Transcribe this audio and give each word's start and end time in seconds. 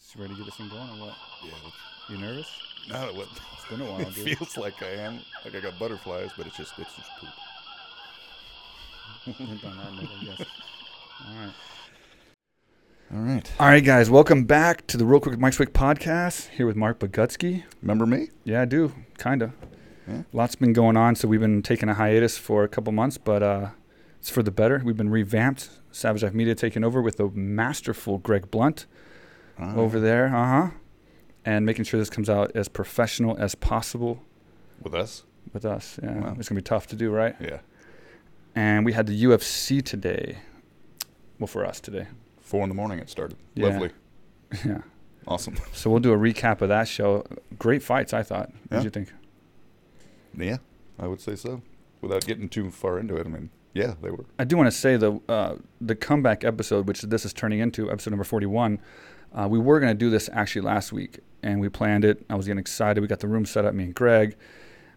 Just 0.00 0.16
ready 0.16 0.32
to 0.32 0.36
get 0.38 0.46
this 0.46 0.54
thing 0.56 0.68
going 0.68 0.88
or 0.88 1.06
what? 1.06 1.14
Yeah. 1.44 1.50
You 2.08 2.18
nervous? 2.18 2.48
No, 2.88 3.08
it, 3.10 3.16
It's 3.16 3.68
been 3.70 3.80
a 3.80 3.84
while, 3.84 4.00
it 4.08 4.14
dude. 4.14 4.38
feels 4.38 4.56
like 4.56 4.82
I 4.82 4.90
am. 5.02 5.20
Like 5.44 5.54
I 5.54 5.60
got 5.60 5.78
butterflies, 5.78 6.30
but 6.36 6.46
it's 6.46 6.56
just 6.56 6.72
it's 6.78 6.94
just 6.96 7.08
poop. 7.20 7.28
Went 9.48 9.62
down 9.62 9.76
that 9.76 9.92
I 9.92 10.24
guess. 10.24 10.46
All 11.26 11.34
right. 11.34 11.52
All 13.12 13.18
right. 13.20 13.52
All 13.60 13.66
right, 13.68 13.84
guys. 13.84 14.08
Welcome 14.10 14.44
back 14.44 14.86
to 14.88 14.96
the 14.96 15.04
Real 15.04 15.20
Quick 15.20 15.38
Mike 15.38 15.52
Swick 15.52 15.72
podcast. 15.72 16.48
Here 16.50 16.66
with 16.66 16.76
Mark 16.76 16.98
Bogutsky. 16.98 17.64
Remember 17.82 18.06
me? 18.06 18.28
Yeah, 18.44 18.62
I 18.62 18.64
do. 18.64 18.92
Kinda. 19.18 19.52
Yeah. 20.08 20.22
Lots 20.32 20.54
been 20.54 20.72
going 20.72 20.96
on, 20.96 21.14
so 21.16 21.28
we've 21.28 21.40
been 21.40 21.62
taking 21.62 21.88
a 21.88 21.94
hiatus 21.94 22.38
for 22.38 22.64
a 22.64 22.68
couple 22.68 22.92
months, 22.92 23.18
but 23.18 23.42
uh, 23.42 23.68
it's 24.18 24.30
for 24.30 24.42
the 24.42 24.50
better. 24.50 24.80
We've 24.84 24.96
been 24.96 25.10
revamped. 25.10 25.68
Savage 25.92 26.22
Life 26.22 26.34
Media 26.34 26.54
taking 26.54 26.84
over 26.84 27.02
with 27.02 27.16
the 27.16 27.28
masterful 27.30 28.18
Greg 28.18 28.50
Blunt 28.50 28.86
Ah, 29.60 29.74
over 29.76 30.00
there. 30.00 30.26
Uh 30.34 30.46
huh. 30.62 30.70
And 31.44 31.64
making 31.66 31.84
sure 31.84 31.98
this 31.98 32.10
comes 32.10 32.28
out 32.30 32.52
as 32.54 32.68
professional 32.68 33.36
as 33.38 33.54
possible 33.54 34.22
with 34.82 34.94
us. 34.94 35.24
with 35.52 35.64
us. 35.64 35.98
Yeah, 36.02 36.18
Wow. 36.20 36.36
it's 36.38 36.48
gonna 36.48 36.58
be 36.60 36.62
tough 36.64 36.86
to 36.88 36.96
do, 36.96 37.10
right? 37.10 37.34
Yeah. 37.40 37.60
And 38.54 38.84
we 38.84 38.92
had 38.92 39.06
the 39.06 39.24
UFC 39.24 39.80
today. 39.82 40.38
Well, 41.38 41.46
for 41.46 41.64
us 41.64 41.80
today. 41.80 42.06
Four 42.40 42.62
in 42.64 42.68
the 42.68 42.74
morning 42.74 42.98
it 42.98 43.08
started. 43.08 43.38
Yeah. 43.54 43.66
Lovely. 43.68 43.90
yeah. 44.64 44.82
Awesome. 45.26 45.54
So 45.72 45.88
we'll 45.90 46.00
do 46.00 46.12
a 46.12 46.16
recap 46.18 46.60
of 46.60 46.68
that 46.68 46.88
show. 46.88 47.24
Great 47.58 47.82
fights, 47.82 48.12
I 48.12 48.22
thought. 48.22 48.50
What 48.50 48.58
Yeah. 48.70 48.76
did 48.78 48.84
you 48.84 48.90
think? 48.90 49.12
Yeah, 50.36 50.58
I 50.98 51.06
would 51.06 51.20
say 51.20 51.36
so. 51.36 51.62
Without 52.00 52.24
getting 52.26 52.48
too 52.48 52.70
far 52.70 52.98
into 52.98 53.16
it, 53.16 53.26
I 53.26 53.30
mean, 53.30 53.50
yeah, 53.74 53.94
they 54.02 54.10
were. 54.10 54.24
I 54.38 54.44
do 54.44 54.56
want 54.56 54.66
to 54.68 54.76
say 54.76 54.96
the 54.96 55.20
uh, 55.28 55.56
the 55.80 55.94
comeback 55.94 56.44
episode, 56.44 56.86
which 56.88 57.02
this 57.02 57.24
is 57.24 57.32
turning 57.32 57.60
into 57.60 57.90
episode 57.90 58.10
number 58.10 58.24
forty 58.24 58.46
one. 58.46 58.78
Uh, 59.32 59.46
we 59.48 59.58
were 59.58 59.78
going 59.80 59.92
to 59.92 59.98
do 59.98 60.10
this 60.10 60.28
actually 60.32 60.62
last 60.62 60.92
week, 60.92 61.20
and 61.42 61.60
we 61.60 61.68
planned 61.68 62.04
it. 62.04 62.24
I 62.28 62.34
was 62.34 62.46
getting 62.46 62.58
excited. 62.58 63.00
We 63.00 63.06
got 63.06 63.20
the 63.20 63.28
room 63.28 63.46
set 63.46 63.64
up. 63.64 63.74
Me 63.74 63.84
and 63.84 63.94
Greg. 63.94 64.36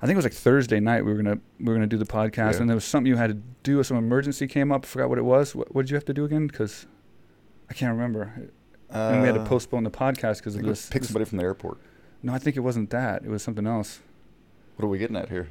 I 0.02 0.06
think 0.06 0.16
it 0.16 0.18
was 0.18 0.26
like 0.26 0.34
Thursday 0.34 0.80
night. 0.80 1.06
We 1.06 1.14
were 1.14 1.22
gonna 1.22 1.40
we 1.60 1.66
were 1.66 1.74
gonna 1.76 1.88
do 1.88 1.98
the 1.98 2.06
podcast, 2.06 2.54
Yeah. 2.54 2.60
and 2.62 2.70
there 2.70 2.76
was 2.76 2.84
something 2.84 3.08
you 3.08 3.16
had 3.16 3.28
to 3.30 3.38
do. 3.64 3.82
Some 3.84 3.96
emergency 3.98 4.48
came 4.48 4.72
up. 4.72 4.84
I 4.84 4.88
forgot 4.88 5.08
what 5.10 5.18
it 5.18 5.24
was. 5.24 5.56
What, 5.56 5.74
what 5.74 5.84
did 5.84 5.92
you 5.92 5.96
have 5.96 6.06
to 6.06 6.14
do 6.14 6.26
again? 6.26 6.48
Because 6.48 6.88
I 7.70 7.74
can't 7.74 7.92
remember. 7.96 8.50
and 8.90 9.22
we 9.22 9.28
had 9.28 9.36
to 9.36 9.42
Uh, 9.42 9.46
postpone 9.46 9.84
the 9.84 9.92
podcast 9.92 10.38
because 10.40 10.56
of 10.56 10.64
this. 10.64 10.90
pick 10.90 11.04
somebody 11.06 11.26
from 11.26 11.38
the 11.38 11.44
airport. 11.46 11.78
No, 12.22 12.34
I 12.34 12.38
think 12.38 12.58
it 12.58 12.62
wasn't 12.62 12.90
that. 12.90 13.24
It 13.24 13.30
was 13.30 13.42
something 13.44 13.66
else. 13.66 14.02
What 14.76 14.86
are 14.86 14.90
we 14.90 14.98
getting 14.98 15.16
at 15.16 15.30
here? 15.30 15.48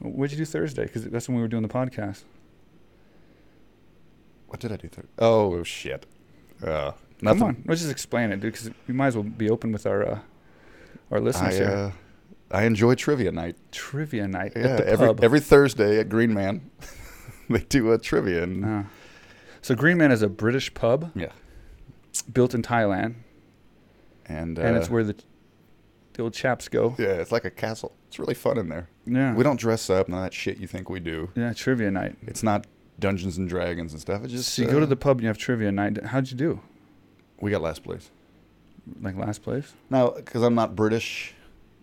What 0.00 0.28
did 0.30 0.38
you 0.38 0.44
do 0.44 0.50
Thursday? 0.50 0.84
Because 0.84 1.04
that's 1.04 1.28
when 1.28 1.36
we 1.36 1.42
were 1.42 1.48
doing 1.48 1.62
the 1.62 1.68
podcast. 1.68 2.24
What 4.48 4.60
did 4.60 4.72
I 4.72 4.76
do? 4.76 4.88
Thir- 4.88 5.04
oh 5.18 5.62
shit. 5.62 6.06
Uh, 6.64 6.92
Come 7.22 7.42
on, 7.42 7.62
let's 7.66 7.80
just 7.80 7.92
explain 7.92 8.30
it, 8.32 8.40
dude. 8.40 8.52
Because 8.52 8.70
we 8.86 8.94
might 8.94 9.08
as 9.08 9.16
well 9.16 9.24
be 9.24 9.48
open 9.50 9.72
with 9.72 9.86
our 9.86 10.02
uh, 10.06 10.18
our 11.10 11.18
I, 11.18 11.20
listeners 11.20 11.56
here. 11.56 11.68
uh, 11.68 11.90
I 12.50 12.64
enjoy 12.64 12.94
trivia 12.94 13.32
night. 13.32 13.56
Trivia 13.72 14.28
night 14.28 14.52
Yeah, 14.56 14.62
at 14.62 14.76
the 14.78 14.88
every 14.88 15.06
pub. 15.08 15.24
every 15.24 15.40
Thursday 15.40 15.98
at 16.00 16.08
Green 16.08 16.34
Man, 16.34 16.70
they 17.48 17.60
do 17.60 17.92
a 17.92 17.98
trivia, 17.98 18.42
and 18.42 18.64
Ah. 18.64 18.84
So 19.62 19.74
Green 19.74 19.96
Man 19.96 20.12
is 20.12 20.20
a 20.22 20.28
British 20.28 20.74
pub 20.74 21.10
yeah, 21.14 21.32
built 22.32 22.54
in 22.54 22.62
Thailand, 22.62 23.14
and 24.26 24.58
uh, 24.58 24.62
and 24.62 24.76
it's 24.76 24.90
where 24.90 25.04
the 25.04 25.14
the 26.14 26.22
old 26.22 26.34
chaps 26.34 26.68
go. 26.68 26.94
yeah, 26.98 27.08
it's 27.14 27.32
like 27.32 27.44
a 27.44 27.50
castle. 27.50 27.92
It's 28.08 28.18
really 28.18 28.34
fun 28.34 28.58
in 28.58 28.68
there. 28.68 28.88
Yeah, 29.06 29.34
We 29.34 29.42
don't 29.42 29.58
dress 29.58 29.90
up, 29.90 30.08
none 30.08 30.18
of 30.18 30.24
that 30.24 30.32
shit 30.34 30.58
you 30.58 30.66
think 30.68 30.88
we 30.88 31.00
do. 31.00 31.30
yeah, 31.34 31.52
trivia 31.52 31.90
night. 31.90 32.16
It's 32.26 32.42
not 32.42 32.66
Dungeons 33.00 33.36
and 33.38 33.48
Dragons 33.48 33.92
and 33.92 34.00
stuff. 34.00 34.22
It's 34.22 34.32
just 34.32 34.54
so 34.54 34.62
you 34.62 34.68
go 34.68 34.78
to 34.78 34.84
uh, 34.84 34.88
the 34.88 34.96
pub 34.96 35.16
and 35.16 35.22
you 35.22 35.28
have 35.28 35.38
trivia 35.38 35.72
night. 35.72 36.04
How'd 36.04 36.30
you 36.30 36.36
do? 36.36 36.60
We 37.44 37.50
got 37.50 37.60
last 37.62 37.82
place. 37.84 38.10
Like 39.02 39.16
last 39.16 39.42
place? 39.42 39.74
No, 39.90 40.12
because 40.16 40.42
I'm 40.42 40.54
not 40.54 40.74
British 40.74 41.34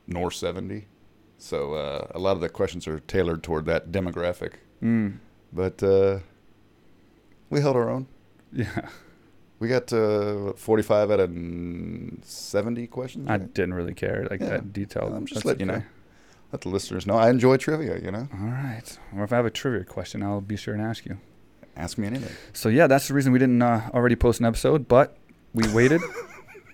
nor 0.07 0.31
70, 0.31 0.87
so 1.37 1.73
uh, 1.73 2.07
a 2.11 2.19
lot 2.19 2.31
of 2.33 2.41
the 2.41 2.49
questions 2.49 2.87
are 2.87 2.99
tailored 2.99 3.43
toward 3.43 3.65
that 3.65 3.91
demographic. 3.91 4.53
Mm. 4.83 5.17
But 5.53 5.81
uh, 5.83 6.19
we 7.49 7.61
held 7.61 7.75
our 7.75 7.89
own. 7.89 8.07
Yeah, 8.53 8.89
We 9.59 9.67
got 9.67 9.93
uh, 9.93 10.53
45 10.53 11.11
out 11.11 11.19
of 11.19 11.29
mm, 11.29 12.23
70 12.25 12.87
questions. 12.87 13.29
I 13.29 13.37
didn't 13.37 13.73
really 13.75 13.93
care 13.93 14.27
like 14.29 14.41
Yeah. 14.41 14.49
that 14.49 14.73
detail. 14.73 15.13
I'm 15.15 15.25
just 15.25 15.35
That's 15.35 15.45
letting 15.45 15.67
you 15.67 15.73
know. 15.73 15.83
Let 16.51 16.61
the 16.61 16.69
listeners 16.69 17.05
know. 17.07 17.15
I 17.15 17.29
enjoy 17.29 17.55
trivia, 17.57 17.99
you 17.99 18.11
know? 18.11 18.27
All 18.33 18.47
right. 18.47 18.97
Or 19.15 19.23
if 19.23 19.31
I 19.31 19.37
have 19.37 19.45
a 19.45 19.49
trivia 19.51 19.85
question, 19.85 20.21
I'll 20.23 20.41
be 20.41 20.57
sure 20.57 20.73
and 20.73 20.83
ask 20.83 21.05
you. 21.05 21.17
Ask 21.77 21.97
me 21.97 22.07
anything. 22.07 22.35
So 22.51 22.67
yeah, 22.67 22.87
that's 22.87 23.07
the 23.07 23.13
reason 23.13 23.31
we 23.31 23.39
didn't 23.39 23.61
uh, 23.61 23.89
already 23.93 24.17
post 24.17 24.39
an 24.41 24.45
episode, 24.45 24.87
but 24.89 25.15
we 25.53 25.67
waited. 25.73 26.01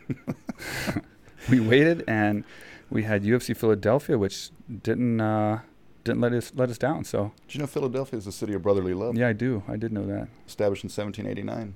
we 1.50 1.60
waited, 1.60 2.04
and 2.08 2.44
we 2.90 3.04
had 3.04 3.24
UFC 3.24 3.56
Philadelphia, 3.56 4.18
which 4.18 4.50
didn't 4.84 5.22
uh, 5.22 5.60
didn't 6.04 6.22
let 6.22 6.34
us 6.34 6.52
let 6.56 6.70
us 6.70 6.78
down. 6.78 7.04
So 7.04 7.32
Did 7.48 7.56
you 7.56 7.62
know 7.62 7.68
Philadelphia 7.68 8.18
is 8.18 8.26
the 8.26 8.32
city 8.32 8.54
of 8.54 8.62
brotherly 8.62 8.94
love? 8.94 9.16
yeah, 9.18 9.28
I 9.28 9.34
do. 9.34 9.64
I 9.68 9.78
did 9.78 9.92
know 9.92 10.06
that. 10.08 10.28
Established 10.48 10.84
in 10.84 10.90
1789. 10.90 11.76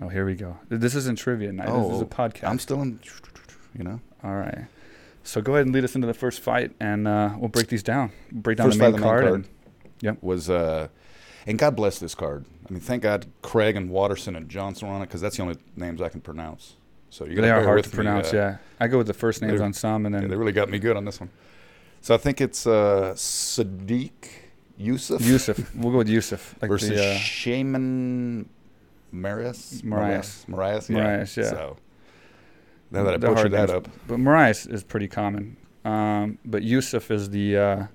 Oh, 0.00 0.08
here 0.08 0.24
we 0.24 0.34
go. 0.34 0.56
This 0.68 0.94
isn't 0.94 1.18
trivia 1.18 1.52
night. 1.52 1.66
this 1.66 1.74
is 1.94 2.00
a 2.00 2.04
Oh, 2.04 2.06
podcast. 2.06 2.48
I'm 2.48 2.58
still 2.58 2.80
in, 2.80 2.98
you 3.76 3.84
know? 3.84 4.00
All 4.24 4.34
right. 4.34 4.64
So 5.22 5.42
go 5.42 5.52
ahead 5.54 5.66
and 5.66 5.74
lead 5.74 5.84
us 5.84 5.94
into 5.94 6.06
the 6.06 6.14
first 6.14 6.40
fight, 6.40 6.72
and 6.80 7.06
uh, 7.06 7.34
we'll 7.36 7.48
break 7.50 7.68
these 7.68 7.82
down. 7.82 8.10
Break 8.32 8.56
down 8.58 8.68
First 8.68 8.78
the 8.78 8.84
fight 8.84 8.92
main 8.92 8.94
of 8.94 9.00
the 9.00 9.06
main 9.06 9.10
card. 9.10 9.22
card. 9.24 9.34
and- 9.34 9.48
Yep. 10.00 10.18
Was, 10.22 10.50
uh, 10.50 10.88
and 11.46 11.58
God 11.60 11.76
bless 11.76 12.00
this 12.00 12.14
card. 12.16 12.44
I 12.72 12.74
mean, 12.74 12.80
thank 12.80 13.02
God 13.02 13.26
Craig 13.42 13.76
and 13.76 13.90
Waterson 13.90 14.34
and 14.34 14.48
Johnson 14.48 14.88
were 14.88 14.94
on 14.94 15.02
it 15.02 15.06
because 15.06 15.20
that's 15.20 15.36
the 15.36 15.42
only 15.42 15.56
names 15.76 16.00
I 16.00 16.08
can 16.08 16.22
pronounce. 16.22 16.76
So 17.10 17.26
you 17.26 17.36
they 17.38 17.50
are 17.50 17.62
hard 17.62 17.84
to 17.84 17.90
me, 17.90 17.94
pronounce. 17.94 18.32
uh, 18.32 18.36
yeah, 18.36 18.56
I 18.80 18.88
go 18.88 18.96
with 18.96 19.08
the 19.08 19.12
first 19.12 19.42
names 19.42 19.60
on 19.60 19.74
some, 19.74 20.06
and 20.06 20.14
Yeah, 20.14 20.22
then 20.22 20.30
they 20.30 20.36
really 20.36 20.52
got 20.52 20.70
me 20.70 20.78
good 20.78 20.96
on 20.96 21.04
this 21.04 21.20
one. 21.20 21.28
So 22.00 22.14
I 22.14 22.16
think 22.16 22.40
it's 22.40 22.66
uh, 22.66 23.12
Sadiq 23.14 24.10
Yusuff, 24.80 25.18
Yusuff. 25.18 25.74
we'll 25.74 25.92
go 25.92 25.98
with 25.98 26.08
Yusuff. 26.08 26.54
Like 26.62 26.70
versus 26.70 26.88
the, 26.88 27.10
uh, 27.10 27.14
Shaman 27.16 28.48
Marias. 29.12 29.84
Marias. 29.84 30.46
Marias. 30.48 30.88
Yeah. 30.88 30.96
Marias, 30.96 31.36
yeah. 31.36 31.50
So 31.50 31.76
now 32.90 33.04
that 33.04 33.12
I 33.12 33.16
butchered 33.18 33.52
that 33.52 33.68
names. 33.68 33.70
up, 33.72 33.88
But 34.08 34.18
Marias 34.18 34.64
is 34.64 34.82
pretty 34.82 35.08
common. 35.08 35.58
Um, 35.84 36.38
but 36.46 36.62
Yusuff 36.62 37.10
is 37.10 37.28
the 37.28 37.54
uh, 37.58 37.86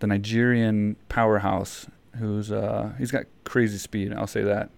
the 0.00 0.06
Nigerian 0.06 0.96
powerhouse 1.08 1.86
who's 2.18 2.50
uh, 2.52 2.92
he's 2.98 3.10
got 3.10 3.24
crazy 3.44 3.78
speed. 3.78 4.12
I'll 4.12 4.26
say 4.26 4.42
that. 4.42 4.70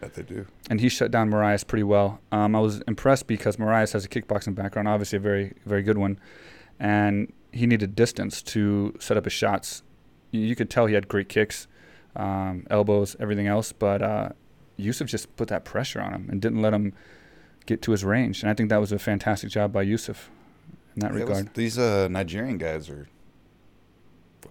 that 0.00 0.14
they 0.14 0.22
do. 0.22 0.46
And 0.70 0.80
he 0.80 0.88
shut 0.88 1.10
down 1.10 1.30
Marias 1.30 1.64
pretty 1.64 1.82
well. 1.84 2.20
Um, 2.32 2.54
I 2.54 2.60
was 2.60 2.82
impressed 2.86 3.26
because 3.26 3.58
Marias 3.58 3.92
has 3.92 4.04
a 4.04 4.08
kickboxing 4.08 4.54
background, 4.54 4.88
obviously 4.88 5.16
a 5.16 5.20
very 5.20 5.54
very 5.64 5.82
good 5.82 5.98
one, 5.98 6.18
and 6.78 7.32
he 7.52 7.66
needed 7.66 7.94
distance 7.94 8.42
to 8.42 8.94
set 9.00 9.16
up 9.16 9.24
his 9.24 9.32
shots. 9.32 9.82
You, 10.32 10.54
could 10.54 10.68
tell 10.68 10.86
he 10.86 10.94
had 10.94 11.08
great 11.08 11.28
kicks, 11.30 11.66
um, 12.14 12.66
elbows, 12.68 13.16
everything 13.18 13.46
else. 13.46 13.72
But 13.72 14.02
uh, 14.02 14.28
Yusuff 14.78 15.06
just 15.06 15.34
put 15.36 15.48
that 15.48 15.64
pressure 15.64 16.00
on 16.02 16.12
him 16.12 16.28
and 16.30 16.42
didn't 16.42 16.60
let 16.60 16.74
him 16.74 16.92
get 17.64 17.80
to 17.82 17.92
his 17.92 18.04
range. 18.04 18.42
And 18.42 18.50
I 18.50 18.54
think 18.54 18.68
that 18.68 18.80
was 18.80 18.92
a 18.92 18.98
fantastic 18.98 19.48
job 19.50 19.72
by 19.72 19.86
Yusuff 19.86 20.28
in 20.94 21.00
that 21.00 21.12
Yeah, 21.14 21.20
it 21.20 21.28
was- 21.28 21.38
regard. 21.38 21.54
these 21.54 21.78
uh, 21.78 22.08
Nigerian 22.08 22.58
guys 22.58 22.90
are. 22.90 23.08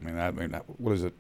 I 0.02 0.04
mean, 0.04 0.18
I 0.20 0.32
mean, 0.32 0.52
what 0.78 0.94
is 0.94 1.04
it? 1.04 1.14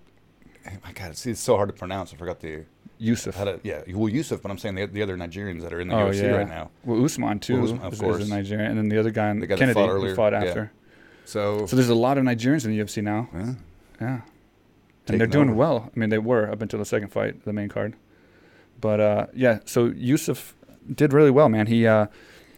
My 0.84 0.92
God, 0.94 1.16
see, 1.18 1.32
it's 1.32 1.40
so 1.40 1.56
hard 1.56 1.70
to 1.70 1.74
pronounce. 1.74 2.14
I 2.14 2.18
forgot 2.18 2.40
the 2.40 2.66
Yusuff. 3.02 3.34
how 3.36 3.44
to. 3.46 3.60
Yeah, 3.64 3.82
well, 3.90 4.12
Yusuff, 4.12 4.42
but 4.42 4.52
I'm 4.52 4.58
saying 4.58 4.76
the, 4.76 4.86
the 4.86 5.02
other 5.02 5.18
Nigerians 5.18 5.62
that 5.62 5.74
are 5.74 5.80
in 5.82 5.88
the 5.90 5.96
Oh, 5.96 6.08
UFC 6.10 6.22
yeah. 6.24 6.30
right 6.32 6.48
now. 6.48 6.72
Well, 6.84 7.04
Usman 7.04 7.40
too 7.40 7.56
Well, 7.56 7.64
Usman, 7.66 7.82
of 7.82 7.94
is, 7.94 8.00
course. 8.00 8.22
is 8.22 8.30
a 8.32 8.34
Nigerian, 8.34 8.70
and 8.72 8.78
then 8.78 8.90
the 8.90 8.98
other 9.00 9.12
guy, 9.12 9.34
The 9.34 9.42
guy 9.42 9.56
that 9.56 9.60
Kennedy, 9.60 9.74
fought 9.74 9.90
who 9.90 9.96
earlier, 9.96 10.16
fought 10.16 10.34
yeah. 10.34 10.44
after. 10.44 10.72
So, 11.26 11.66
So 11.66 11.76
there's 11.76 11.90
a 11.90 11.96
lot 11.96 12.18
of 12.18 12.24
Nigerians 12.24 12.66
in 12.66 12.72
the 12.72 12.80
UFC 12.80 13.02
now. 13.04 13.28
yeah, 13.34 13.54
Yeah, 14.00 14.22
and 15.08 15.20
they're 15.20 15.28
doing 15.28 15.50
over. 15.50 15.58
well. 15.58 15.92
I 15.96 16.00
mean, 16.00 16.10
they 16.10 16.18
were 16.20 16.50
up 16.50 16.62
until 16.62 16.80
the 16.80 16.86
second 16.86 17.10
fight, 17.10 17.44
the 17.46 17.54
main 17.54 17.68
card. 17.70 17.96
But 18.80 19.00
uh, 19.00 19.28
yeah, 19.34 19.60
so 19.66 19.90
Yusuff 19.92 20.54
did 20.94 21.14
really 21.14 21.32
well, 21.32 21.50
man. 21.50 21.68
He, 21.68 21.88
uh, 21.88 22.08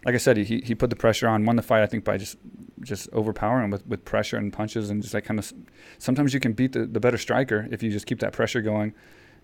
like 0.08 0.16
I 0.16 0.18
said, 0.18 0.38
he 0.38 0.62
he 0.62 0.74
put 0.74 0.90
the 0.90 0.96
pressure 0.96 1.28
on, 1.28 1.46
won 1.46 1.56
the 1.58 1.62
fight. 1.62 1.84
I 1.84 1.86
think 1.86 2.04
by 2.04 2.18
just 2.18 2.38
just 2.82 3.10
overpowering 3.12 3.70
with, 3.72 3.86
with 3.86 4.06
pressure 4.06 4.38
and 4.38 4.52
punches 4.54 4.90
and 4.90 5.02
just 5.04 5.14
like 5.14 5.26
kind 5.26 5.40
of. 5.40 5.54
Sometimes 6.00 6.34
you 6.34 6.40
can 6.40 6.54
beat 6.54 6.72
the, 6.72 6.86
the 6.86 7.00
better 7.00 7.18
striker 7.18 7.68
if 7.72 7.84
you 7.84 7.92
just 7.92 8.06
keep 8.08 8.20
that 8.22 8.32
pressure 8.34 8.62
going, 8.62 8.94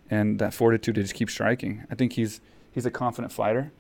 and 0.10 0.40
that 0.40 0.54
fortitude 0.54 0.96
to 0.96 1.02
just 1.02 1.14
keep 1.16 1.30
striking. 1.30 1.84
I 1.92 1.96
think 1.96 2.14
he's 2.14 2.42
he's 2.72 2.86
a 2.86 2.92
confident 2.92 3.32
fighter. 3.34 3.72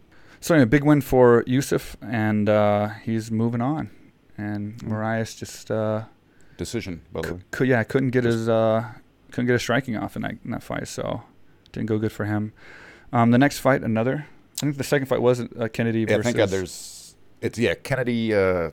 So 0.41 0.53
anyway, 0.55 0.67
big 0.69 0.83
win 0.83 1.01
for 1.01 1.43
Yusuff, 1.45 1.95
and 2.01 2.49
uh, 2.49 2.89
he's 3.05 3.31
moving 3.31 3.61
on. 3.61 3.89
And 4.37 4.77
Mm. 4.77 4.87
Marias 4.89 5.35
just. 5.35 5.71
Uh, 5.71 6.03
decision, 6.57 7.01
by 7.11 7.21
the 7.21 7.33
way. 7.33 7.39
cou- 7.39 7.57
cou- 7.59 7.63
yeah, 7.65 7.83
couldn't 7.83 8.09
get 8.11 8.23
his 8.25 8.47
uh, 8.49 8.83
couldn't 9.31 9.47
get 9.47 9.53
his 9.53 9.61
striking 9.63 9.95
off 9.97 10.15
in 10.15 10.21
that, 10.21 10.35
in 10.45 10.51
that 10.51 10.61
fight, 10.63 10.87
so 10.87 11.23
didn't 11.71 11.87
go 11.87 11.97
good 11.97 12.11
for 12.11 12.25
him. 12.25 12.51
Um, 13.11 13.31
the 13.31 13.37
next 13.39 13.57
fight, 13.59 13.81
another. 13.83 14.27
I 14.63 14.65
think 14.65 14.77
the 14.77 14.83
second 14.85 15.07
fight 15.07 15.21
was 15.21 15.41
uh, 15.41 15.67
Kennedy 15.73 16.05
versus. 16.05 16.17
Yeah, 16.17 16.23
thank 16.23 16.37
God 16.37 16.49
there's. 16.49 17.15
It's 17.41 17.59
yeah, 17.59 17.73
Kennedy. 17.73 18.33
Uh, 18.33 18.71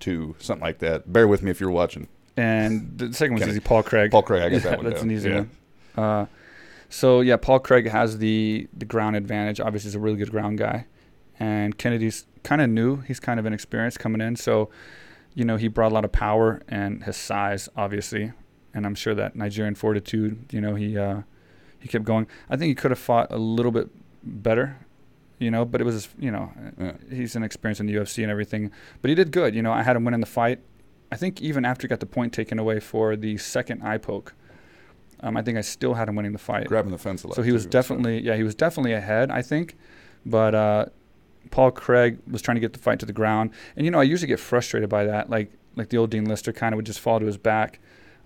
two, 0.00 0.34
something 0.38 0.62
like 0.62 0.78
that. 0.78 1.12
Bear 1.12 1.28
with 1.28 1.42
me 1.42 1.50
if 1.50 1.60
you're 1.60 1.70
watching. 1.70 2.08
and 2.38 2.96
the 2.96 3.12
second 3.12 3.34
one's 3.34 3.42
Kennedy. 3.42 3.58
easy. 3.58 3.60
Paul 3.60 3.82
Craig. 3.82 4.10
Paul 4.10 4.22
Craig, 4.22 4.42
I 4.42 4.46
Yeah, 4.46 4.58
that 4.60 4.76
one. 4.78 4.86
That's 4.86 5.00
down. 5.00 5.10
an 5.10 5.14
easy 5.14 5.28
yeah. 5.28 5.36
one. 5.36 5.50
Uh, 5.94 6.26
so 6.88 7.20
yeah, 7.20 7.36
Paul 7.36 7.58
Craig 7.58 7.86
has 7.90 8.16
the 8.16 8.66
the 8.74 8.86
ground 8.86 9.16
advantage. 9.16 9.60
Obviously, 9.60 9.88
he's 9.88 9.94
a 9.94 10.00
really 10.00 10.16
good 10.16 10.30
ground 10.30 10.56
guy, 10.56 10.86
and 11.38 11.76
Kennedy's 11.76 12.24
kind 12.42 12.62
of 12.62 12.70
new. 12.70 13.02
He's 13.02 13.20
kind 13.20 13.38
of 13.38 13.44
inexperienced 13.44 13.98
coming 13.98 14.22
in, 14.22 14.36
so 14.36 14.70
you 15.34 15.44
know 15.44 15.58
he 15.58 15.68
brought 15.68 15.92
a 15.92 15.94
lot 15.94 16.06
of 16.06 16.12
power 16.12 16.62
and 16.66 17.04
his 17.04 17.18
size, 17.18 17.68
obviously, 17.76 18.32
and 18.72 18.86
I'm 18.86 18.94
sure 18.94 19.14
that 19.14 19.36
Nigerian 19.36 19.74
fortitude. 19.74 20.46
You 20.50 20.62
know 20.62 20.76
he 20.76 20.96
uh, 20.96 21.22
he 21.80 21.88
kept 21.88 22.04
going. 22.04 22.26
I 22.48 22.56
think 22.56 22.68
he 22.68 22.74
could 22.74 22.90
have 22.90 22.98
fought 22.98 23.28
a 23.30 23.38
little 23.38 23.72
bit 23.72 23.88
better, 24.22 24.76
you 25.38 25.50
know, 25.50 25.64
but 25.64 25.80
it 25.80 25.84
was 25.84 26.08
you 26.18 26.30
know 26.30 26.52
Yeah. 26.78 26.92
he's 27.10 27.34
inexperienced 27.36 27.80
in 27.80 27.86
the 27.86 27.94
UFC 27.94 28.22
and 28.22 28.30
everything, 28.30 28.70
but 29.02 29.08
he 29.08 29.14
did 29.14 29.30
good. 29.32 29.54
You 29.54 29.62
know, 29.62 29.72
I 29.72 29.82
had 29.82 29.96
him 29.96 30.04
win 30.04 30.14
in 30.14 30.20
the 30.20 30.26
fight. 30.26 30.60
I 31.12 31.16
think 31.16 31.40
even 31.42 31.64
after 31.64 31.86
he 31.86 31.88
got 31.88 32.00
the 32.00 32.06
point 32.06 32.32
taken 32.32 32.58
away 32.58 32.78
for 32.80 33.16
the 33.16 33.36
second 33.38 33.82
eye 33.82 33.98
poke, 33.98 34.34
um, 35.20 35.36
I 35.36 35.42
think 35.42 35.58
I 35.58 35.60
still 35.62 35.94
had 35.94 36.08
him 36.08 36.14
winning 36.16 36.32
the 36.32 36.38
fight. 36.38 36.66
Grabbing 36.68 36.92
the 36.92 36.98
fence 36.98 37.24
a 37.24 37.26
lot. 37.28 37.34
So 37.36 37.42
he 37.42 37.50
was 37.52 37.64
too, 37.64 37.70
definitely, 37.70 38.20
yeah, 38.22 38.36
he 38.36 38.42
was 38.44 38.54
definitely 38.54 38.92
ahead, 38.92 39.30
I 39.30 39.42
think. 39.42 39.76
But 40.24 40.54
uh, 40.54 40.86
Paul 41.50 41.72
Craig 41.72 42.18
was 42.30 42.42
trying 42.42 42.54
to 42.56 42.60
get 42.60 42.74
the 42.74 42.78
fight 42.78 43.00
to 43.00 43.06
the 43.06 43.12
ground, 43.12 43.50
and 43.76 43.84
you 43.84 43.90
know, 43.90 43.98
I 44.00 44.04
usually 44.04 44.28
get 44.28 44.38
frustrated 44.38 44.88
by 44.88 45.04
that. 45.04 45.28
Like, 45.30 45.50
like 45.76 45.88
the 45.88 45.96
old 45.98 46.10
Dean 46.10 46.24
Lister 46.26 46.52
kind 46.52 46.72
of 46.74 46.76
would 46.76 46.86
just 46.86 47.00
fall 47.00 47.18
to 47.18 47.26
his 47.26 47.36
back. 47.38 47.80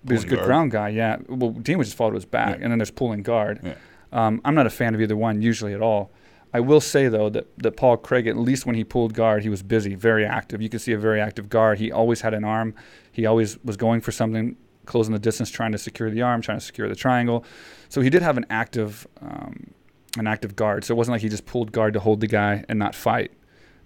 He's 0.07 0.23
a 0.23 0.27
good 0.27 0.35
guard. 0.37 0.47
ground 0.47 0.71
guy, 0.71 0.89
yeah. 0.89 1.17
Well, 1.27 1.51
Dean 1.51 1.77
would 1.77 1.85
just 1.85 1.97
fall 1.97 2.09
to 2.09 2.15
his 2.15 2.25
back, 2.25 2.57
Yeah. 2.57 2.63
and 2.63 2.71
then 2.71 2.77
there's 2.79 2.91
pulling 2.91 3.23
guard. 3.23 3.59
Yeah. 3.63 3.73
Um, 4.11 4.39
I'm 4.45 4.55
not 4.55 4.65
a 4.65 4.69
fan 4.69 4.93
of 4.95 5.01
either 5.01 5.15
one 5.17 5.41
usually 5.41 5.73
at 5.73 5.81
all. 5.81 6.11
I 6.53 6.59
will 6.61 6.79
say 6.79 7.09
though 7.09 7.29
that, 7.29 7.47
that 7.57 7.75
Paul 7.75 7.97
Craig, 7.97 8.27
at 8.27 8.37
least 8.37 8.65
when 8.65 8.75
he 8.75 8.83
pulled 8.85 9.13
guard, 9.13 9.43
he 9.43 9.49
was 9.49 9.61
busy, 9.61 9.93
very 9.95 10.25
active. 10.25 10.61
You 10.61 10.69
could 10.69 10.79
see 10.79 10.93
a 10.93 10.97
very 10.97 11.19
active 11.19 11.49
guard. 11.49 11.79
He 11.79 11.91
always 11.91 12.21
had 12.21 12.33
an 12.33 12.45
arm. 12.45 12.73
He 13.11 13.25
always 13.25 13.61
was 13.65 13.75
going 13.75 13.99
for 13.99 14.11
something, 14.13 14.55
closing 14.85 15.11
the 15.13 15.19
distance, 15.19 15.49
trying 15.49 15.73
to 15.73 15.77
secure 15.77 16.09
the 16.09 16.21
arm, 16.21 16.41
trying 16.41 16.59
to 16.59 16.63
secure 16.65 16.87
the 16.87 16.95
triangle. 16.95 17.43
So 17.89 17.99
he 17.99 18.09
did 18.09 18.21
have 18.21 18.37
an 18.37 18.45
active, 18.49 19.05
um, 19.21 19.71
an 20.17 20.27
active 20.27 20.55
guard. 20.55 20.85
So 20.85 20.93
it 20.93 20.97
wasn't 20.97 21.13
like 21.15 21.21
he 21.23 21.29
just 21.29 21.45
pulled 21.45 21.73
guard 21.73 21.93
to 21.93 21.99
hold 21.99 22.21
the 22.21 22.27
guy 22.27 22.63
and 22.69 22.79
not 22.79 22.95
fight. 22.95 23.31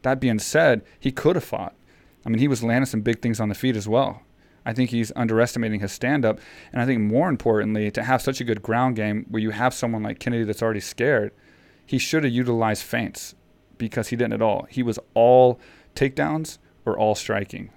That 0.04 0.20
being 0.20 0.38
said, 0.38 0.84
he 1.00 1.12
could 1.12 1.36
have 1.38 1.44
fought. 1.44 1.74
I 2.24 2.30
mean, 2.30 2.38
he 2.40 2.48
was 2.48 2.62
landing 2.62 2.86
some 2.86 3.02
big 3.02 3.22
things 3.22 3.40
on 3.40 3.50
the 3.50 3.56
feet 3.56 3.76
as 3.76 3.88
well. 3.88 4.22
I 4.70 4.74
think 4.74 4.92
he's 4.92 5.12
underestimating 5.16 5.80
his 5.80 5.92
stand 5.92 6.24
up. 6.24 6.40
And 6.72 6.80
I 6.80 6.86
think 6.86 7.02
more 7.02 7.28
importantly, 7.28 7.90
to 7.90 8.04
have 8.04 8.22
such 8.22 8.40
a 8.40 8.44
good 8.44 8.62
ground 8.62 8.96
game 8.96 9.26
where 9.28 9.42
you 9.42 9.50
have 9.50 9.74
someone 9.74 10.04
like 10.04 10.20
Kennedy 10.20 10.44
that's 10.44 10.62
already 10.62 10.80
scared, 10.80 11.32
he 11.88 11.98
should 11.98 12.24
have 12.24 12.32
utilized 12.32 12.84
feints 12.84 13.34
because 13.80 14.10
he 14.10 14.16
didn't 14.16 14.34
at 14.34 14.44
all. 14.44 14.68
He 14.70 14.84
was 14.84 15.00
all 15.16 15.60
takedowns 15.96 16.60
or 16.86 16.96
all 17.00 17.16
striking. 17.16 17.72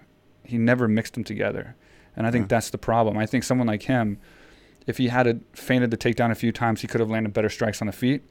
He 0.44 0.58
never 0.58 0.86
mixed 0.86 1.14
them 1.14 1.24
together. 1.24 1.76
And 2.14 2.26
I 2.26 2.30
think 2.30 2.42
Yeah. 2.44 2.48
that's 2.56 2.68
the 2.68 2.76
problem. 2.78 3.16
I 3.16 3.24
think 3.24 3.42
someone 3.42 3.66
like 3.68 3.84
him, 3.84 4.18
if 4.86 4.98
he 4.98 5.08
had 5.08 5.26
a, 5.26 5.40
feinted 5.54 5.90
the 5.90 5.96
takedown 5.96 6.30
a 6.30 6.34
few 6.34 6.52
times, 6.52 6.82
he 6.82 6.86
could 6.88 7.00
have 7.00 7.08
landed 7.08 7.32
better 7.32 7.48
strikes 7.48 7.80
on 7.80 7.86
the 7.86 7.92
feet. 7.94 8.22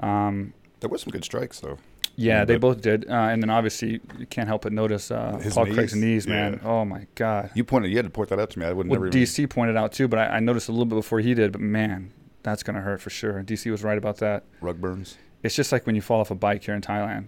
Um, 0.00 0.52
There 0.80 0.90
was 0.90 1.00
some 1.00 1.12
good 1.12 1.24
strikes 1.24 1.60
though. 1.60 1.78
Yeah, 2.16 2.44
they 2.44 2.56
both 2.56 2.80
did. 2.80 3.08
Uh, 3.08 3.12
and 3.14 3.42
then 3.42 3.50
obviously, 3.50 4.00
you 4.18 4.26
can't 4.26 4.48
help 4.48 4.62
but 4.62 4.72
notice 4.72 5.10
uh, 5.10 5.38
His 5.42 5.54
Paul 5.54 5.66
Craig's 5.66 5.94
knees, 5.94 6.26
knees, 6.26 6.26
man. 6.26 6.60
yeah. 6.62 6.68
Oh, 6.68 6.84
my 6.84 7.06
God. 7.14 7.50
You 7.54 7.64
pointed. 7.64 7.90
You 7.90 7.96
had 7.96 8.04
to 8.06 8.10
point 8.10 8.28
that 8.30 8.38
out 8.38 8.50
to 8.50 8.58
me. 8.58 8.66
I 8.66 8.72
would 8.72 8.86
Well, 8.88 8.94
never. 9.00 9.06
even- 9.08 9.20
DC 9.22 9.48
pointed 9.48 9.76
out 9.76 9.92
too, 9.92 10.08
but 10.08 10.18
I, 10.18 10.36
I 10.36 10.40
noticed 10.40 10.68
a 10.68 10.72
little 10.72 10.84
bit 10.86 10.94
before 10.96 11.20
he 11.20 11.34
did. 11.34 11.52
But 11.52 11.60
man, 11.60 12.12
that's 12.42 12.62
gonna 12.62 12.80
hurt 12.80 13.00
for 13.00 13.10
sure. 13.10 13.42
DC 13.42 13.70
was 13.70 13.82
right 13.82 13.98
about 13.98 14.18
that. 14.18 14.44
rug 14.60 14.80
burns. 14.80 15.16
It's 15.42 15.54
just 15.56 15.72
like 15.72 15.86
when 15.86 15.94
you 15.96 16.02
fall 16.02 16.20
off 16.20 16.30
a 16.30 16.34
bike 16.36 16.62
here 16.64 16.74
in 16.74 16.80
Thailand, 16.82 17.26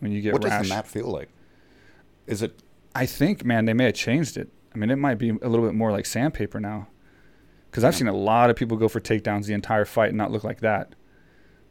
when 0.00 0.12
you 0.12 0.20
get 0.20 0.32
What 0.34 0.44
rash. 0.44 0.60
does 0.60 0.68
the 0.68 0.74
map 0.74 0.86
feel 0.86 1.06
like? 1.08 1.28
Is 2.26 2.42
it? 2.42 2.60
I 2.94 3.06
think, 3.06 3.44
man, 3.44 3.64
they 3.64 3.72
may 3.74 3.84
have 3.84 3.94
changed 3.94 4.36
it. 4.36 4.48
I 4.74 4.78
mean, 4.78 4.90
it 4.90 4.96
might 4.96 5.14
be 5.16 5.30
a 5.30 5.48
little 5.48 5.64
bit 5.64 5.74
more 5.74 5.90
like 5.92 6.04
sandpaper 6.06 6.60
now, 6.60 6.88
because 7.70 7.82
I've 7.84 7.94
seen 7.96 8.08
a 8.08 8.12
lot 8.12 8.50
of 8.50 8.56
people 8.56 8.76
go 8.76 8.88
for 8.88 9.00
takedowns 9.00 9.46
the 9.46 9.54
entire 9.54 9.84
fight 9.84 10.08
and 10.10 10.18
not 10.18 10.30
look 10.30 10.44
like 10.44 10.60
that. 10.60 10.94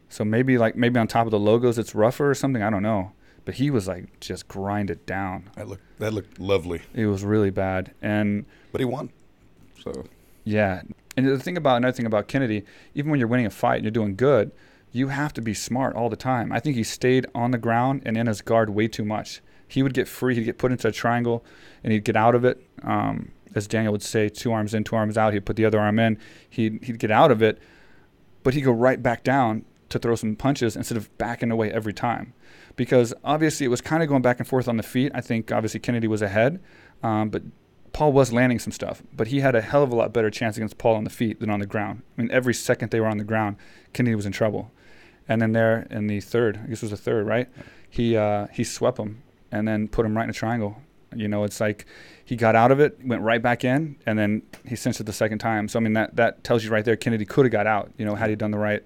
So 0.10 0.26
maybe 0.26 0.58
like 0.58 0.76
maybe 0.76 1.00
on 1.00 1.08
top 1.08 1.26
of 1.26 1.32
the 1.32 1.40
logos 1.40 1.78
it's 1.78 1.96
rougher 1.96 2.30
or 2.30 2.36
something. 2.36 2.62
I 2.62 2.70
don't 2.70 2.84
know. 2.84 3.14
But 3.46 3.56
he 3.56 3.70
was 3.70 3.88
like 3.88 4.20
just 4.20 4.48
grinded 4.48 5.06
down. 5.06 5.50
That 5.56 5.68
looked. 5.68 6.00
That 6.00 6.14
looked 6.14 6.40
lovely. 6.40 6.82
It 6.94 7.06
was 7.06 7.24
really 7.24 7.52
bad. 7.52 7.94
And 8.02 8.46
But 8.72 8.82
he 8.82 8.86
won. 8.86 9.12
So 9.82 10.06
Yeah. 10.44 10.82
And 11.16 11.28
the 11.28 11.40
thing 11.40 11.58
about 11.58 11.78
another 11.78 11.94
thing 11.94 12.06
about 12.06 12.28
Kennedy, 12.28 12.64
even 12.96 13.12
when 13.12 13.20
you're 13.20 13.28
winning 13.28 13.46
a 13.46 13.52
fight 13.52 13.76
and 13.76 13.84
you're 13.84 13.92
doing 13.92 14.16
good, 14.16 14.52
you 14.92 15.10
have 15.10 15.34
to 15.34 15.42
be 15.42 15.54
smart 15.54 15.96
all 15.96 16.10
the 16.10 16.16
time. 16.16 16.52
I 16.52 16.60
think 16.60 16.76
he 16.76 16.84
stayed 16.84 17.28
on 17.36 17.52
the 17.52 17.58
ground 17.58 18.04
and 18.06 18.18
in 18.18 18.28
his 18.28 18.42
guard 18.42 18.70
way 18.70 18.88
too 18.88 19.06
much. 19.06 19.42
He 19.68 19.84
would 19.84 19.94
get 19.94 20.08
free, 20.08 20.36
he'd 20.36 20.46
get 20.46 20.58
put 20.58 20.72
into 20.72 20.88
a 20.88 20.92
triangle 20.92 21.46
and 21.84 21.94
he'd 21.94 22.04
get 22.04 22.16
out 22.16 22.34
of 22.36 22.44
it. 22.46 22.64
Um, 22.84 23.32
as 23.56 23.68
Daniel 23.68 23.92
would 23.92 24.02
say, 24.02 24.30
two 24.30 24.52
arms 24.52 24.74
in, 24.74 24.84
two 24.84 24.96
arms 24.96 25.18
out. 25.18 25.34
He'd 25.34 25.46
put 25.46 25.56
the 25.56 25.66
other 25.66 25.80
arm 25.80 26.00
in. 26.00 26.18
He'd, 26.50 26.84
he'd 26.84 27.00
get 27.00 27.12
out 27.12 27.32
of 27.32 27.42
it, 27.42 27.60
but 28.44 28.54
he'd 28.54 28.62
go 28.62 28.72
right 28.72 29.02
back 29.02 29.24
down 29.24 29.66
to 29.90 30.00
throw 30.00 30.16
some 30.16 30.36
punches 30.36 30.76
instead 30.76 30.98
of 30.98 31.16
backing 31.18 31.52
away 31.52 31.72
every 31.72 31.94
time. 31.94 32.34
Because 32.76 33.14
obviously 33.24 33.66
it 33.66 33.70
was 33.70 33.82
kind 33.82 34.02
of 34.02 34.10
going 34.10 34.22
back 34.22 34.40
and 34.40 34.48
forth 34.48 34.68
on 34.68 34.78
the 34.78 34.84
feet. 34.84 35.12
I 35.14 35.22
think 35.22 35.52
obviously 35.52 35.80
Kennedy 35.80 36.08
was 36.08 36.22
ahead, 36.22 36.62
um, 37.04 37.30
but 37.30 37.44
Paul 37.92 38.14
was 38.14 38.32
landing 38.32 38.60
some 38.60 38.72
stuff, 38.72 39.02
but 39.14 39.28
he 39.28 39.40
had 39.40 39.56
a 39.56 39.62
hell 39.62 39.84
of 39.84 39.92
a 39.92 39.96
lot 39.96 40.14
better 40.14 40.30
chance 40.30 40.58
against 40.58 40.78
Paul 40.78 40.96
on 40.96 41.04
the 41.04 41.10
feet 41.10 41.40
than 41.40 41.50
on 41.50 41.60
the 41.60 41.66
ground. 41.66 42.04
I 42.18 42.22
mean, 42.22 42.32
every 42.32 42.54
second 42.54 42.92
they 42.92 43.00
were 43.00 43.08
on 43.08 43.18
the 43.18 43.24
ground, 43.24 43.58
Kennedy 43.94 44.16
was 44.16 44.26
in 44.26 44.32
trouble. 44.32 44.72
And 45.28 45.42
then 45.42 45.52
there 45.52 45.88
in 45.90 46.08
the 46.08 46.22
third, 46.22 46.60
I 46.64 46.68
guess 46.68 46.78
it 46.78 46.84
was 46.84 46.92
the 46.92 46.98
third, 46.98 47.28
right? 47.28 47.48
He 47.90 48.16
uh, 48.16 48.48
he 48.52 48.64
swept 48.64 48.98
him 48.98 49.24
and 49.52 49.68
then 49.68 49.88
put 49.88 50.06
him 50.06 50.16
right 50.16 50.24
in 50.24 50.30
a 50.30 50.34
triangle. 50.34 50.82
You 51.16 51.28
know, 51.28 51.44
it's 51.44 51.60
like 51.60 51.86
he 52.24 52.36
got 52.36 52.56
out 52.56 52.72
of 52.72 52.80
it, 52.80 53.00
went 53.04 53.22
right 53.22 53.42
back 53.42 53.64
in, 53.64 53.98
and 54.06 54.18
then 54.18 54.44
he 54.66 54.76
cinched 54.76 55.00
it 55.00 55.06
the 55.06 55.14
second 55.14 55.40
time. 55.40 55.68
So 55.68 55.80
I 55.80 55.82
mean, 55.82 55.94
that 55.94 56.16
that 56.16 56.44
tells 56.44 56.64
you 56.64 56.70
right 56.70 56.86
there, 56.86 56.96
Kennedy 56.96 57.26
could 57.26 57.46
have 57.46 57.52
got 57.52 57.68
out. 57.68 57.92
You 57.98 58.06
know, 58.06 58.16
had 58.16 58.30
he 58.30 58.36
done 58.36 58.52
the 58.52 58.60
right 58.60 58.84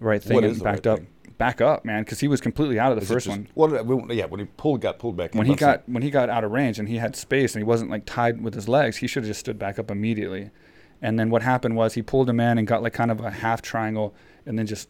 right 0.00 0.22
thing 0.22 0.34
What 0.34 0.44
and 0.44 0.62
backed 0.62 0.86
right 0.86 0.92
up, 0.92 0.98
thing? 1.00 1.08
back 1.38 1.60
up, 1.60 1.84
man, 1.84 2.02
because 2.02 2.20
he 2.20 2.28
was 2.28 2.40
completely 2.40 2.78
out 2.78 2.92
of 2.92 2.96
the 2.96 3.02
is 3.02 3.08
first 3.08 3.26
just- 3.26 3.38
one 3.54 3.74
I- 3.76 4.12
Yeah, 4.14 4.26
when 4.26 4.40
he 4.40 4.46
pulled, 4.56 4.80
got 4.80 4.98
pulled 4.98 5.16
back. 5.16 5.34
when 5.34 5.46
he 5.46 5.54
got 5.54 5.82
when 5.88 6.02
he 6.02 6.10
got 6.10 6.28
out 6.30 6.44
of 6.44 6.50
range 6.52 6.78
and 6.78 6.88
he 6.88 6.96
had 6.96 7.16
space 7.16 7.54
and 7.54 7.60
he 7.60 7.64
wasn't 7.64 7.90
like 7.90 8.04
tied 8.06 8.42
with 8.42 8.54
his 8.54 8.68
legs, 8.68 8.98
he 8.98 9.06
should 9.06 9.22
have 9.24 9.28
just 9.30 9.40
stood 9.40 9.58
back 9.58 9.78
up 9.78 9.90
immediately. 9.90 10.50
And 11.02 11.18
then 11.18 11.28
what 11.30 11.42
happened 11.42 11.76
was 11.76 11.94
he 11.94 12.02
pulled 12.02 12.28
him 12.30 12.40
in 12.40 12.56
and 12.56 12.66
got 12.66 12.82
like 12.82 12.92
kind 12.94 13.10
of 13.10 13.20
a 13.20 13.30
half 13.30 13.60
triangle 13.62 14.14
and 14.46 14.58
then 14.58 14.66
just 14.66 14.88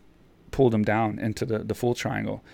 pulled 0.52 0.72
him 0.74 0.84
down 0.84 1.18
into 1.18 1.44
the, 1.44 1.58
the 1.60 1.74
full 1.74 1.94
triangle. 1.94 2.44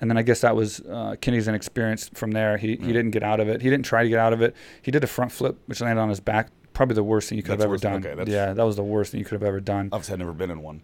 And 0.00 0.08
then 0.08 0.16
I 0.16 0.22
guess 0.22 0.42
that 0.42 0.54
was 0.54 0.78
uh, 0.82 1.16
Kenny's 1.20 1.48
inexperience 1.48 2.10
from 2.14 2.30
there. 2.30 2.56
He 2.58 2.68
he 2.68 2.76
Mm. 2.76 2.86
didn't 2.86 3.10
get 3.10 3.24
out 3.24 3.40
of 3.40 3.48
it. 3.48 3.62
He 3.62 3.68
didn't 3.70 3.84
try 3.84 4.04
to 4.04 4.08
get 4.08 4.18
out 4.20 4.32
of 4.32 4.40
it. 4.42 4.54
He 4.82 4.90
did 4.92 5.02
a 5.02 5.08
front 5.08 5.32
flip 5.32 5.56
which 5.66 5.80
landed 5.80 6.00
on 6.00 6.08
his 6.10 6.20
back. 6.20 6.50
Probably 6.72 6.94
the 6.94 7.02
worst 7.02 7.28
thing 7.28 7.36
you 7.38 7.42
could 7.42 7.52
That's 7.58 7.62
have 7.64 7.70
ever 7.72 7.78
done. 7.78 8.06
okay, 8.06 8.30
yeah, 8.30 8.52
that 8.52 8.62
was 8.62 8.76
the 8.76 8.84
worst 8.84 9.10
thing 9.10 9.18
you 9.18 9.24
could 9.24 9.32
have 9.40 9.42
ever 9.48 9.58
done. 9.58 9.88
Obviously, 9.90 10.12
I've 10.12 10.18
never 10.20 10.32
been 10.32 10.50
in 10.52 10.62
one. 10.62 10.82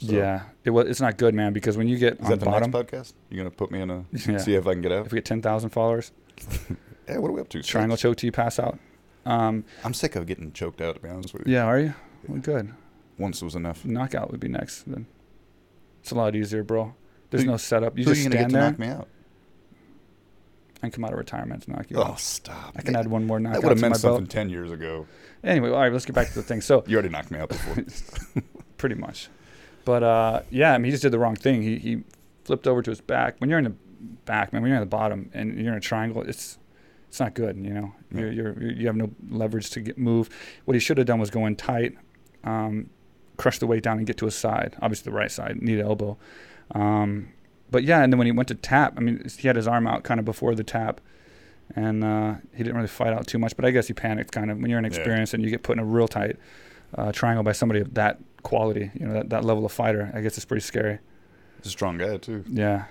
So- 0.00 0.12
Yeah, 0.12 0.42
it 0.64 0.70
was. 0.70 0.88
It's 0.88 1.00
not 1.00 1.16
good, 1.16 1.34
man. 1.34 1.52
Because 1.52 1.76
when 1.76 1.86
you 1.88 1.96
get 1.98 2.14
Is 2.14 2.20
on 2.24 2.30
that 2.30 2.40
the 2.40 2.46
bottom, 2.46 2.70
next 2.70 2.90
podcast? 2.92 3.12
You 3.30 3.36
gonna 3.38 3.50
put 3.50 3.70
me 3.70 3.80
in 3.80 3.90
a 3.90 4.04
Yeah. 4.12 4.38
see 4.38 4.54
if 4.54 4.66
I 4.66 4.72
can 4.72 4.82
get 4.82 4.92
out? 4.92 5.06
if 5.06 5.12
we 5.12 5.16
get 5.16 5.24
ten 5.24 5.40
thousand 5.42 5.70
followers, 5.70 6.12
Yeah, 7.08 7.18
what 7.18 7.28
are 7.28 7.32
we 7.32 7.40
up 7.40 7.48
to? 7.50 7.62
Triangle 7.62 7.96
choke 7.96 8.16
till 8.16 8.26
you 8.28 8.32
pass 8.32 8.58
out. 8.58 8.78
Um, 9.26 9.64
I'm 9.84 9.94
sick 9.94 10.16
of 10.16 10.26
getting 10.26 10.52
choked 10.52 10.80
out. 10.80 10.96
To 10.96 11.00
be 11.00 11.08
honest 11.08 11.32
with 11.32 11.46
you. 11.46 11.54
yeah, 11.54 11.64
are 11.64 11.78
you? 11.78 11.94
Well, 12.26 12.40
good. 12.40 12.72
Once 13.18 13.40
was 13.42 13.54
enough. 13.54 13.84
Knockout 13.84 14.30
would 14.30 14.40
be 14.40 14.48
next. 14.48 14.82
Then 14.82 15.06
it's 16.02 16.10
a 16.10 16.14
lot 16.14 16.34
easier, 16.34 16.62
bro. 16.64 16.94
There's 17.30 17.44
Who- 17.44 17.50
no 17.50 17.56
setup. 17.56 17.96
You 17.98 18.04
just 18.04 18.16
you 18.22 18.30
stand 18.30 18.34
get 18.34 18.48
to 18.48 18.52
there 18.54 18.70
knock 18.70 18.78
me 18.78 18.88
out? 18.88 19.08
and 20.82 20.92
come 20.92 21.04
out 21.04 21.12
of 21.12 21.18
retirement 21.18 21.62
to 21.62 21.70
knock 21.72 21.86
you 21.90 21.96
Oh, 21.96 22.02
out. 22.04 22.20
stop! 22.20 22.72
I 22.76 22.82
can 22.82 22.94
add 22.96 23.06
one 23.06 23.26
more 23.26 23.38
That 23.38 23.42
knockout 23.44 23.62
would 23.62 23.68
have 23.70 23.78
to 23.78 23.82
meant 23.82 23.96
something 23.96 24.24
belt. 24.24 24.30
ten 24.30 24.50
years 24.50 24.70
ago. 24.70 25.06
Anyway, 25.42 25.70
all 25.70 25.76
right, 25.80 25.92
let's 25.92 26.04
get 26.04 26.14
back 26.14 26.28
to 26.28 26.34
the 26.34 26.42
thing. 26.42 26.60
So 26.60 26.84
You 26.88 26.96
already 26.96 27.08
knocked 27.08 27.30
me 27.30 27.38
out 27.38 27.48
before. 27.48 27.84
pretty 28.76 28.94
much, 28.96 29.28
but 29.84 30.02
uh, 30.02 30.42
yeah, 30.50 30.72
I 30.74 30.78
mean, 30.78 30.86
he 30.86 30.90
just 30.92 31.02
did 31.02 31.12
the 31.12 31.18
wrong 31.18 31.36
thing. 31.36 31.62
He 31.62 31.78
he 31.78 32.02
flipped 32.44 32.66
over 32.66 32.82
to 32.82 32.90
his 32.90 33.00
back. 33.00 33.36
When 33.40 33.48
you're 33.50 33.58
in 33.58 33.64
the 33.64 33.74
back, 34.24 34.52
man, 34.52 34.62
when 34.62 34.68
you're 34.70 34.76
in 34.78 34.82
the 34.82 34.86
bottom 34.86 35.30
and 35.34 35.58
you're 35.60 35.72
in 35.72 35.78
a 35.78 35.80
triangle, 35.80 36.22
it's 36.22 36.58
it's 37.08 37.20
not 37.20 37.34
good. 37.34 37.56
You 37.56 37.72
know, 37.74 37.94
Yeah. 38.12 38.20
you're, 38.22 38.32
you're 38.32 38.62
you're 38.62 38.72
you 38.72 38.86
have 38.86 38.96
no 38.96 39.10
leverage 39.30 39.70
to 39.70 39.80
get 39.80 39.98
move. 39.98 40.28
What 40.64 40.74
he 40.74 40.80
should 40.80 40.98
have 40.98 41.06
done 41.06 41.20
was 41.20 41.30
go 41.30 41.46
in 41.46 41.56
tight, 41.56 41.96
um, 42.44 42.90
crush 43.36 43.58
the 43.58 43.66
weight 43.66 43.82
down 43.82 43.98
and 43.98 44.06
get 44.06 44.16
to 44.18 44.24
his 44.26 44.34
side. 44.34 44.76
Obviously, 44.82 45.10
the 45.10 45.16
right 45.16 45.30
side, 45.30 45.60
need 45.62 45.80
elbow. 45.80 46.16
Um, 46.72 47.28
but 47.70 47.84
yeah, 47.84 48.02
and 48.02 48.12
then 48.12 48.18
when 48.18 48.26
he 48.26 48.32
went 48.32 48.48
to 48.48 48.54
tap, 48.54 48.94
I 48.96 49.00
mean, 49.00 49.26
he 49.38 49.48
had 49.48 49.56
his 49.56 49.66
arm 49.68 49.86
out 49.86 50.02
kind 50.04 50.18
of 50.20 50.24
before 50.26 50.54
the 50.54 50.64
tap, 50.64 51.00
and 51.74 52.04
uh, 52.04 52.34
he 52.52 52.58
didn't 52.62 52.76
really 52.76 52.88
fight 52.88 53.12
out 53.12 53.26
too 53.26 53.38
much. 53.38 53.56
But 53.56 53.64
I 53.64 53.70
guess 53.70 53.86
he 53.86 53.94
panicked 53.94 54.32
kind 54.32 54.50
of 54.50 54.58
when 54.60 54.70
you're 54.70 54.80
Yeah. 54.80 54.86
inexperienced 54.86 55.34
and 55.34 55.42
you 55.42 55.50
get 55.50 55.62
put 55.62 55.74
in 55.78 55.78
a 55.80 55.84
real 55.84 56.08
tight 56.08 56.36
uh, 56.96 57.12
triangle 57.12 57.42
by 57.42 57.52
somebody 57.52 57.80
of 57.80 57.94
that 57.94 58.18
quality, 58.42 58.90
you 58.94 59.06
know, 59.06 59.14
that, 59.14 59.30
that 59.30 59.44
level 59.44 59.64
of 59.64 59.72
fighter. 59.72 60.10
I 60.14 60.20
guess 60.20 60.36
it's 60.36 60.44
pretty 60.44 60.62
scary. 60.62 60.98
He's 61.58 61.66
a 61.66 61.70
strong 61.70 61.98
guy 61.98 62.16
too. 62.18 62.44
Yeah. 62.48 62.84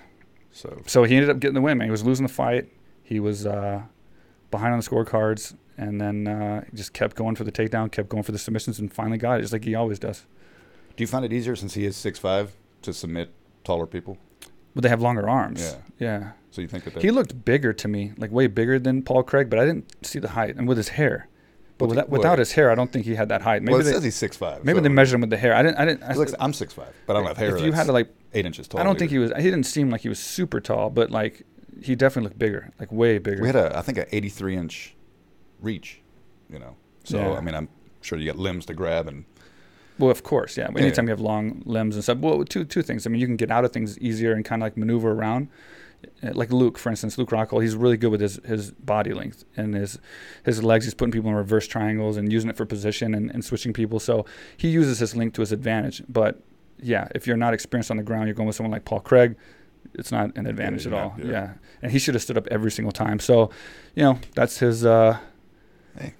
So 0.52 0.82
So 0.86 1.04
he 1.04 1.16
ended 1.16 1.30
up 1.30 1.40
getting 1.40 1.54
the 1.54 1.60
win, 1.60 1.78
man. 1.78 1.86
He 1.86 1.90
was 1.92 2.04
losing 2.04 2.26
the 2.26 2.32
fight. 2.32 2.68
He 3.02 3.20
was 3.20 3.46
uh, 3.46 3.82
behind 4.50 4.72
on 4.72 4.80
the 4.80 4.86
scorecards, 4.86 5.54
and 5.76 6.00
then 6.00 6.26
uh, 6.26 6.64
just 6.74 6.92
kept 6.92 7.16
going 7.16 7.34
for 7.36 7.44
the 7.44 7.52
takedown, 7.52 7.90
kept 7.90 8.08
going 8.08 8.22
for 8.22 8.32
the 8.32 8.38
submissions, 8.38 8.78
and 8.78 8.92
finally 8.92 9.18
got 9.18 9.38
it, 9.38 9.42
just 9.42 9.52
like 9.52 9.64
he 9.64 9.74
always 9.74 9.98
does. 9.98 10.26
do 10.96 11.02
you 11.02 11.08
find 11.08 11.24
it 11.24 11.32
easier 11.32 11.56
since 11.56 11.74
he 11.74 11.84
is 11.84 11.96
six 11.96 12.18
five 12.18 12.52
to 12.82 12.92
submit 12.92 13.30
taller 13.64 13.86
people? 13.86 14.16
But 14.74 14.82
they 14.82 14.88
have 14.88 15.00
longer 15.02 15.28
arms. 15.28 15.76
Yeah. 15.98 16.08
Yeah. 16.08 16.32
So 16.50 16.60
you 16.62 16.68
think 16.68 16.84
that? 16.84 17.02
He 17.02 17.10
looked 17.10 17.44
bigger 17.44 17.72
to 17.72 17.88
me, 17.88 18.12
like 18.16 18.30
way 18.30 18.46
bigger 18.48 18.78
than 18.78 19.02
Paul 19.02 19.22
Craig, 19.22 19.50
but 19.50 19.58
I 19.58 19.64
didn't 19.66 20.06
see 20.06 20.18
the 20.18 20.30
height. 20.30 20.56
And 20.56 20.66
with 20.66 20.76
his 20.76 20.90
hair, 20.90 21.28
But 21.76 21.88
without, 21.88 22.08
without 22.08 22.38
his 22.38 22.52
hair, 22.52 22.70
I 22.70 22.76
don't 22.76 22.92
think 22.92 23.04
he 23.04 23.16
had 23.16 23.28
that 23.30 23.42
height. 23.42 23.62
Maybe 23.62 23.72
well, 23.72 23.80
it 23.80 23.84
they, 23.84 23.92
says 23.92 24.04
he's 24.04 24.14
six 24.14 24.36
five. 24.36 24.64
maybe 24.64 24.78
they 24.78 24.88
measured 24.88 25.16
him 25.16 25.22
with 25.22 25.30
the 25.30 25.36
hair. 25.36 25.54
I 25.54 25.62
didn't. 25.62 25.76
I 25.76 25.84
didn't. 25.84 26.02
I, 26.04 26.14
I'm 26.38 26.52
six 26.52 26.72
five, 26.72 26.94
but 27.06 27.16
I 27.16 27.18
don't 27.18 27.26
have 27.26 27.36
hair. 27.36 27.56
if 27.56 27.64
you 27.64 27.72
had 27.72 27.86
to 27.86 27.92
like, 27.92 28.14
eight 28.32 28.46
inches 28.46 28.68
tall. 28.68 28.80
I 28.80 28.84
don't 28.84 28.98
think 28.98 29.10
he 29.10 29.18
was. 29.18 29.32
He 29.36 29.42
didn't 29.42 29.64
seem 29.64 29.90
like 29.90 30.02
he 30.02 30.08
was 30.08 30.20
super 30.20 30.60
tall, 30.60 30.88
but 30.90 31.10
like 31.10 31.44
he 31.82 31.94
definitely 31.94 32.28
looked 32.28 32.38
bigger, 32.38 32.70
like 32.78 32.92
way 32.92 33.18
bigger. 33.18 33.42
We 33.42 33.48
had 33.48 33.56
a, 33.56 33.76
I 33.76 33.82
think, 33.82 33.98
an 33.98 34.06
83 34.12 34.56
inch 34.56 34.94
reach. 35.60 36.00
You 36.50 36.58
know, 36.58 36.76
so 37.04 37.18
Yeah. 37.18 37.32
I 37.32 37.40
mean, 37.40 37.54
I'm 37.54 37.68
sure 38.02 38.18
you 38.18 38.26
got 38.26 38.36
limbs 38.36 38.66
to 38.66 38.74
grab, 38.74 39.08
and 39.08 39.24
Well, 39.98 40.10
of 40.10 40.22
course, 40.22 40.56
yeah. 40.56 40.68
Yeah, 40.70 40.82
Anytime 40.82 41.06
yeah. 41.06 41.10
you 41.10 41.16
have 41.16 41.20
long 41.20 41.62
limbs 41.64 41.94
and 41.96 42.04
stuff. 42.04 42.18
Well, 42.18 42.44
two 42.44 42.64
two 42.64 42.82
things. 42.82 43.06
I 43.06 43.10
mean, 43.10 43.20
you 43.20 43.26
can 43.26 43.36
get 43.36 43.50
out 43.50 43.64
of 43.64 43.72
things 43.72 43.98
easier 43.98 44.32
and 44.32 44.44
kind 44.44 44.62
of 44.62 44.66
like 44.66 44.76
maneuver 44.76 45.12
around. 45.12 45.48
Uh, 46.22 46.30
Like 46.34 46.52
Luke, 46.52 46.78
for 46.78 46.90
instance, 46.90 47.18
Luke 47.18 47.30
Rockhold, 47.30 47.62
he's 47.62 47.76
really 47.76 47.96
good 47.96 48.10
with 48.10 48.20
his, 48.20 48.40
his 48.44 48.70
body 48.72 49.12
length 49.12 49.44
and 49.56 49.74
his 49.74 49.98
his 50.44 50.62
legs. 50.62 50.84
He's 50.84 50.94
putting 50.94 51.12
people 51.12 51.30
in 51.30 51.36
reverse 51.36 51.66
triangles 51.66 52.16
and 52.16 52.32
using 52.32 52.50
it 52.50 52.56
for 52.56 52.66
position 52.66 53.14
and, 53.14 53.30
and 53.30 53.44
switching 53.44 53.72
people. 53.72 54.00
So 54.00 54.24
he 54.56 54.68
uses 54.68 54.98
his 54.98 55.14
length 55.16 55.34
to 55.34 55.40
his 55.42 55.52
advantage. 55.52 56.02
But 56.08 56.40
yeah, 56.80 57.08
if 57.14 57.26
you're 57.26 57.36
not 57.36 57.54
experienced 57.54 57.90
on 57.90 57.96
the 57.96 58.02
ground, 58.02 58.26
you're 58.26 58.34
going 58.34 58.46
with 58.46 58.56
someone 58.56 58.72
like 58.72 58.84
Paul 58.84 59.00
Craig. 59.00 59.36
It's 59.94 60.10
not 60.10 60.36
an 60.36 60.46
advantage 60.46 60.84
you're 60.86 60.94
at 60.94 61.00
all. 61.00 61.14
yeah. 61.18 61.30
Yeah. 61.30 61.50
and 61.82 61.92
he 61.92 61.98
should 61.98 62.14
have 62.14 62.22
stood 62.22 62.36
up 62.38 62.46
every 62.50 62.70
single 62.70 62.90
time. 62.92 63.18
So, 63.20 63.50
you 63.94 64.02
know, 64.02 64.18
that's 64.34 64.58
his. 64.58 64.84
Uh, 64.84 65.18
Hey. 65.96 66.14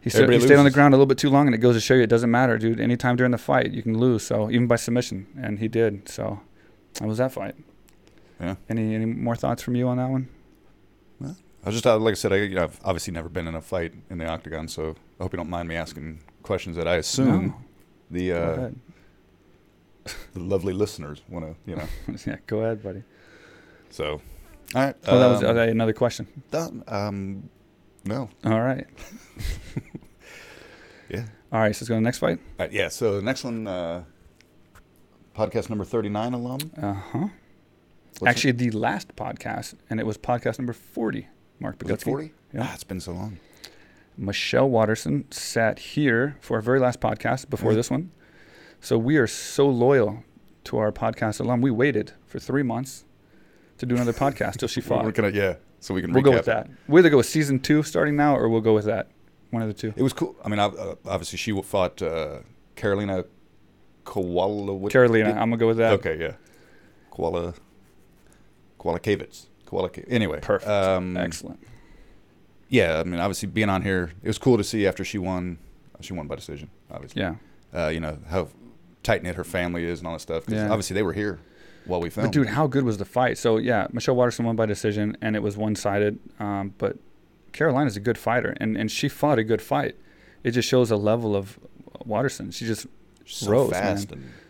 he, 0.00 0.08
stood, 0.10 0.30
he 0.32 0.40
stayed 0.40 0.56
on 0.56 0.64
the 0.64 0.70
ground 0.70 0.94
a 0.94 0.96
little 0.96 1.06
bit 1.06 1.18
too 1.18 1.28
long, 1.28 1.46
and 1.46 1.54
it 1.54 1.58
goes 1.58 1.74
to 1.74 1.80
show 1.80 1.92
you 1.94 2.02
it 2.02 2.08
doesn't 2.08 2.30
matter, 2.30 2.56
dude. 2.56 2.80
Anytime 2.80 3.16
during 3.16 3.32
the 3.32 3.38
fight, 3.38 3.72
you 3.72 3.82
can 3.82 3.98
lose. 3.98 4.22
So 4.24 4.50
even 4.50 4.66
by 4.66 4.76
submission, 4.76 5.26
and 5.38 5.58
he 5.58 5.68
did. 5.68 6.08
So 6.08 6.40
that 7.00 7.06
was 7.06 7.18
that 7.18 7.32
fight. 7.32 7.54
Yeah. 8.40 8.56
Any 8.68 8.94
any 8.94 9.04
more 9.06 9.36
thoughts 9.36 9.62
from 9.62 9.76
you 9.76 9.88
on 9.88 9.96
that 9.98 10.10
one? 10.10 10.28
I 11.22 11.68
was 11.68 11.76
just 11.76 11.86
uh, 11.86 11.96
like 11.98 12.12
I 12.12 12.14
said, 12.14 12.32
I, 12.32 12.36
you 12.36 12.54
know, 12.56 12.64
I've 12.64 12.78
obviously 12.84 13.14
never 13.14 13.30
been 13.30 13.48
in 13.48 13.54
a 13.54 13.60
fight 13.62 13.94
in 14.10 14.18
the 14.18 14.26
octagon, 14.26 14.68
so 14.68 14.94
I 15.18 15.22
hope 15.22 15.32
you 15.32 15.38
don't 15.38 15.48
mind 15.48 15.66
me 15.66 15.76
asking 15.76 16.20
questions 16.42 16.76
that 16.76 16.86
I 16.86 16.96
assume 16.96 17.46
No. 17.46 17.54
the 18.10 18.32
uh, 18.32 18.70
the 20.34 20.40
lovely 20.40 20.74
listeners 20.74 21.22
want 21.26 21.46
to, 21.46 21.70
you 21.70 21.76
know. 21.76 21.86
yeah, 22.26 22.36
go 22.46 22.58
ahead, 22.58 22.82
buddy. 22.82 23.02
So, 23.88 24.20
all 24.74 24.82
right. 24.82 24.94
Oh, 25.06 25.18
that 25.18 25.26
was 25.28 25.42
um, 25.42 25.56
uh, 25.56 25.62
another 25.62 25.94
question. 25.94 26.26
done. 26.50 26.84
Um, 26.86 27.48
no. 28.04 28.28
All 28.44 28.60
right. 28.60 28.86
Yeah. 31.08 31.26
All 31.52 31.60
right. 31.60 31.74
So 31.76 31.82
let's 31.82 31.88
go 31.88 31.94
to 31.94 31.98
the 31.98 32.00
next 32.00 32.18
fight. 32.18 32.38
All 32.58 32.66
right, 32.66 32.72
yeah. 32.72 32.88
So 32.88 33.16
the 33.16 33.22
next 33.22 33.44
one, 33.44 33.66
uh, 33.66 34.04
podcast 35.36 35.68
number 35.68 35.84
thirty-nine 35.84 36.32
alum. 36.34 36.58
Uh 36.80 36.92
huh. 36.94 37.28
What's 38.20 38.30
Actually, 38.30 38.52
the 38.52 38.70
last 38.70 39.16
podcast, 39.16 39.74
and 39.90 39.98
it 39.98 40.06
was 40.06 40.16
podcast 40.16 40.58
number 40.58 40.72
forty. 40.72 41.26
Mark 41.58 41.76
it? 41.80 41.84
was 41.84 41.92
Bogutsky. 41.98 42.04
forty? 42.04 42.32
Yeah. 42.52 42.60
Ah, 42.64 42.74
it's 42.74 42.84
been 42.84 43.00
so 43.00 43.12
long. 43.12 43.38
Michelle 44.16 44.68
Waterson 44.70 45.24
sat 45.32 45.78
here 45.80 46.36
for 46.40 46.54
our 46.56 46.60
very 46.62 46.78
last 46.78 47.00
podcast 47.00 47.50
before 47.50 47.72
Mhm. 47.72 47.74
this 47.74 47.90
one. 47.90 48.10
So 48.80 48.96
we 48.98 49.16
are 49.16 49.26
so 49.26 49.68
loyal 49.68 50.22
to 50.64 50.78
our 50.78 50.92
podcast 50.92 51.40
alum. 51.40 51.60
We 51.60 51.72
waited 51.72 52.12
for 52.26 52.38
three 52.38 52.62
months 52.62 53.04
to 53.78 53.86
do 53.86 53.96
another 53.96 54.12
podcast 54.12 54.58
till 54.58 54.68
she 54.68 54.80
fought. 54.88 55.04
We're 55.04 55.10
gonna, 55.10 55.30
yeah. 55.30 55.56
So 55.80 55.92
we 55.94 56.00
can. 56.00 56.12
We'll 56.12 56.22
go 56.22 56.30
with 56.30 56.44
that. 56.46 56.70
We'll 56.86 57.00
either 57.00 57.10
go 57.10 57.16
with 57.16 57.26
season 57.26 57.58
two 57.58 57.82
starting 57.82 58.14
now, 58.14 58.36
or 58.36 58.48
we'll 58.48 58.60
go 58.60 58.74
with 58.74 58.84
that. 58.84 59.08
One 59.50 59.62
of 59.62 59.68
the 59.68 59.74
two. 59.74 59.92
It 59.96 60.02
was 60.02 60.12
cool. 60.12 60.36
I 60.44 60.48
mean, 60.48 60.60
uh, 60.60 60.70
obviously 61.04 61.36
she 61.38 61.50
fought 61.62 62.00
uh, 62.00 62.38
Karolina 62.76 63.24
Kowala. 64.04 64.80
Karolina, 64.90 65.30
I'm 65.30 65.50
gonna 65.50 65.56
go 65.56 65.66
with 65.66 65.78
that. 65.78 65.94
Okay, 65.94 66.16
yeah. 66.20 66.32
Koala. 67.10 67.54
Koala 68.84 69.00
Kavitz. 69.00 69.46
Koala. 69.66 69.88
Ka- 69.88 70.02
Anyway. 70.08 70.38
Perfect. 70.42 70.70
Um, 70.70 71.16
Excellent. 71.16 71.58
Yeah, 72.68 73.00
I 73.00 73.04
mean, 73.04 73.18
obviously 73.18 73.48
being 73.48 73.68
on 73.70 73.82
here, 73.82 74.12
it 74.22 74.26
was 74.28 74.38
cool 74.38 74.56
to 74.58 74.64
see 74.64 74.86
after 74.86 75.04
she 75.04 75.18
won. 75.18 75.58
She 76.02 76.12
won 76.12 76.26
by 76.26 76.34
decision, 76.34 76.68
obviously. 76.90 77.22
Yeah. 77.22 77.36
Uh, 77.74 77.88
you 77.88 77.98
know 78.00 78.18
how 78.28 78.48
tight 79.02 79.22
knit 79.22 79.36
her 79.36 79.44
family 79.44 79.84
is 79.84 80.00
and 80.00 80.06
all 80.06 80.12
that 80.14 80.20
stuff. 80.20 80.44
'cause 80.44 80.54
Yeah. 80.54 80.68
obviously 80.68 80.92
they 80.94 81.02
were 81.02 81.14
here 81.14 81.38
while 81.86 82.00
we 82.00 82.10
filmed. 82.10 82.28
But 82.28 82.32
dude, 82.32 82.48
how 82.48 82.66
good 82.66 82.84
was 82.84 82.98
the 82.98 83.04
fight? 83.06 83.38
So 83.38 83.56
yeah, 83.56 83.86
Michelle 83.92 84.16
Waterson 84.16 84.44
won 84.44 84.54
by 84.56 84.66
decision, 84.66 85.16
and 85.22 85.34
it 85.34 85.42
was 85.42 85.56
one 85.56 85.74
sided. 85.76 86.18
Um, 86.38 86.74
but 86.78 86.98
Karolina's 87.52 87.96
a 87.96 88.00
good 88.00 88.18
fighter, 88.18 88.54
and 88.58 88.76
and 88.76 88.90
she 88.90 89.08
fought 89.08 89.38
a 89.38 89.44
good 89.44 89.62
fight. 89.62 89.96
It 90.42 90.50
just 90.50 90.68
shows 90.68 90.90
a 90.90 90.96
level 90.96 91.34
of 91.34 91.58
Waterson. 92.04 92.50
She 92.50 92.66
just 92.66 92.86
so 93.24 93.50
rose, 93.50 93.70
fast 93.70 94.12
unbelievably 94.12 94.24
and 94.28 94.43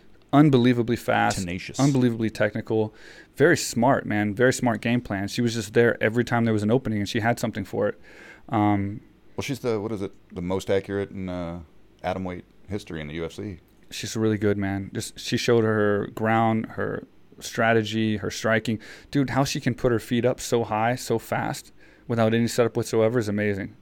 fast, 0.96 1.38
tenacious. 1.38 1.78
unbelievably 1.78 2.30
technical, 2.30 2.94
very 3.36 3.56
smart, 3.56 4.04
man. 4.06 4.34
Very 4.34 4.52
smart 4.52 4.80
game 4.80 5.00
plan. 5.00 5.28
She 5.28 5.40
was 5.40 5.54
just 5.54 5.72
there 5.74 6.02
every 6.02 6.24
time 6.24 6.44
there 6.44 6.52
was 6.52 6.62
an 6.62 6.70
opening, 6.70 6.98
and 6.98 7.08
she 7.08 7.20
had 7.20 7.38
something 7.38 7.64
for 7.64 7.88
it. 7.88 8.00
Um, 8.48 9.00
Well, 9.36 9.42
she's 9.42 9.60
the 9.60 9.80
what 9.80 9.92
is 9.92 10.02
it? 10.02 10.12
The 10.32 10.42
most 10.42 10.70
accurate 10.70 11.10
in 11.10 11.28
uh, 11.28 11.60
atom 12.02 12.24
weight 12.24 12.44
history 12.68 13.00
in 13.00 13.08
the 13.08 13.18
UFC. 13.18 13.58
she's 13.90 14.16
really 14.16 14.38
good, 14.38 14.58
man. 14.58 14.90
Just 14.92 15.18
she 15.18 15.36
showed 15.36 15.64
her 15.64 16.08
ground, 16.14 16.66
her 16.70 17.06
strategy, 17.40 18.18
her 18.18 18.30
striking. 18.30 18.78
Dude, 19.10 19.30
how 19.30 19.44
she 19.44 19.60
can 19.60 19.74
put 19.74 19.92
her 19.92 19.98
feet 19.98 20.24
up 20.24 20.40
so 20.40 20.64
high, 20.64 20.94
so 20.96 21.18
fast, 21.18 21.72
without 22.08 22.34
any 22.34 22.48
setup 22.48 22.76
whatsoever 22.76 23.18
is 23.18 23.28
amazing. 23.28 23.76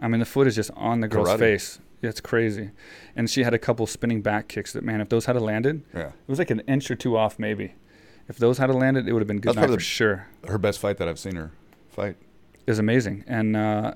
I 0.00 0.08
mean, 0.08 0.20
the 0.20 0.26
foot 0.26 0.46
is 0.46 0.54
just 0.54 0.70
on 0.76 1.00
the 1.00 1.08
girl's 1.08 1.28
Karate. 1.28 1.38
face. 1.38 1.80
Yeah, 2.02 2.08
it's 2.10 2.20
crazy. 2.20 2.70
And 3.14 3.28
she 3.28 3.42
had 3.42 3.52
a 3.54 3.58
couple 3.58 3.86
spinning 3.86 4.22
back 4.22 4.48
kicks 4.48 4.72
that, 4.72 4.82
man, 4.84 5.00
if 5.00 5.08
those 5.10 5.26
had 5.26 5.36
landed, 5.40 5.82
Yeah, 5.94 6.08
it 6.08 6.14
was 6.28 6.38
like 6.38 6.50
an 6.50 6.60
inch 6.60 6.90
or 6.90 6.94
two 6.96 7.16
off, 7.16 7.38
maybe. 7.38 7.74
If 8.28 8.38
those 8.38 8.58
had 8.58 8.70
landed, 8.74 9.08
it 9.08 9.12
would 9.12 9.20
have 9.20 9.28
been 9.28 9.40
good 9.40 9.50
That's 9.50 9.56
night 9.56 9.66
for 9.66 9.72
the- 9.72 9.80
sure. 9.80 10.26
her 10.46 10.56
best 10.58 10.78
fight 10.78 10.96
that 10.98 11.08
I've 11.08 11.18
seen 11.18 11.36
her 11.36 11.50
fight. 11.90 12.16
is 12.66 12.78
amazing. 12.78 13.24
And 13.26 13.56
uh, 13.56 13.94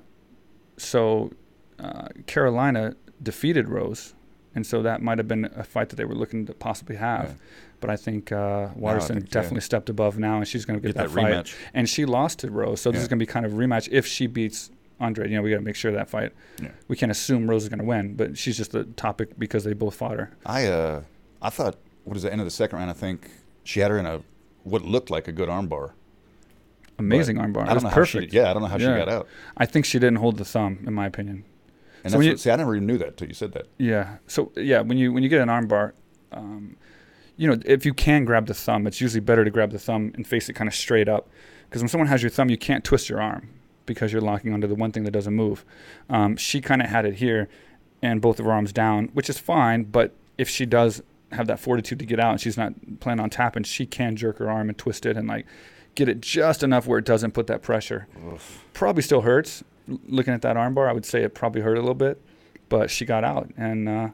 so 0.76 1.30
uh, 1.78 2.08
Karolina 2.26 2.94
defeated 3.22 3.68
Rose. 3.68 4.14
And 4.56 4.66
so 4.66 4.82
that 4.82 5.02
might 5.02 5.18
have 5.18 5.26
been 5.28 5.46
a 5.56 5.64
fight 5.64 5.88
that 5.88 5.96
they 5.96 6.04
were 6.04 6.14
looking 6.14 6.46
to 6.46 6.52
possibly 6.54 6.96
have. 6.96 7.24
Yeah. 7.28 7.34
But 7.80 7.90
I 7.90 7.96
think 7.96 8.30
uh, 8.32 8.68
Waterson 8.76 9.16
think, 9.16 9.26
yeah. 9.28 9.32
definitely 9.40 9.60
stepped 9.62 9.88
above 9.88 10.18
now, 10.18 10.38
and 10.38 10.46
she's 10.48 10.64
going 10.64 10.80
to 10.80 10.86
get, 10.86 10.94
Get 10.94 11.02
that, 11.02 11.10
that 11.14 11.20
fight. 11.20 11.32
rematch. 11.46 11.54
And 11.74 11.88
she 11.88 12.04
lost 12.04 12.38
to 12.40 12.50
Rose, 12.50 12.80
so 12.80 12.90
this 12.90 13.02
is 13.02 13.08
going 13.08 13.18
to 13.18 13.22
be 13.22 13.30
kind 13.30 13.44
of 13.44 13.52
a 13.52 13.56
rematch 13.56 13.88
if 13.90 14.06
she 14.06 14.26
beats 14.26 14.70
Andrade. 15.00 15.30
You 15.30 15.36
know, 15.36 15.42
we 15.42 15.50
got 15.50 15.56
to 15.56 15.62
make 15.62 15.76
sure 15.76 15.92
that 15.92 16.08
fight. 16.08 16.32
Yeah. 16.62 16.70
We 16.88 16.96
can't 16.96 17.12
assume 17.12 17.48
Rose 17.48 17.64
is 17.64 17.68
going 17.68 17.78
to 17.80 17.84
win, 17.84 18.14
but 18.14 18.38
she's 18.38 18.56
just 18.56 18.72
the 18.72 18.84
topic 18.84 19.38
because 19.38 19.64
they 19.64 19.72
both 19.72 19.94
fought 19.96 20.18
her. 20.18 20.30
I 20.46 20.66
uh, 20.66 21.02
I 21.42 21.50
thought 21.50 21.76
what 22.04 22.16
is 22.16 22.22
the 22.22 22.30
end 22.32 22.40
of 22.40 22.44
the 22.46 22.50
second 22.50 22.78
round? 22.78 22.90
I 22.90 22.94
think 22.94 23.30
she 23.64 23.80
had 23.80 23.90
her 23.90 23.98
in 23.98 24.06
a 24.06 24.22
what 24.62 24.82
looked 24.82 25.10
like 25.10 25.28
a 25.28 25.32
good 25.32 25.48
armbar. 25.48 25.92
Amazing 26.98 27.36
But 27.36 27.44
armbar. 27.46 27.62
I 27.62 27.64
don't 27.66 27.74
was 27.74 27.84
know 27.84 27.90
perfect. 27.90 28.24
How 28.26 28.30
she, 28.30 28.36
yeah, 28.36 28.50
I 28.50 28.52
don't 28.52 28.62
know 28.62 28.68
how 28.68 28.76
Yeah. 28.78 28.94
she 28.94 28.98
got 29.04 29.08
out. 29.08 29.28
I 29.56 29.66
think 29.66 29.84
she 29.84 29.98
didn't 29.98 30.16
hold 30.16 30.36
the 30.38 30.44
thumb, 30.44 30.84
in 30.86 30.94
my 30.94 31.06
opinion. 31.06 31.44
And 32.04 32.12
So 32.12 32.18
that's 32.18 32.26
you- 32.26 32.32
what, 32.32 32.40
see, 32.40 32.50
I 32.50 32.56
never 32.56 32.76
even 32.76 32.86
knew 32.86 32.98
that 32.98 33.16
till 33.16 33.26
you 33.28 33.34
said 33.34 33.52
that. 33.52 33.66
Yeah. 33.78 34.18
So 34.26 34.52
yeah, 34.56 34.80
when 34.80 34.96
you 34.98 35.12
when 35.12 35.22
you 35.22 35.28
get 35.28 35.40
an 35.40 35.48
armbar, 35.48 35.92
um, 36.32 36.76
you 37.36 37.48
know, 37.48 37.58
if 37.66 37.84
you 37.84 37.92
can 37.94 38.24
grab 38.24 38.46
the 38.46 38.54
thumb, 38.54 38.86
it's 38.86 39.00
usually 39.00 39.20
better 39.20 39.44
to 39.44 39.50
grab 39.50 39.72
the 39.72 39.78
thumb 39.78 40.12
and 40.14 40.24
face 40.26 40.48
it 40.48 40.52
kind 40.52 40.68
of 40.68 40.74
straight 40.74 41.08
up, 41.08 41.28
because 41.68 41.82
when 41.82 41.88
someone 41.88 42.06
has 42.06 42.22
your 42.22 42.30
thumb, 42.30 42.48
you 42.48 42.56
can't 42.58 42.84
twist 42.84 43.08
your 43.08 43.20
arm 43.20 43.48
because 43.86 44.12
you're 44.12 44.20
locking 44.22 44.52
onto 44.52 44.66
the 44.66 44.74
one 44.74 44.92
thing 44.92 45.04
that 45.04 45.10
doesn't 45.10 45.34
move. 45.34 45.64
Um, 46.08 46.36
she 46.36 46.60
kind 46.60 46.80
of 46.82 46.88
had 46.88 47.04
it 47.06 47.14
here, 47.16 47.48
and 48.02 48.20
both 48.20 48.38
of 48.38 48.46
her 48.46 48.52
arms 48.52 48.72
down, 48.72 49.08
which 49.14 49.28
is 49.30 49.38
fine. 49.38 49.84
But 49.84 50.12
if 50.38 50.48
she 50.48 50.66
does 50.66 51.02
have 51.32 51.46
that 51.48 51.58
fortitude 51.58 51.98
to 51.98 52.06
get 52.06 52.20
out 52.20 52.30
and 52.32 52.40
she's 52.40 52.56
not 52.56 52.72
planning 53.00 53.22
on 53.22 53.30
tapping, 53.30 53.64
she 53.64 53.86
can 53.86 54.14
jerk 54.16 54.38
her 54.38 54.50
arm 54.50 54.68
and 54.68 54.78
twist 54.78 55.04
it 55.06 55.16
and 55.16 55.26
like 55.28 55.46
get 55.94 56.08
it 56.08 56.20
just 56.20 56.62
enough 56.62 56.86
where 56.86 56.98
it 56.98 57.04
doesn't 57.04 57.32
put 57.32 57.46
that 57.48 57.62
pressure. 57.62 58.06
Probably 58.72 59.02
still 59.02 59.22
hurts. 59.22 59.62
L- 59.88 59.98
Looking 60.08 60.32
at 60.34 60.42
that 60.42 60.56
armbar, 60.56 60.88
I 60.88 60.92
would 60.92 61.04
say 61.06 61.22
it 61.22 61.34
probably 61.34 61.62
hurt 61.62 61.76
a 61.76 61.80
little 61.80 61.94
bit, 61.94 62.20
but 62.68 62.90
she 62.90 63.04
got 63.04 63.24
out. 63.24 63.50
And 63.56 63.88
uh, 63.88 64.08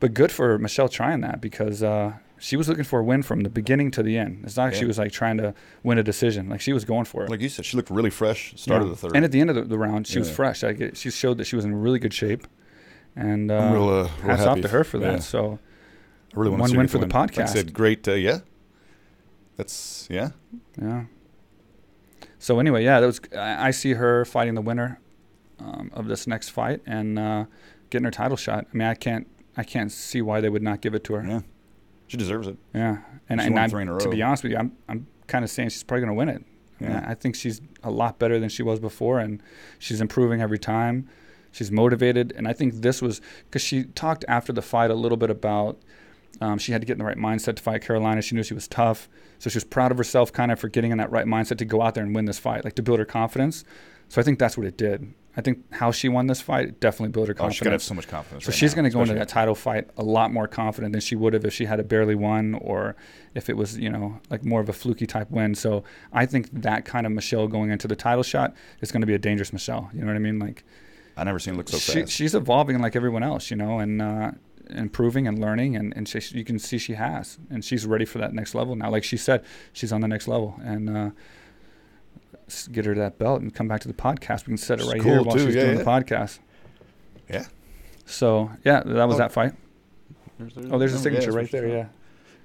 but 0.00 0.12
good 0.14 0.30
for 0.30 0.58
Michelle 0.58 0.88
trying 0.88 1.20
that 1.22 1.40
because 1.40 1.82
uh, 1.82 2.14
she 2.38 2.56
was 2.56 2.68
looking 2.68 2.84
for 2.84 3.00
a 3.00 3.04
win 3.04 3.22
from 3.22 3.40
the 3.40 3.48
beginning 3.50 3.90
to 3.92 4.02
the 4.02 4.18
end. 4.18 4.40
It's 4.44 4.56
not 4.56 4.64
like 4.64 4.74
she 4.74 4.84
was 4.84 4.98
like 4.98 5.12
trying 5.12 5.38
to 5.38 5.54
win 5.82 5.98
a 5.98 6.02
decision. 6.02 6.48
Like 6.48 6.60
she 6.60 6.72
was 6.72 6.84
going 6.84 7.04
for 7.04 7.24
it. 7.24 7.30
Like 7.30 7.40
you 7.40 7.48
said, 7.48 7.64
she 7.64 7.76
looked 7.76 7.90
really 7.90 8.10
fresh. 8.10 8.52
Start 8.56 8.82
of 8.82 8.88
Yeah. 8.88 8.90
the 8.94 8.96
third. 8.98 9.16
And 9.16 9.24
at 9.24 9.32
the 9.32 9.40
end 9.40 9.50
of 9.50 9.56
the, 9.56 9.62
the 9.62 9.78
round, 9.78 10.06
she 10.06 10.18
was 10.18 10.30
fresh. 10.30 10.62
Like 10.62 10.80
it, 10.80 10.96
she 10.96 11.10
showed 11.10 11.38
that 11.38 11.44
she 11.44 11.56
was 11.56 11.64
in 11.64 11.74
really 11.74 11.98
good 11.98 12.12
shape. 12.14 12.46
And 13.14 13.50
uh, 13.50 13.56
I'm 13.56 13.72
real, 13.72 13.88
uh, 13.88 14.06
hats 14.22 14.42
off 14.42 14.60
to 14.60 14.68
her 14.68 14.84
for 14.84 14.98
that. 14.98 15.12
Yeah. 15.12 15.18
So 15.20 15.58
I 16.34 16.38
really 16.38 16.50
want 16.50 16.60
one 16.60 16.68
to 16.68 16.72
see 16.74 16.76
win 16.78 16.88
for 16.88 16.98
the 16.98 17.06
win. 17.06 17.10
Like 17.10 17.38
I 17.38 17.42
podcast. 17.42 17.48
said, 17.48 17.72
great. 17.72 18.06
Uh, 18.06 18.12
yeah, 18.12 18.40
that's 19.56 20.06
yeah. 20.10 20.30
yeah. 20.80 21.04
So 22.38 22.60
anyway, 22.60 22.84
yeah, 22.84 23.00
that 23.00 23.06
was. 23.06 23.20
I, 23.34 23.68
I 23.68 23.70
see 23.70 23.94
her 23.94 24.24
fighting 24.26 24.54
the 24.54 24.60
winner 24.60 25.00
um, 25.58 25.90
of 25.94 26.06
this 26.08 26.26
next 26.26 26.50
fight 26.50 26.82
and 26.86 27.18
uh, 27.18 27.46
getting 27.90 28.04
her 28.04 28.10
title 28.10 28.36
shot. 28.36 28.66
I 28.72 28.76
mean, 28.76 28.86
I 28.86 28.94
can't. 28.94 29.26
I 29.56 29.62
can't 29.64 29.90
see 29.90 30.20
why 30.20 30.42
they 30.42 30.50
would 30.50 30.62
not 30.62 30.82
give 30.82 30.94
it 30.94 31.02
to 31.04 31.14
her. 31.14 31.26
Yeah, 31.26 31.40
she 32.06 32.16
deserves 32.16 32.46
it. 32.48 32.56
Yeah, 32.74 32.98
and, 33.28 33.40
and 33.40 33.54
won 33.54 33.60
I'm- 33.62 33.70
three 33.70 33.82
in 33.82 33.88
a 33.88 33.98
to 33.98 34.08
be 34.08 34.22
honest 34.22 34.42
with 34.42 34.52
you, 34.52 34.58
I'm 34.58 34.72
I'm 34.88 35.06
kind 35.26 35.44
of 35.44 35.50
saying 35.50 35.70
she's 35.70 35.82
probably 35.82 36.02
going 36.06 36.14
to 36.14 36.18
win 36.18 36.28
it. 36.28 36.44
I, 36.80 36.84
Yeah. 36.84 37.04
I 37.08 37.14
think 37.14 37.34
she's 37.34 37.60
a 37.82 37.90
lot 37.90 38.18
better 38.18 38.38
than 38.38 38.48
she 38.48 38.62
was 38.62 38.78
before, 38.80 39.18
and 39.18 39.42
she's 39.78 40.00
improving 40.00 40.40
every 40.40 40.58
time. 40.58 41.08
She's 41.52 41.70
motivated, 41.72 42.32
and 42.36 42.46
I 42.46 42.52
think 42.52 42.74
this 42.82 43.00
was 43.00 43.20
because 43.48 43.62
she 43.62 43.84
talked 43.84 44.24
after 44.28 44.52
the 44.52 44.60
fight 44.62 44.90
a 44.90 44.94
little 44.94 45.16
bit 45.16 45.30
about 45.30 45.78
um, 46.42 46.58
she 46.58 46.72
had 46.72 46.82
to 46.82 46.86
get 46.86 46.92
in 46.94 46.98
the 46.98 47.04
right 47.06 47.16
mindset 47.16 47.56
to 47.56 47.62
fight 47.62 47.82
Karolina. 47.82 48.22
She 48.22 48.34
knew 48.34 48.42
she 48.42 48.52
was 48.52 48.68
tough, 48.68 49.08
so 49.38 49.48
she 49.48 49.56
was 49.56 49.64
proud 49.64 49.90
of 49.90 49.96
herself, 49.96 50.30
kind 50.32 50.52
of 50.52 50.60
for 50.60 50.68
getting 50.68 50.90
in 50.92 50.98
that 50.98 51.10
right 51.10 51.24
mindset 51.24 51.56
to 51.58 51.64
go 51.64 51.80
out 51.80 51.94
there 51.94 52.04
and 52.04 52.14
win 52.14 52.26
this 52.26 52.38
fight, 52.38 52.62
like 52.62 52.74
to 52.74 52.82
build 52.82 52.98
her 52.98 53.06
confidence. 53.06 53.64
So 54.08 54.20
I 54.20 54.24
think 54.24 54.38
that's 54.38 54.56
what 54.58 54.66
it 54.66 54.76
did. 54.76 55.14
I 55.36 55.42
think 55.42 55.70
how 55.72 55.90
she 55.92 56.08
won 56.08 56.26
this 56.28 56.40
fight 56.40 56.80
definitely 56.80 57.10
built 57.10 57.28
her 57.28 57.34
Oh, 57.38 57.50
she's 57.50 57.60
gonna 57.60 57.72
have 57.72 57.80
confidence. 57.80 57.84
so 57.84 57.94
much 57.94 58.08
confidence. 58.08 58.44
so 58.44 58.48
right 58.48 58.56
she's 58.56 58.72
now, 58.72 58.76
going 58.82 58.90
to 58.90 58.94
go 58.94 59.02
into 59.02 59.14
that 59.14 59.28
title 59.28 59.54
fight 59.54 59.90
a 59.98 60.02
lot 60.02 60.32
more 60.32 60.48
confident 60.48 60.92
than 60.92 61.00
she 61.02 61.14
would 61.14 61.34
have 61.34 61.44
if 61.44 61.52
she 61.52 61.66
had 61.66 61.78
a 61.78 61.84
barely 61.84 62.14
won 62.14 62.54
or 62.54 62.96
if 63.34 63.50
it 63.50 63.56
was, 63.56 63.76
you 63.76 63.90
know, 63.90 64.18
like 64.30 64.44
more 64.44 64.60
of 64.62 64.68
a 64.70 64.72
fluky 64.72 65.06
type 65.06 65.30
win. 65.30 65.54
So 65.54 65.84
I 66.12 66.24
think 66.24 66.48
that 66.62 66.86
kind 66.86 67.04
of 67.06 67.12
Michelle 67.12 67.48
going 67.48 67.70
into 67.70 67.86
the 67.86 67.96
title 67.96 68.22
shot 68.22 68.54
is 68.80 68.90
going 68.90 69.02
to 69.02 69.06
be 69.06 69.14
a 69.14 69.18
dangerous 69.18 69.52
Michelle. 69.52 69.90
You 69.92 70.00
know 70.00 70.06
what 70.06 70.16
I 70.16 70.20
mean? 70.20 70.38
Like 70.38 70.64
I 71.18 71.24
never 71.24 71.38
seen 71.38 71.52
her 71.54 71.58
look 71.58 71.68
so 71.68 71.76
she, 71.78 72.00
fast. 72.00 72.12
she's 72.12 72.34
evolving 72.34 72.78
like 72.80 72.96
everyone 72.96 73.22
else, 73.22 73.50
you 73.50 73.56
know, 73.56 73.78
and 73.78 74.00
uh, 74.00 74.30
improving 74.70 75.28
and 75.28 75.38
learning, 75.38 75.76
and, 75.76 75.92
and 75.96 76.08
she, 76.08 76.18
you 76.36 76.44
can 76.44 76.58
see 76.58 76.78
she 76.78 76.94
has, 76.94 77.38
and 77.50 77.64
she's 77.64 77.86
ready 77.86 78.04
for 78.04 78.18
that 78.18 78.32
next 78.34 78.54
level 78.54 78.74
now. 78.74 78.90
Like 78.90 79.04
she 79.04 79.16
said, 79.16 79.44
she's 79.72 79.92
on 79.92 80.00
the 80.00 80.08
next 80.08 80.28
level, 80.28 80.58
and 80.64 80.90
uh, 80.90 81.10
get 82.72 82.84
her 82.84 82.94
that 82.94 83.18
belt 83.18 83.40
and 83.42 83.54
come 83.54 83.68
back 83.68 83.80
to 83.82 83.88
the 83.88 83.94
podcast. 83.94 84.46
We 84.46 84.50
can 84.52 84.56
set 84.58 84.78
it 84.78 84.82
It's 84.84 84.92
right 84.92 85.00
cool, 85.02 85.12
here 85.12 85.22
while 85.22 85.36
too, 85.36 85.46
she's 85.46 85.54
yeah, 85.54 85.62
doing 85.64 85.78
yeah. 85.78 85.82
the 85.84 85.90
podcast. 85.90 86.38
Yeah. 87.28 87.46
So 88.04 88.50
yeah, 88.64 88.82
that 88.84 89.04
was 89.06 89.16
Oh. 89.16 89.18
that 89.18 89.32
fight. 89.32 89.52
Oh, 90.70 90.78
there's 90.78 90.94
a 90.94 90.98
signature 90.98 91.32
that's 91.32 91.36
right 91.36 91.50
there. 91.50 91.64
she's 91.66 91.72
Yeah. 91.72 91.86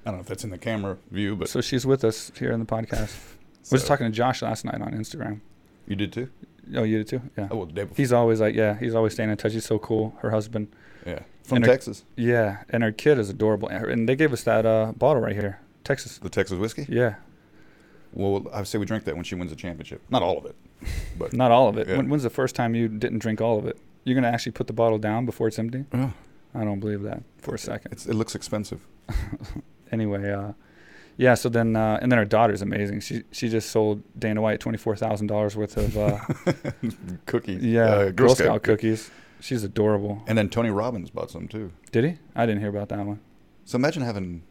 I 0.06 0.10
don't 0.10 0.16
know 0.16 0.22
if 0.22 0.28
that's 0.28 0.44
in 0.44 0.50
the 0.50 0.58
camera 0.58 0.98
view, 1.12 1.36
but 1.36 1.50
So 1.50 1.62
she's 1.62 1.86
with 1.86 2.04
us 2.04 2.32
here 2.38 2.52
in 2.52 2.60
the 2.60 2.66
podcast. 2.66 3.14
We 3.70 3.76
was 3.76 3.84
so- 3.84 3.90
talking 3.90 4.08
to 4.08 4.12
Josh 4.12 4.42
last 4.42 4.66
night 4.66 4.82
on 4.82 4.92
Instagram. 4.94 5.40
You 5.88 5.96
did 5.96 6.12
too. 6.12 6.30
Oh, 6.76 6.82
you 6.84 6.98
did 7.04 7.08
too. 7.08 7.22
Yeah. 7.38 7.48
Oh 7.52 7.58
well, 7.58 7.66
the 7.68 7.74
day 7.74 7.84
before. 7.84 7.96
He's 7.96 8.12
always 8.12 8.42
like, 8.42 8.56
yeah, 8.56 8.78
he's 8.80 8.96
always 8.96 9.14
staying 9.14 9.30
in 9.30 9.38
touch. 9.38 9.54
He's 9.54 9.66
so 9.66 9.78
cool. 9.78 10.16
Her 10.22 10.32
husband. 10.32 10.68
Yeah, 11.06 11.20
from 11.44 11.58
and 11.58 11.66
her- 11.66 11.72
Texas, 11.72 12.04
Yeah, 12.16 12.64
and 12.72 12.82
her 12.82 12.92
kid 12.92 13.20
is 13.20 13.30
adorable. 13.30 13.68
And 13.68 13.78
her- 13.80 13.90
And 13.90 14.10
they 14.10 14.16
gave 14.16 14.34
us 14.34 14.44
that 14.44 14.66
uh, 14.66 14.94
bottle 14.98 15.22
right 15.22 15.36
here, 15.36 15.60
Texas. 15.84 16.18
the 16.18 16.30
Texas 16.30 16.58
whiskey. 16.58 16.88
Yeah, 16.90 17.16
Well, 18.14 18.46
I 18.54 18.64
say 18.64 18.78
we 18.78 18.86
drink 18.86 19.06
that 19.06 19.16
when 19.16 19.24
she 19.24 19.36
wins 19.36 19.52
the 19.52 19.56
championship. 19.56 20.02
Not 20.10 20.22
all 20.22 20.38
of 20.38 20.46
it, 20.46 20.56
but 21.18 21.34
not 21.44 21.52
all 21.52 21.68
of 21.70 21.78
it. 21.78 21.88
Yeah. 21.88 21.98
When, 21.98 22.10
when's 22.10 22.24
the 22.24 22.30
first 22.30 22.56
time 22.56 22.76
you 22.76 22.88
didn't 22.88 23.20
drink 23.20 23.40
all 23.42 23.58
of 23.58 23.66
it? 23.66 23.78
You're 24.04 24.16
gonna 24.16 24.28
actually 24.30 24.52
put 24.54 24.68
the 24.68 24.74
bottle 24.74 24.98
down 24.98 25.26
before 25.26 25.48
it's 25.48 25.60
empty? 25.60 25.86
Oh, 25.94 26.12
I 26.56 26.64
don't 26.64 26.80
believe 26.80 27.04
that 27.04 27.24
for 27.38 27.56
a 27.56 27.60
second. 27.60 27.94
it's, 27.94 28.06
it 28.06 28.14
looks 28.16 28.36
expensive. 28.36 28.82
Anyway, 29.92 30.32
uh, 30.32 30.54
yeah. 31.18 31.34
So 31.34 31.50
then, 31.50 31.76
uh, 31.76 32.00
and 32.02 32.10
then 32.10 32.18
her 32.18 32.24
daughter's 32.24 32.62
amazing. 32.62 33.02
She 33.02 33.24
she 33.34 33.50
just 33.50 33.70
sold 33.72 34.02
Dana 34.18 34.42
White 34.42 34.62
twenty 34.62 34.78
four 34.78 34.96
thousand 34.96 35.28
dollars 35.28 35.54
worth 35.58 35.76
of 35.76 35.98
uh, 35.98 36.18
Cookies. 37.26 37.62
yeah 37.62 37.86
uh, 37.88 38.12
Girl 38.12 38.34
Scout 38.34 38.64
cookies. 38.64 39.12
She's 39.42 39.64
adorable. 39.66 40.24
And 40.28 40.38
then 40.38 40.48
Tony 40.50 40.70
Robbins 40.70 41.10
bought 41.10 41.30
some 41.30 41.48
too. 41.50 41.74
Did 41.92 42.06
he? 42.06 42.18
I 42.36 42.46
didn't 42.46 42.62
hear 42.62 42.70
about 42.70 42.88
that 42.90 43.06
one. 43.06 43.20
So 43.66 43.76
imagine 43.76 44.02
having 44.04 44.44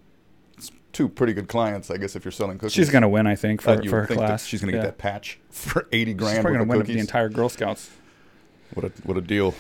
two 0.93 1.09
pretty 1.09 1.33
good 1.33 1.49
clients. 1.49 1.91
I 1.91 1.97
guess 1.97 2.17
if 2.17 2.25
you're 2.25 2.33
selling 2.33 2.59
cookies, 2.59 2.73
She's 2.73 2.91
gonna 2.91 3.09
win, 3.09 3.27
I 3.27 3.35
think, 3.37 3.67
Uh, 3.67 3.77
for, 3.77 3.83
you 3.83 3.91
for 3.91 4.01
her 4.01 4.07
think 4.07 4.19
class. 4.21 4.45
She's 4.47 4.61
gonna 4.61 4.73
Yeah. 4.73 4.79
get 4.79 4.85
that 4.87 4.99
patch 4.99 5.39
for 5.51 5.87
eighty 5.93 6.13
She's 6.13 6.19
grand 6.19 6.43
probably 6.43 6.59
worth 6.61 6.69
gonna 6.69 6.79
win 6.79 6.87
the 6.87 6.99
entire 6.99 7.29
Girl 7.29 7.49
Scouts. 7.49 7.91
what 8.75 8.85
a 8.87 8.93
what 9.05 9.17
a 9.17 9.21
deal! 9.21 9.55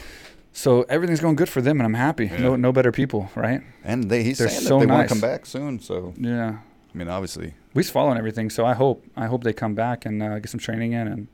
So 0.52 0.82
everything's 0.88 1.20
going 1.20 1.36
good 1.36 1.48
for 1.48 1.60
them, 1.62 1.78
and 1.78 1.86
I'm 1.86 1.94
happy. 1.94 2.26
Yeah. 2.26 2.38
No, 2.38 2.56
no 2.56 2.72
better 2.72 2.90
people, 2.92 3.30
right? 3.36 3.62
And 3.84 4.10
they 4.10 4.22
he's 4.24 4.38
They're 4.38 4.48
saying 4.48 4.62
so 4.62 4.78
that 4.80 4.86
they 4.86 4.92
want 4.92 5.08
to 5.08 5.14
come 5.14 5.20
back 5.20 5.46
soon. 5.46 5.78
So 5.80 6.12
Yeah. 6.18 6.58
I 6.92 6.98
mean, 6.98 7.08
obviously, 7.08 7.54
We's 7.72 7.88
following 7.88 8.18
everything, 8.18 8.50
so 8.50 8.66
I 8.66 8.74
hope 8.74 9.04
I 9.16 9.26
hope 9.26 9.44
they 9.44 9.52
come 9.52 9.74
back 9.76 10.04
and 10.04 10.20
uh, 10.22 10.40
get 10.40 10.48
some 10.50 10.58
training 10.58 10.92
in, 10.92 11.06
and 11.06 11.28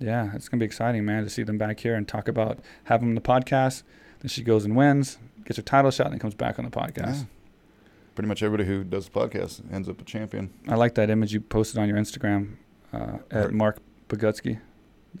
yeah, 0.00 0.30
it's 0.34 0.48
gonna 0.48 0.58
be 0.58 0.66
exciting, 0.66 1.04
man, 1.04 1.22
to 1.22 1.30
see 1.30 1.44
them 1.44 1.58
back 1.58 1.78
here 1.80 1.94
and 1.94 2.08
talk 2.08 2.26
about 2.26 2.58
have 2.84 3.00
them 3.00 3.10
on 3.10 3.14
the 3.14 3.20
podcast. 3.20 3.84
Then 4.20 4.28
she 4.28 4.42
goes 4.42 4.64
and 4.64 4.74
wins, 4.74 5.18
gets 5.44 5.56
her 5.58 5.62
title 5.62 5.90
shot, 5.92 6.06
and 6.06 6.14
then 6.14 6.18
comes 6.18 6.34
back 6.34 6.58
on 6.58 6.64
the 6.64 6.70
podcast. 6.72 6.96
yeah. 7.20 7.24
Pretty 8.14 8.28
much 8.28 8.42
everybody 8.42 8.68
who 8.68 8.84
does 8.84 9.06
the 9.08 9.10
podcast 9.10 9.62
ends 9.72 9.88
up 9.88 10.00
a 10.00 10.04
champion. 10.04 10.52
I 10.68 10.74
like 10.76 10.94
that 10.94 11.10
image 11.10 11.32
you 11.32 11.40
posted 11.40 11.78
on 11.78 11.88
your 11.88 11.96
Instagram 11.98 12.56
uh, 12.92 13.18
at 13.30 13.52
Mark 13.52 13.78
Bogutsky. 14.08 14.60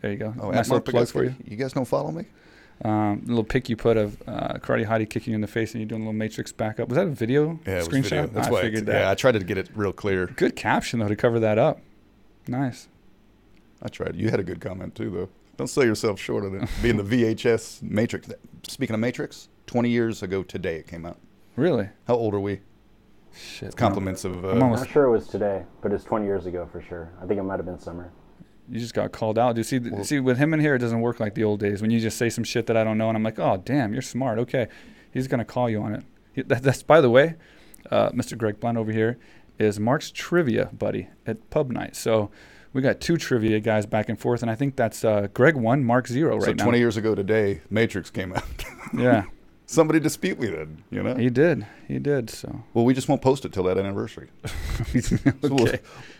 There 0.00 0.10
you 0.10 0.16
go. 0.18 0.34
Oh, 0.40 0.50
nice 0.50 0.68
little 0.68 0.80
plug 0.80 1.08
for 1.08 1.24
you. 1.24 1.34
You 1.44 1.56
guys 1.56 1.72
don't 1.72 1.84
follow 1.86 2.10
me? 2.10 2.26
Um, 2.84 3.22
little 3.26 3.44
pic 3.44 3.68
you 3.68 3.76
put 3.76 3.96
of 3.96 4.20
uh, 4.26 4.54
Karate 4.54 4.86
Hottie 4.86 5.08
kicking 5.08 5.32
you 5.32 5.36
in 5.36 5.40
the 5.40 5.46
face, 5.46 5.72
and 5.72 5.80
you 5.80 5.86
doing 5.86 6.02
a 6.02 6.04
little 6.04 6.18
Matrix 6.18 6.50
backup. 6.50 6.88
Was 6.88 6.96
that 6.96 7.06
a 7.06 7.10
video 7.10 7.60
Yeah, 7.66 7.78
it 7.78 7.84
screenshot? 7.84 8.02
video. 8.02 8.26
That's 8.28 8.48
I 8.48 8.50
why. 8.50 8.58
I, 8.58 8.62
figured 8.62 8.86
that. 8.86 9.00
yeah, 9.02 9.10
I 9.10 9.14
tried 9.14 9.32
to 9.32 9.40
get 9.40 9.58
it 9.58 9.70
real 9.74 9.92
clear. 9.92 10.26
Good 10.26 10.56
caption 10.56 10.98
though 10.98 11.08
to 11.08 11.14
cover 11.16 11.38
that 11.40 11.58
up. 11.58 11.80
Nice. 12.48 12.88
I 13.82 13.88
tried. 13.88 14.16
You 14.16 14.30
had 14.30 14.40
a 14.40 14.44
good 14.44 14.60
comment 14.60 14.94
too, 14.94 15.10
though. 15.10 15.28
Don't 15.56 15.68
sell 15.68 15.84
yourself 15.84 16.18
short 16.18 16.44
of 16.44 16.54
it. 16.54 16.68
Being 16.82 16.96
the 16.96 17.02
VHS 17.04 17.82
Matrix. 17.82 18.28
Speaking 18.66 18.94
of 18.94 19.00
Matrix, 19.00 19.48
20 19.66 19.88
years 19.90 20.22
ago 20.22 20.42
today 20.42 20.76
it 20.76 20.86
came 20.88 21.04
out. 21.06 21.18
Really? 21.56 21.88
How 22.08 22.14
old 22.14 22.34
are 22.34 22.40
we? 22.40 22.60
Shit. 23.34 23.66
It's 23.68 23.74
compliments 23.74 24.24
of. 24.24 24.44
I'm 24.44 24.60
Uh, 24.60 24.64
almost- 24.64 24.82
I'm 24.84 24.88
sure 24.90 25.04
it 25.04 25.10
was 25.10 25.26
today, 25.28 25.62
but 25.80 25.92
it's 25.92 26.04
20 26.04 26.24
years 26.26 26.46
ago 26.46 26.68
for 26.70 26.80
sure. 26.80 27.10
I 27.22 27.26
think 27.26 27.38
it 27.40 27.42
might 27.44 27.56
have 27.56 27.66
been 27.66 27.78
summer. 27.78 28.12
You 28.68 28.78
just 28.78 28.94
got 28.94 29.10
called 29.12 29.38
out. 29.38 29.54
Do 29.54 29.60
you 29.60 29.64
see? 29.64 29.78
Well- 29.78 30.04
see, 30.04 30.20
with 30.20 30.38
him 30.38 30.54
in 30.54 30.60
here, 30.60 30.74
it 30.74 30.78
doesn't 30.78 31.00
work 31.00 31.18
like 31.20 31.34
the 31.34 31.44
old 31.44 31.60
days 31.60 31.82
when 31.82 31.90
you 31.90 31.98
just 32.00 32.16
say 32.16 32.30
some 32.30 32.44
shit 32.44 32.66
that 32.66 32.76
I 32.76 32.84
don't 32.84 32.96
know, 32.98 33.08
and 33.08 33.16
I'm 33.16 33.22
like, 33.22 33.38
oh 33.38 33.60
damn, 33.64 33.92
you're 33.92 34.02
smart. 34.02 34.38
Okay, 34.38 34.68
he's 35.12 35.26
gonna 35.28 35.44
call 35.44 35.68
you 35.68 35.82
on 35.82 35.94
it. 35.94 36.04
He- 36.32 36.42
That, 36.42 36.62
that's 36.62 36.82
by 36.82 37.00
the 37.00 37.10
way, 37.10 37.34
uh, 37.90 38.10
Mr. 38.10 38.36
Greg 38.38 38.60
Blunt 38.60 38.78
over 38.78 38.92
here 38.92 39.18
is 39.58 39.78
Mark's 39.80 40.10
trivia 40.10 40.70
buddy 40.72 41.08
at 41.26 41.50
pub 41.50 41.70
night. 41.70 41.94
So 41.96 42.30
we 42.72 42.80
got 42.80 43.00
two 43.00 43.16
trivia 43.18 43.60
guys 43.60 43.84
back 43.84 44.08
and 44.08 44.18
forth, 44.18 44.40
and 44.42 44.50
I 44.50 44.54
think 44.54 44.76
that's 44.76 45.04
uh, 45.04 45.28
Greg 45.34 45.56
one, 45.56 45.84
Mark 45.84 46.06
zero 46.08 46.36
right 46.36 46.40
now. 46.40 46.46
so 46.46 46.52
now. 46.52 46.64
20 46.64 46.78
years 46.78 46.96
ago 46.96 47.14
today, 47.14 47.60
Matrix 47.68 48.10
came 48.10 48.32
out. 48.32 48.44
yeah, 48.96 49.24
Somebody 49.66 50.00
dispute 50.00 50.38
me 50.38 50.48
then, 50.48 50.84
you 50.90 51.02
know? 51.02 51.14
he 51.14 51.30
did. 51.30 51.66
He 51.88 51.98
did. 51.98 52.28
So 52.30 52.62
Well, 52.74 52.84
we 52.84 52.92
just 52.94 53.08
won't 53.08 53.22
post 53.22 53.44
it 53.44 53.52
till 53.52 53.62
that 53.64 53.78
anniversary. 53.78 54.28
okay, 55.44 55.78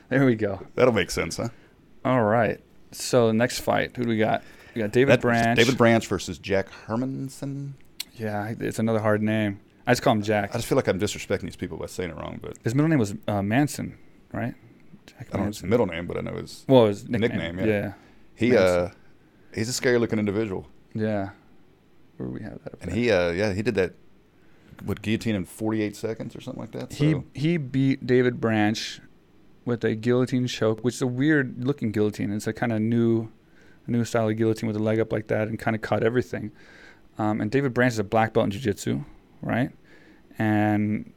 there 0.09 0.25
we 0.25 0.35
go. 0.37 0.61
That'll 0.75 0.95
make 0.95 1.11
sense, 1.11 1.37
huh? 1.37 1.49
All 2.05 2.23
right. 2.23 2.61
So 2.93 3.33
next 3.33 3.61
fight, 3.61 3.97
who 3.97 4.05
do 4.05 4.09
we 4.09 4.19
got? 4.19 4.43
We 4.75 4.81
got 4.83 4.93
David 4.93 5.13
That- 5.13 5.21
Branch. 5.21 5.57
David 5.59 5.77
Branch 5.77 6.07
versus 6.07 6.39
Jack 6.39 6.69
Hermansson. 6.87 7.73
Yeah, 8.15 8.53
it's 8.59 8.79
another 8.79 9.01
hard 9.01 9.23
name. 9.23 9.61
I 9.87 9.93
just 9.93 10.03
call 10.03 10.13
him 10.15 10.23
Jack. 10.23 10.51
I 10.55 10.59
just 10.59 10.69
feel 10.69 10.77
like 10.77 10.87
I'm 10.89 11.01
disrespecting 11.01 11.43
these 11.43 11.57
people 11.57 11.77
by 11.79 11.87
saying 11.87 12.11
it 12.11 12.17
wrong, 12.17 12.39
but 12.41 12.57
His 12.63 12.75
middle 12.75 12.89
name 12.89 12.99
was 12.99 13.15
uh, 13.27 13.43
Manson, 13.43 13.99
right? 14.33 14.55
Jack 15.07 15.29
I 15.33 15.37
don't 15.37 15.41
know 15.43 15.47
his 15.49 15.63
middle 15.65 15.87
name, 15.87 16.07
but 16.07 16.17
I 16.17 16.21
know 16.21 16.35
his. 16.35 16.65
Well, 16.69 16.87
his 16.87 17.09
nickname. 17.09 17.31
Nickname, 17.57 17.59
yeah. 17.59 17.67
yeah. 17.67 17.93
He 18.37 18.51
Manson. 18.51 18.81
uh, 18.81 18.91
he's 19.55 19.69
a 19.69 19.73
scary 19.73 19.99
looking 19.99 20.19
individual, 20.21 20.69
Yeah. 20.95 21.31
Where 22.17 22.29
we 22.29 22.43
have 22.43 22.63
that? 22.65 22.75
And 22.81 22.93
he 22.93 23.11
uh, 23.11 23.31
yeah, 23.31 23.53
he 23.53 23.63
did 23.63 23.75
that. 23.77 23.95
What 24.85 25.03
guillotine 25.03 25.37
in 25.37 25.45
48 25.45 25.95
seconds 25.95 26.35
or 26.35 26.41
something 26.41 26.61
like 26.61 26.73
that. 26.73 26.93
he 26.93 27.13
So, 27.13 27.25
he 27.35 27.57
beat 27.57 28.05
David 28.05 28.41
Branch 28.41 29.01
with 29.65 29.85
a 29.85 29.95
guillotine 29.95 30.47
choke, 30.47 30.81
which 30.83 30.97
is 30.97 31.03
a 31.03 31.07
weird 31.07 31.65
looking 31.65 31.93
guillotine. 31.93 32.33
It's 32.33 32.47
a 32.47 32.53
kind 32.53 32.73
of 32.73 32.81
new, 32.81 33.31
new 33.87 34.05
style 34.05 34.29
of 34.29 34.37
guillotine 34.37 34.67
with 34.67 34.77
a 34.77 34.83
leg 34.83 34.99
up 34.99 35.13
like 35.13 35.29
that 35.29 35.47
and 35.47 35.59
kind 35.59 35.77
of 35.77 35.83
cut 35.83 36.03
everything. 36.03 36.51
Um, 37.19 37.41
and 37.41 37.51
David 37.51 37.75
Branch 37.75 37.93
is 37.93 37.99
a 37.99 38.05
black 38.05 38.33
belt 38.33 38.45
in 38.45 38.51
jiu-jitsu, 38.51 39.05
right? 39.41 39.71
And 40.39 41.13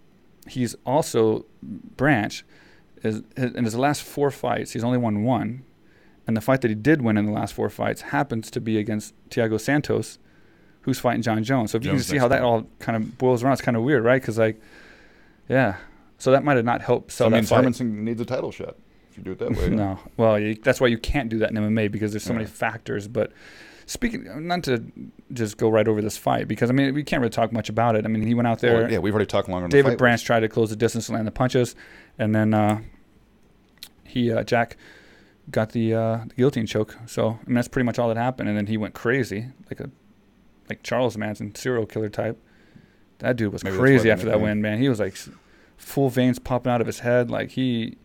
he's 0.48 0.76
also 0.86 1.46
Branch 1.64 2.44
is 3.04 3.24
in 3.38 3.64
his 3.64 3.76
last 3.76 4.04
four 4.04 4.32
fights, 4.32 4.72
he's 4.72 4.84
only 4.84 4.98
won 4.98 5.24
one, 5.24 5.64
and 6.28 6.36
the 6.36 6.42
fight 6.42 6.62
that 6.62 6.70
he 6.70 6.76
did 6.76 7.02
win 7.02 7.18
in 7.18 7.26
the 7.26 7.32
last 7.32 7.54
four 7.54 7.70
fights 7.70 8.02
happens 8.02 8.50
to 8.52 8.60
be 8.60 8.78
against 8.78 9.14
Thiago 9.30 9.60
Santos, 9.60 10.18
who's 10.86 11.00
fighting 11.00 11.24
John 11.24 11.44
Jones. 11.44 11.72
So 11.72 11.78
if 11.78 11.84
you 11.84 11.92
Jones 11.92 12.04
can 12.04 12.12
see 12.12 12.18
how 12.18 12.28
that 12.28 12.44
all 12.44 12.68
kind 12.80 12.96
of 12.96 13.18
boils 13.18 13.44
around, 13.44 13.54
it's 13.54 13.62
kind 13.62 13.76
of 13.76 13.84
weird, 13.84 14.04
right? 14.04 14.22
Because 14.22 14.38
like, 14.38 14.62
yeah, 15.50 15.78
so 16.20 16.32
that 16.32 16.44
might 16.44 16.56
have 16.56 16.66
not 16.66 16.82
helped 16.82 17.12
so 17.12 17.26
sell 17.26 17.28
I 17.28 17.30
mean, 17.32 17.44
that 17.44 17.76
fight. 17.76 17.86
Needs 17.86 18.22
a 18.22 18.26
title 18.26 18.52
shot 18.52 18.76
if 19.10 19.18
you 19.18 19.24
do 19.24 19.32
it 19.32 19.40
that 19.40 19.52
way. 19.56 19.70
no, 19.76 20.00
well, 20.16 20.40
you, 20.40 20.56
that's 20.56 20.80
why 20.80 20.88
you 20.88 21.00
can't 21.00 21.28
do 21.28 21.40
that 21.40 21.50
in 21.50 21.58
MMA 21.58 21.92
because 21.92 22.12
there's 22.12 22.24
so 22.24 22.34
many 22.34 22.46
factors. 22.46 23.08
But 23.08 23.32
speaking, 23.88 24.48
not 24.48 24.64
to 24.66 24.84
just 25.34 25.58
go 25.58 25.70
right 25.70 25.88
over 25.88 26.02
this 26.04 26.18
fight 26.18 26.48
because 26.48 26.70
I 26.70 26.74
mean 26.74 26.94
we 26.94 27.04
can't 27.04 27.20
really 27.20 27.32
talk 27.32 27.52
much 27.52 27.68
about 27.68 27.96
it. 27.96 28.06
I 28.06 28.08
mean 28.08 28.22
he 28.22 28.36
went 28.36 28.48
out 28.48 28.60
there. 28.60 28.84
Well, 28.84 28.92
yeah, 28.92 29.00
we've 29.00 29.14
already 29.14 29.26
talked 29.26 29.50
longer. 29.50 29.68
David 29.68 29.98
Branch 29.98 30.22
was. 30.22 30.24
tried 30.24 30.42
to 30.42 30.50
close 30.50 30.70
the 30.70 30.76
distance 30.76 31.10
and 31.10 31.16
land 31.16 31.28
the 31.28 31.32
punches, 31.32 31.76
and 32.20 32.36
then 32.36 32.54
uh, 32.54 32.82
he 34.04 34.32
uh, 34.32 34.44
Jack 34.44 34.78
got 35.52 35.72
the, 35.72 35.94
uh, 35.94 36.18
the 36.28 36.34
guillotine 36.36 36.66
choke. 36.66 36.96
So 37.08 37.40
I 37.42 37.46
mean 37.48 37.56
that's 37.56 37.68
pretty 37.68 37.86
much 37.86 38.00
all 38.00 38.08
that 38.10 38.18
happened. 38.18 38.50
And 38.50 38.58
then 38.58 38.68
he 38.68 38.78
went 38.78 38.94
crazy, 38.94 39.48
like 39.70 39.80
a 39.80 39.90
like 40.70 40.84
Charles 40.84 41.18
Manson, 41.18 41.54
serial 41.56 41.86
killer 41.86 42.10
type. 42.10 42.42
That 43.20 43.36
dude 43.38 43.54
was 43.54 43.64
Maybe 43.64 43.78
crazy 43.78 44.12
after 44.12 44.26
that 44.28 44.42
win, 44.42 44.62
man. 44.62 44.80
He 44.80 44.90
was 44.90 45.00
like 45.00 45.16
full 45.78 46.10
veins 46.10 46.40
popping 46.40 46.72
out 46.72 46.82
of 46.82 46.88
his 46.88 47.00
head, 47.00 47.30
like 47.32 47.52
he 47.52 47.98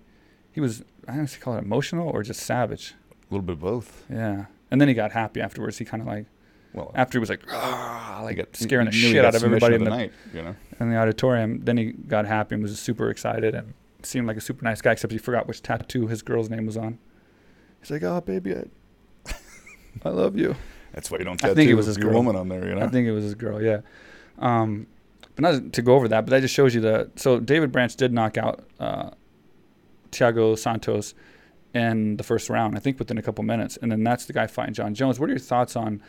he 0.53 0.61
was 0.61 0.83
I 1.09 1.13
don't 1.13 1.17
know 1.19 1.23
if 1.25 1.35
you 1.37 1.41
call 1.43 1.57
it 1.57 1.65
emotional 1.65 2.09
or 2.09 2.23
just 2.23 2.41
savage. 2.43 2.95
a 3.11 3.35
little 3.35 3.43
bit 3.45 3.55
of 3.55 3.61
both. 3.61 4.05
Yeah. 4.11 4.47
And 4.71 4.81
then 4.81 4.87
he 4.89 4.95
got 4.95 5.13
happy 5.13 5.41
afterwards. 5.41 5.79
He 5.79 5.85
kind 5.85 6.01
of 6.01 6.07
like 6.07 6.27
Well, 6.73 6.93
after 6.95 7.19
he 7.19 7.21
was 7.21 7.29
like 7.29 7.43
"Ah," 7.51 8.21
like 8.23 8.37
got- 8.37 8.55
scaring 8.55 8.87
the 8.87 8.93
he 8.93 9.01
knew 9.01 9.07
he 9.09 9.13
shit 9.15 9.25
out 9.25 9.35
of 9.35 9.43
everybody 9.43 9.75
in 9.75 9.85
the, 9.85 9.91
night. 9.91 10.13
You 10.33 10.43
know, 10.43 10.57
in 10.79 10.91
the 10.91 10.97
auditorium. 10.97 11.61
Then 11.65 11.77
he 11.77 11.93
got 11.93 12.27
happy 12.27 12.55
and 12.55 12.63
was 12.63 12.79
super 12.79 13.11
excited 13.11 13.55
and 13.55 13.75
seemed 14.03 14.27
like 14.29 14.37
a 14.37 14.41
super 14.41 14.65
nice 14.65 14.81
guy, 14.81 14.93
except 14.93 15.13
he 15.13 15.19
forgot 15.19 15.49
which 15.49 15.61
tattoo 15.63 16.07
his 16.07 16.23
girl's 16.23 16.49
name 16.49 16.67
was 16.67 16.77
on. 16.77 16.99
He's 17.81 17.91
like, 17.91 18.03
"Oh, 18.05 18.21
baby, 18.21 18.55
I, 18.55 18.65
I 20.05 20.11
love 20.11 20.37
you." 20.39 20.55
That's 20.93 21.11
why 21.11 21.19
you 21.19 21.25
don't 21.25 21.43
I 21.45 21.55
think 21.55 21.71
it 21.71 21.75
was 21.75 21.87
his 21.87 21.97
your 21.97 22.11
girl. 22.11 22.15
woman 22.15 22.37
on 22.37 22.49
there. 22.49 22.67
You 22.67 22.75
know, 22.75 22.83
I 22.83 22.89
think 22.89 23.07
it 23.07 23.13
was 23.13 23.25
his 23.25 23.35
girl, 23.35 23.63
yeah. 23.63 23.81
Um, 24.39 24.87
but 25.37 25.43
not 25.43 25.73
to 25.73 25.83
go 25.83 25.95
over 25.95 26.09
that, 26.09 26.27
but 26.27 26.31
that 26.31 26.41
just 26.41 26.55
shows 26.55 26.75
you 26.75 26.81
that. 26.83 27.19
So 27.19 27.41
David 27.41 27.73
Branch 27.73 27.95
did 27.95 28.13
knock 28.13 28.37
out 28.37 28.65
uh, 28.79 29.11
Thiago 30.11 30.59
Santos 30.59 31.15
in 31.75 32.17
the 32.17 32.25
first 32.25 32.51
round. 32.51 32.77
I 32.77 32.81
think 32.81 32.99
within 32.99 33.19
a 33.19 33.23
couple 33.23 33.45
minutes, 33.45 33.79
and 33.81 33.91
then 33.93 34.03
that's 34.03 34.27
the 34.27 34.33
guy 34.33 34.47
fighting 34.47 34.75
John 34.75 34.95
Jones. 34.95 35.21
What 35.21 35.29
are 35.29 35.33
your 35.33 35.39
thoughts 35.39 35.77
on 35.77 36.03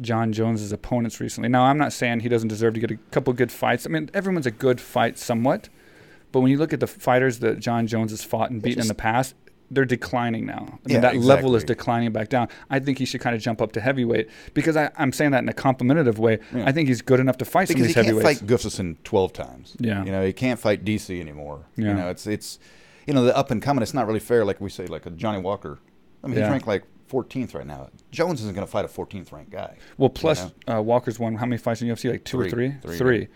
John 0.00 0.32
Jones's 0.32 0.72
opponents 0.72 1.20
recently? 1.20 1.48
Now, 1.48 1.64
I'm 1.64 1.78
not 1.78 1.92
saying 1.92 2.20
he 2.20 2.28
doesn't 2.28 2.48
deserve 2.48 2.74
to 2.74 2.80
get 2.80 2.90
a 2.90 2.96
couple 3.10 3.32
good 3.32 3.52
fights. 3.52 3.86
I 3.86 3.90
mean, 3.90 4.10
everyone's 4.14 4.46
a 4.46 4.50
good 4.50 4.80
fight 4.80 5.18
somewhat, 5.18 5.68
but 6.32 6.40
when 6.40 6.50
you 6.50 6.56
look 6.56 6.72
at 6.72 6.80
the 6.80 6.86
fighters 6.86 7.40
that 7.40 7.60
John 7.60 7.86
Jones 7.86 8.10
has 8.12 8.24
fought 8.24 8.50
and 8.50 8.62
beaten 8.62 8.82
in 8.82 8.88
the 8.88 8.94
past. 8.94 9.34
They're 9.74 9.84
declining 9.84 10.46
now. 10.46 10.56
I 10.56 10.70
mean, 10.70 10.78
Yeah, 10.86 11.00
that 11.00 11.16
level 11.16 11.54
is 11.56 11.64
declining 11.64 12.12
back 12.12 12.28
down. 12.28 12.48
I 12.70 12.78
think 12.78 12.98
he 12.98 13.04
should 13.04 13.20
kind 13.20 13.34
of 13.36 13.42
jump 13.42 13.60
up 13.60 13.72
to 13.72 13.80
heavyweight 13.80 14.28
because 14.54 14.76
I, 14.76 14.90
I'm 14.96 15.12
saying 15.12 15.32
that 15.32 15.42
in 15.42 15.48
a 15.48 15.52
complimentary 15.52 16.10
way. 16.12 16.38
Yeah. 16.54 16.64
I 16.66 16.72
think 16.72 16.88
he's 16.88 17.02
good 17.02 17.20
enough 17.20 17.38
to 17.38 17.44
fight 17.44 17.68
some 17.68 17.74
of 17.74 17.82
because 17.82 17.86
these 17.88 17.88
he 17.88 17.94
can't 17.94 18.06
heavyweights. 18.06 18.40
fight 18.40 18.48
Gustafsson 18.48 18.96
12 19.04 19.32
times. 19.32 19.76
Yeah. 19.80 20.04
You 20.04 20.12
know, 20.12 20.24
he 20.24 20.32
can't 20.32 20.58
fight 20.60 20.84
DC 20.84 21.20
anymore. 21.20 21.66
Yeah. 21.76 21.88
You 21.88 21.94
know, 21.94 22.08
it's 22.10 22.26
it's 22.26 22.58
you 23.06 23.12
know, 23.12 23.24
the 23.24 23.36
up 23.36 23.50
and 23.50 23.60
coming, 23.60 23.82
it's 23.82 23.92
not 23.94 24.06
really 24.06 24.20
fair 24.20 24.44
like 24.44 24.60
we 24.60 24.70
say 24.70 24.86
like 24.86 25.04
a 25.06 25.10
Johnny 25.10 25.38
Walker. 25.40 25.78
I 26.22 26.26
mean, 26.28 26.36
Yeah. 26.38 26.44
he's 26.44 26.50
ranked 26.52 26.66
like 26.66 26.84
14th 27.10 27.54
right 27.54 27.66
now. 27.66 27.90
Jones 28.10 28.40
isn't 28.40 28.54
going 28.54 28.66
to 28.66 28.70
fight 28.70 28.84
a 28.86 28.88
14th 28.88 29.30
ranked 29.30 29.50
guy. 29.50 29.76
Well, 29.98 30.08
plus 30.08 30.50
uh, 30.66 30.80
Walker's 30.82 31.18
won 31.18 31.34
how 31.36 31.44
many 31.46 31.58
fights 31.58 31.82
in 31.82 31.88
UFC? 31.88 32.10
Like 32.10 32.24
two 32.24 32.40
or 32.40 32.48
Three. 32.48 32.74
three? 32.82 32.96
Three. 32.96 33.28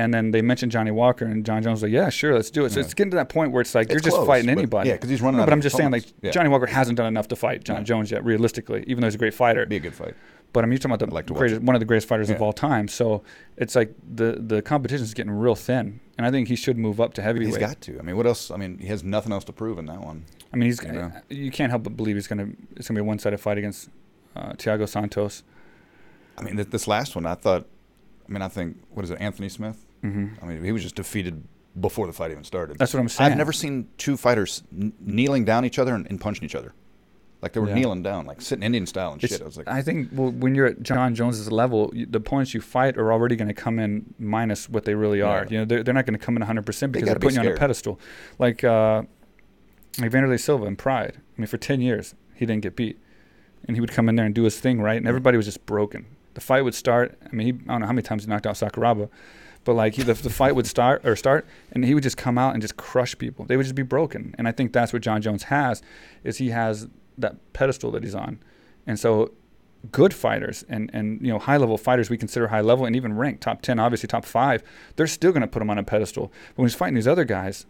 And 0.00 0.12
then 0.14 0.30
they 0.30 0.42
mentioned 0.42 0.72
Johnny 0.72 0.90
Walker, 0.90 1.24
and 1.24 1.44
John 1.44 1.62
Jones 1.62 1.76
was 1.76 1.82
like, 1.84 1.92
"Yeah, 1.92 2.08
sure, 2.08 2.34
let's 2.34 2.50
do 2.50 2.64
it." 2.64 2.70
So 2.72 2.80
Yeah. 2.80 2.84
it's 2.86 2.94
getting 2.94 3.10
to 3.12 3.16
that 3.16 3.28
point 3.28 3.52
where 3.52 3.60
it's 3.60 3.74
like 3.74 3.86
It's 3.86 3.92
you're 3.94 4.00
just 4.00 4.16
close, 4.16 4.26
fighting 4.26 4.50
anybody. 4.50 4.88
yeah, 4.90 4.96
'cause 4.96 5.10
he's 5.10 5.20
running 5.22 5.38
No, 5.38 5.44
but 5.46 5.52
I'm 5.52 5.60
just 5.60 5.76
saying, 5.76 5.90
like. 5.90 6.04
Yeah. 6.22 6.30
Johnny 6.30 6.48
Walker 6.48 6.66
hasn't 6.66 6.96
done 6.96 7.06
enough 7.06 7.28
to 7.28 7.36
fight 7.36 7.64
John 7.64 7.78
No. 7.78 7.82
Jones 7.84 8.10
yet, 8.10 8.24
realistically. 8.24 8.84
Even 8.86 9.00
though 9.02 9.06
he's 9.06 9.14
a 9.14 9.18
great 9.18 9.34
fighter, 9.34 9.60
It'd 9.60 9.68
Be 9.70 9.76
a 9.76 9.80
good 9.80 9.94
fight. 9.94 10.14
but 10.52 10.64
I 10.64 10.66
mean, 10.66 10.72
you're 10.72 10.78
talking 10.78 10.92
about 10.94 11.06
the 11.08 11.14
like 11.14 11.26
greatest, 11.26 11.62
one 11.62 11.76
of 11.76 11.80
the 11.80 11.86
greatest 11.86 12.08
fighters 12.08 12.28
of 12.30 12.40
all 12.42 12.52
time. 12.52 12.88
So 12.88 13.22
it's 13.56 13.76
like 13.76 13.94
the 14.14 14.32
the 14.44 14.62
competition 14.62 15.04
is 15.04 15.14
getting 15.14 15.32
real 15.32 15.54
thin, 15.54 16.00
and 16.18 16.26
I 16.26 16.30
think 16.30 16.48
he 16.48 16.56
should 16.56 16.76
move 16.78 17.00
up 17.00 17.14
to 17.14 17.22
heavyweight. 17.22 17.48
He's 17.48 17.58
got 17.58 17.80
to. 17.82 17.98
I 17.98 18.02
mean, 18.02 18.16
what 18.16 18.26
else? 18.26 18.50
I 18.50 18.56
mean, 18.56 18.78
he 18.78 18.86
has 18.88 19.04
nothing 19.04 19.32
else 19.32 19.44
to 19.44 19.52
prove 19.52 19.78
in 19.78 19.86
that 19.86 20.00
one. 20.04 20.24
I 20.52 20.56
mean, 20.56 20.66
he's 20.66 20.82
you 20.82 20.92
know. 20.92 21.12
you 21.28 21.50
can't 21.52 21.70
help 21.70 21.84
but 21.84 21.96
believe 21.96 22.16
he's 22.16 22.26
gonna 22.26 22.48
it's 22.76 22.88
gonna 22.88 22.98
be 22.98 23.02
a 23.02 23.04
one 23.04 23.18
sided 23.18 23.38
fight 23.38 23.58
against 23.58 23.88
uh, 24.34 24.52
Thiago 24.54 24.88
Santos. 24.88 25.42
I 26.38 26.42
mean, 26.42 26.56
th- 26.56 26.70
this 26.70 26.88
last 26.88 27.14
one, 27.14 27.26
I 27.26 27.34
thought. 27.34 27.66
I 28.28 28.32
mean, 28.32 28.42
I 28.42 28.48
think 28.48 28.76
what 28.90 29.04
is 29.04 29.10
it, 29.10 29.20
Anthony 29.20 29.48
Smith? 29.48 29.84
Hmm 30.02 30.28
I 30.42 30.46
mean, 30.46 30.64
he 30.64 30.72
was 30.72 30.82
just 30.82 30.94
defeated 30.94 31.44
before 31.78 32.06
the 32.06 32.12
fight 32.12 32.30
even 32.30 32.44
started. 32.44 32.78
That's 32.78 32.92
what 32.94 33.00
I'm 33.00 33.08
saying. 33.08 33.30
I've 33.32 33.38
never 33.38 33.52
seen 33.52 33.88
two 33.98 34.16
fighters 34.16 34.62
n- 34.72 34.92
kneeling 35.00 35.44
down 35.44 35.64
each 35.64 35.78
other 35.78 35.94
and, 35.94 36.06
and 36.08 36.20
punching 36.20 36.44
each 36.44 36.54
other, 36.56 36.72
like 37.42 37.52
they 37.52 37.60
were 37.60 37.68
Yeah. 37.68 37.74
kneeling 37.74 38.02
down, 38.02 38.26
like 38.26 38.40
sitting 38.40 38.62
Indian 38.64 38.86
style 38.86 39.12
and 39.12 39.22
It's- 39.22 39.38
shit. 39.38 39.42
I 39.42 39.46
was 39.46 39.56
like, 39.56 39.68
I 39.68 39.80
think 39.82 40.08
well, 40.12 40.30
when 40.32 40.54
you're 40.54 40.66
at 40.66 40.82
John 40.82 41.14
Jones's 41.14 41.52
level, 41.52 41.90
you, 41.94 42.06
the 42.06 42.18
opponents 42.18 42.54
you 42.54 42.60
fight 42.60 42.96
are 42.98 43.12
already 43.12 43.36
going 43.36 43.48
to 43.48 43.54
come 43.54 43.78
in 43.78 44.14
minus 44.18 44.68
what 44.68 44.84
they 44.84 44.94
really 44.94 45.22
are. 45.22 45.44
Yeah. 45.44 45.50
You 45.50 45.58
know, 45.58 45.64
they're, 45.66 45.82
they're 45.84 45.94
not 45.94 46.06
going 46.06 46.18
to 46.18 46.24
come 46.24 46.36
in 46.36 46.40
100 46.40 46.66
percent 46.66 46.92
because 46.92 47.06
they're 47.06 47.14
gotta 47.14 47.20
be 47.20 47.26
putting 47.28 47.44
you 47.44 47.50
on 47.50 47.56
a 47.56 47.58
pedestal. 47.58 48.00
Like 48.38 48.64
uh, 48.64 49.02
like 49.98 50.10
Wanderlei 50.12 50.40
Silva 50.40 50.64
in 50.66 50.76
Pride. 50.76 51.18
I 51.18 51.40
mean, 51.40 51.46
for 51.46 51.56
10 51.58 51.80
years 51.80 52.14
he 52.34 52.46
didn't 52.46 52.62
get 52.62 52.74
beat, 52.74 52.98
and 53.66 53.76
he 53.76 53.80
would 53.80 53.92
come 53.92 54.08
in 54.08 54.16
there 54.16 54.26
and 54.26 54.34
do 54.34 54.42
his 54.44 54.58
thing 54.58 54.80
right, 54.80 54.96
and 54.96 55.06
everybody 55.06 55.36
was 55.36 55.46
just 55.46 55.64
broken. 55.66 56.06
The 56.34 56.40
fight 56.40 56.62
would 56.62 56.74
start. 56.74 57.18
I 57.24 57.34
mean, 57.34 57.46
he, 57.46 57.52
I 57.68 57.72
don't 57.72 57.80
know 57.80 57.86
how 57.86 57.92
many 57.92 58.02
times 58.02 58.24
he 58.24 58.30
knocked 58.30 58.46
out 58.46 58.54
Sakuraba, 58.54 59.08
but 59.64 59.74
like 59.74 59.94
he, 59.94 60.02
the, 60.02 60.14
the 60.14 60.30
fight 60.30 60.54
would 60.54 60.66
start 60.66 61.04
or 61.04 61.16
start, 61.16 61.46
and 61.72 61.84
he 61.84 61.94
would 61.94 62.02
just 62.02 62.16
come 62.16 62.38
out 62.38 62.54
and 62.54 62.62
just 62.62 62.76
crush 62.76 63.16
people. 63.18 63.44
They 63.44 63.56
would 63.56 63.64
just 63.64 63.74
be 63.74 63.82
broken, 63.82 64.34
and 64.38 64.48
I 64.48 64.52
think 64.52 64.72
that's 64.72 64.92
what 64.92 65.02
John 65.02 65.22
Jones 65.22 65.44
has, 65.44 65.82
is 66.24 66.38
he 66.38 66.50
has 66.50 66.88
that 67.18 67.36
pedestal 67.52 67.90
that 67.92 68.02
he's 68.02 68.14
on, 68.14 68.38
and 68.86 68.98
so 68.98 69.32
good 69.92 70.12
fighters 70.12 70.62
and 70.68 70.90
and 70.92 71.22
you 71.22 71.32
know 71.32 71.38
high 71.38 71.56
level 71.56 71.78
fighters 71.78 72.10
we 72.10 72.18
consider 72.18 72.48
high 72.48 72.60
level 72.60 72.84
and 72.84 72.94
even 72.94 73.16
ranked 73.16 73.40
top 73.42 73.62
10 73.62 73.78
obviously 73.78 74.06
top 74.06 74.26
5 74.26 74.62
they're 74.96 75.06
still 75.06 75.32
going 75.32 75.40
to 75.40 75.46
put 75.48 75.62
him 75.62 75.70
on 75.70 75.78
a 75.78 75.82
pedestal. 75.82 76.30
But 76.48 76.58
when 76.58 76.68
he's 76.68 76.74
fighting 76.74 76.96
these 76.96 77.08
other 77.08 77.24
guys 77.24 77.64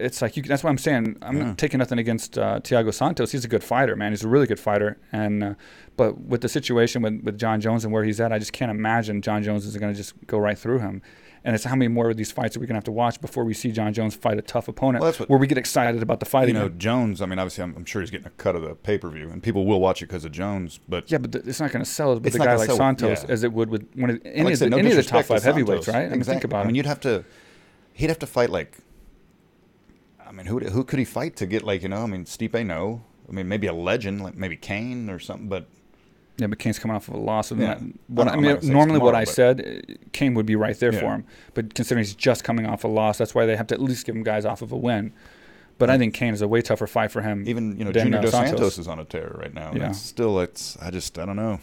it's 0.00 0.20
like 0.22 0.36
you 0.36 0.42
that's 0.42 0.62
why 0.64 0.70
I'm 0.70 0.78
saying 0.78 1.16
I'm 1.22 1.36
Yeah. 1.36 1.44
not 1.46 1.58
taking 1.58 1.78
nothing 1.78 1.98
against 1.98 2.38
uh, 2.38 2.60
Thiago 2.60 2.92
Santos 2.92 3.32
he's 3.32 3.44
a 3.44 3.48
good 3.48 3.64
fighter 3.64 3.94
man 3.96 4.12
he's 4.12 4.24
a 4.24 4.28
really 4.28 4.46
good 4.46 4.60
fighter 4.60 4.98
and 5.12 5.42
uh, 5.44 5.54
but 5.96 6.18
with 6.20 6.40
the 6.40 6.48
situation 6.48 7.02
with, 7.02 7.22
with 7.22 7.38
John 7.38 7.60
Jones 7.60 7.84
and 7.84 7.92
where 7.92 8.04
he's 8.04 8.20
at 8.20 8.32
I 8.32 8.38
just 8.38 8.52
can't 8.52 8.70
imagine 8.70 9.22
John 9.22 9.42
Jones 9.42 9.66
is 9.66 9.76
going 9.76 9.92
to 9.92 9.96
just 9.96 10.14
go 10.26 10.38
right 10.38 10.58
through 10.58 10.78
him 10.80 11.02
and 11.42 11.54
it's 11.54 11.64
how 11.64 11.74
many 11.74 11.88
more 11.88 12.10
of 12.10 12.18
these 12.18 12.30
fights 12.30 12.54
are 12.54 12.60
we 12.60 12.66
going 12.66 12.74
to 12.74 12.78
have 12.78 12.84
to 12.84 12.92
watch 12.92 13.18
before 13.20 13.44
we 13.44 13.54
see 13.54 13.72
John 13.72 13.94
Jones 13.94 14.14
fight 14.14 14.36
a 14.36 14.42
tough 14.42 14.68
opponent 14.68 15.00
Well, 15.00 15.10
that's 15.10 15.20
what- 15.20 15.30
where 15.30 15.38
we 15.38 15.46
get 15.46 15.56
excited 15.56 16.02
about 16.02 16.20
the 16.20 16.26
fight 16.26 16.48
you 16.48 16.52
know, 16.54 16.66
again. 16.66 16.78
Jones. 16.78 17.22
I 17.22 17.26
mean, 17.26 17.38
obviously, 17.38 17.64
I'm, 17.64 17.74
I'm 17.76 17.86
sure 17.86 18.02
he's 18.02 18.10
getting 18.10 18.26
a 18.26 18.30
cut 18.30 18.54
of 18.56 18.60
the 18.62 18.74
pay 18.74 18.98
per 18.98 19.08
view, 19.08 19.30
and 19.30 19.42
people 19.42 19.64
will 19.64 19.80
watch 19.80 20.02
it 20.02 20.06
because 20.08 20.26
of 20.26 20.32
Jones. 20.32 20.80
But 20.86 21.10
Yeah, 21.10 21.16
but 21.16 21.32
th- 21.32 21.46
it's 21.46 21.58
not 21.58 21.72
going 21.72 21.82
to 21.82 21.90
sell 21.90 22.12
with 22.14 22.26
It's 22.26 22.36
a 22.36 22.40
guy 22.40 22.56
like 22.56 22.66
sell 22.66 22.76
Santos 22.76 23.24
yeah. 23.24 23.30
as 23.30 23.42
it 23.42 23.54
would 23.54 23.70
with 23.70 23.88
one 23.94 24.10
of 24.10 24.20
any, 24.26 24.42
like 24.44 24.52
of, 24.52 24.58
said, 24.58 24.66
the, 24.66 24.70
no 24.72 24.76
any 24.76 24.90
of 24.90 24.96
the 24.96 25.02
top 25.02 25.24
five 25.24 25.42
heavyweights, 25.42 25.88
right? 25.88 25.96
I 25.96 26.00
mean, 26.08 26.12
exactly. 26.12 26.34
think 26.34 26.44
about 26.44 26.64
I 26.64 26.66
mean, 26.66 26.74
you'd 26.74 26.84
have 26.84 27.00
to. 27.00 27.24
He'd 27.94 28.08
have 28.10 28.18
to 28.18 28.26
fight 28.26 28.50
like. 28.50 28.76
I 30.30 30.32
mean, 30.32 30.46
who 30.46 30.60
who 30.60 30.84
could 30.84 31.00
he 31.00 31.04
fight 31.04 31.34
to 31.36 31.46
get 31.46 31.64
like 31.64 31.82
you 31.82 31.88
know? 31.88 32.04
I 32.04 32.06
mean, 32.06 32.24
Stipe, 32.24 32.64
no. 32.64 33.02
I 33.28 33.32
mean, 33.32 33.48
maybe 33.48 33.66
a 33.66 33.72
legend 33.72 34.22
like 34.22 34.36
maybe 34.36 34.56
Cain 34.56 35.10
or 35.10 35.18
something. 35.18 35.48
But 35.48 35.66
yeah, 36.36 36.46
but 36.46 36.60
Cain's 36.60 36.78
coming 36.78 36.96
off 36.96 37.08
of 37.08 37.14
a 37.14 37.18
loss. 37.18 37.50
And 37.50 37.60
Yeah. 37.60 37.74
that, 37.74 37.82
what, 38.06 38.28
I'm 38.28 38.38
I 38.38 38.54
mean, 38.54 38.72
normally 38.72 39.00
what 39.00 39.16
I 39.16 39.24
said, 39.24 39.60
uh, 39.60 39.94
Cain 40.12 40.34
would 40.34 40.46
be 40.46 40.54
right 40.56 40.78
there 40.78 40.92
for 40.92 41.14
him. 41.16 41.24
But 41.54 41.74
considering 41.74 42.04
he's 42.04 42.14
just 42.14 42.44
coming 42.44 42.64
off 42.64 42.84
a 42.84 42.88
loss, 42.88 43.18
that's 43.18 43.34
why 43.34 43.44
they 43.44 43.56
have 43.56 43.66
to 43.68 43.74
at 43.74 43.82
least 43.82 44.06
give 44.06 44.14
him 44.14 44.22
guys 44.22 44.44
off 44.44 44.62
of 44.62 44.70
a 44.70 44.76
win. 44.76 45.12
But 45.78 45.90
I 45.90 45.98
think 45.98 46.14
Cain 46.14 46.32
is 46.32 46.42
a 46.42 46.48
way 46.48 46.62
tougher 46.62 46.86
fight 46.86 47.10
for 47.10 47.22
him. 47.22 47.48
even 47.48 47.76
you 47.76 47.84
know, 47.84 47.90
than, 47.90 48.04
Junior 48.04 48.18
uh, 48.18 48.22
Dos 48.22 48.30
Santos. 48.32 48.50
Santos. 48.50 48.78
is 48.78 48.86
on 48.86 49.00
a 49.00 49.04
tear 49.04 49.34
right 49.36 49.52
now. 49.52 49.72
Yeah. 49.72 49.78
Yeah. 49.80 49.88
It's 49.90 49.98
still, 49.98 50.38
it's 50.38 50.76
I 50.80 50.90
just 50.90 51.18
I 51.18 51.26
don't 51.26 51.36
know. 51.36 51.58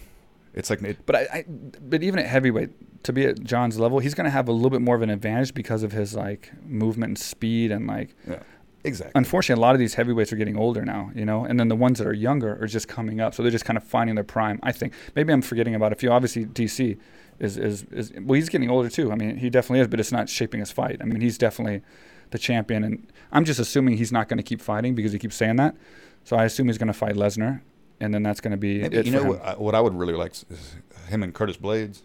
It's 0.53 0.71
like 0.71 0.81
it, 0.81 0.97
But 1.05 1.15
I, 1.15 1.19
I, 1.31 1.45
but 1.47 2.01
even 2.01 2.19
at 2.19 2.25
heavyweight, 2.25 3.03
to 3.03 3.13
be 3.13 3.25
at 3.25 3.43
John's 3.43 3.79
level, 3.79 3.99
he's 3.99 4.15
going 4.15 4.25
to 4.25 4.31
have 4.31 4.47
a 4.47 4.51
little 4.51 4.71
bit 4.71 4.81
more 4.81 4.95
of 4.95 5.03
an 5.03 5.11
advantage 5.11 5.53
because 5.53 5.83
of 5.83 5.91
his 5.91 6.15
like 6.15 6.51
movement 6.65 7.11
and 7.11 7.17
speed 7.19 7.71
and 7.71 7.85
like 7.85 8.15
yeah, 8.27 8.39
exactly. 8.87 9.11
unfortunately, 9.15 9.61
a 9.61 9.65
lot 9.65 9.75
of 9.75 9.79
these 9.79 9.93
heavyweights 9.93 10.31
are 10.33 10.37
getting 10.37 10.57
older 10.57 10.83
now, 10.85 11.11
you 11.13 11.25
know, 11.25 11.45
and 11.45 11.59
then 11.59 11.67
the 11.67 11.75
ones 11.75 11.99
that 11.99 12.07
are 12.07 12.13
younger 12.13 12.57
are 12.61 12.67
just 12.67 12.87
coming 12.87 13.19
up, 13.19 13.33
so 13.33 13.43
they're 13.43 13.51
just 13.51 13.65
kind 13.65 13.77
of 13.77 13.83
finding 13.83 14.15
their 14.15 14.23
prime. 14.23 14.59
I 14.63 14.71
think 14.71 14.93
maybe 15.15 15.33
I'm 15.33 15.41
forgetting 15.41 15.75
about 15.75 15.91
a 15.91 15.95
few. 15.95 16.11
Obviously, 16.11 16.45
DC 16.45 16.97
is 17.39 17.57
is 17.57 17.83
is 17.91 18.11
well, 18.19 18.35
he's 18.35 18.49
getting 18.49 18.69
older 18.69 18.89
too. 18.89 19.11
I 19.11 19.15
mean, 19.15 19.37
he 19.37 19.49
definitely 19.49 19.81
is, 19.81 19.87
but 19.87 19.99
it's 19.99 20.11
not 20.11 20.29
shaping 20.29 20.59
his 20.59 20.71
fight. 20.71 20.97
I 21.01 21.05
mean, 21.05 21.21
he's 21.21 21.37
definitely 21.37 21.81
the 22.31 22.39
champion, 22.39 22.83
and 22.83 23.11
I'm 23.31 23.45
just 23.45 23.59
assuming 23.59 23.97
he's 23.97 24.11
not 24.11 24.27
going 24.27 24.37
to 24.37 24.43
keep 24.43 24.61
fighting 24.61 24.95
because 24.95 25.11
he 25.11 25.19
keeps 25.19 25.35
saying 25.35 25.57
that. 25.57 25.75
So 26.23 26.35
I 26.35 26.45
assume 26.45 26.67
he's 26.67 26.77
going 26.77 26.87
to 26.87 26.93
fight 26.93 27.15
Lesnar, 27.15 27.61
and 27.99 28.13
then 28.13 28.23
that's 28.23 28.41
going 28.41 28.51
to 28.51 28.57
be 28.57 28.81
Maybe, 28.81 29.01
you 29.01 29.11
know 29.11 29.23
what 29.23 29.41
I, 29.45 29.53
what 29.53 29.75
I 29.75 29.81
would 29.81 29.93
really 29.93 30.13
like 30.13 30.31
is 30.31 30.75
him 31.07 31.23
and 31.23 31.33
Curtis 31.33 31.57
Blaydes, 31.57 32.01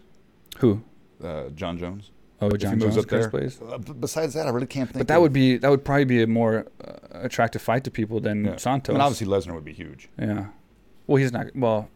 Who? 0.59 0.81
uh, 1.23 1.49
John 1.49 1.77
Jones. 1.77 2.11
Oh, 2.43 2.47
If 2.47 2.53
he 2.53 2.57
John 2.59 2.71
moves 2.79 2.95
Jones, 2.95 2.97
up 2.97 3.07
Chris 3.09 3.21
there. 3.27 3.29
Blaze. 3.31 3.59
Uh, 3.61 3.77
b- 3.77 3.93
besides 3.99 4.33
that, 4.35 4.47
I 4.47 4.49
really 4.51 4.67
can't 4.67 4.89
think. 4.89 4.99
But 4.99 5.07
that 5.07 5.15
of- 5.17 5.21
would 5.23 5.33
be 5.33 5.57
that 5.57 5.69
would 5.69 5.83
probably 5.85 6.05
be 6.05 6.21
a 6.23 6.27
more 6.27 6.65
uh, 6.83 6.91
attractive 7.13 7.61
fight 7.61 7.83
to 7.85 7.91
people 7.91 8.19
than 8.19 8.45
Yeah. 8.45 8.55
Santos. 8.57 8.93
I 8.93 8.97
mean, 8.97 9.01
obviously 9.01 9.27
Lesnar 9.27 9.53
would 9.53 9.65
be 9.65 9.73
huge. 9.73 10.09
yeah. 10.19 10.45
Well, 11.07 11.17
he's 11.17 11.31
not. 11.33 11.47
Well, 11.55 11.89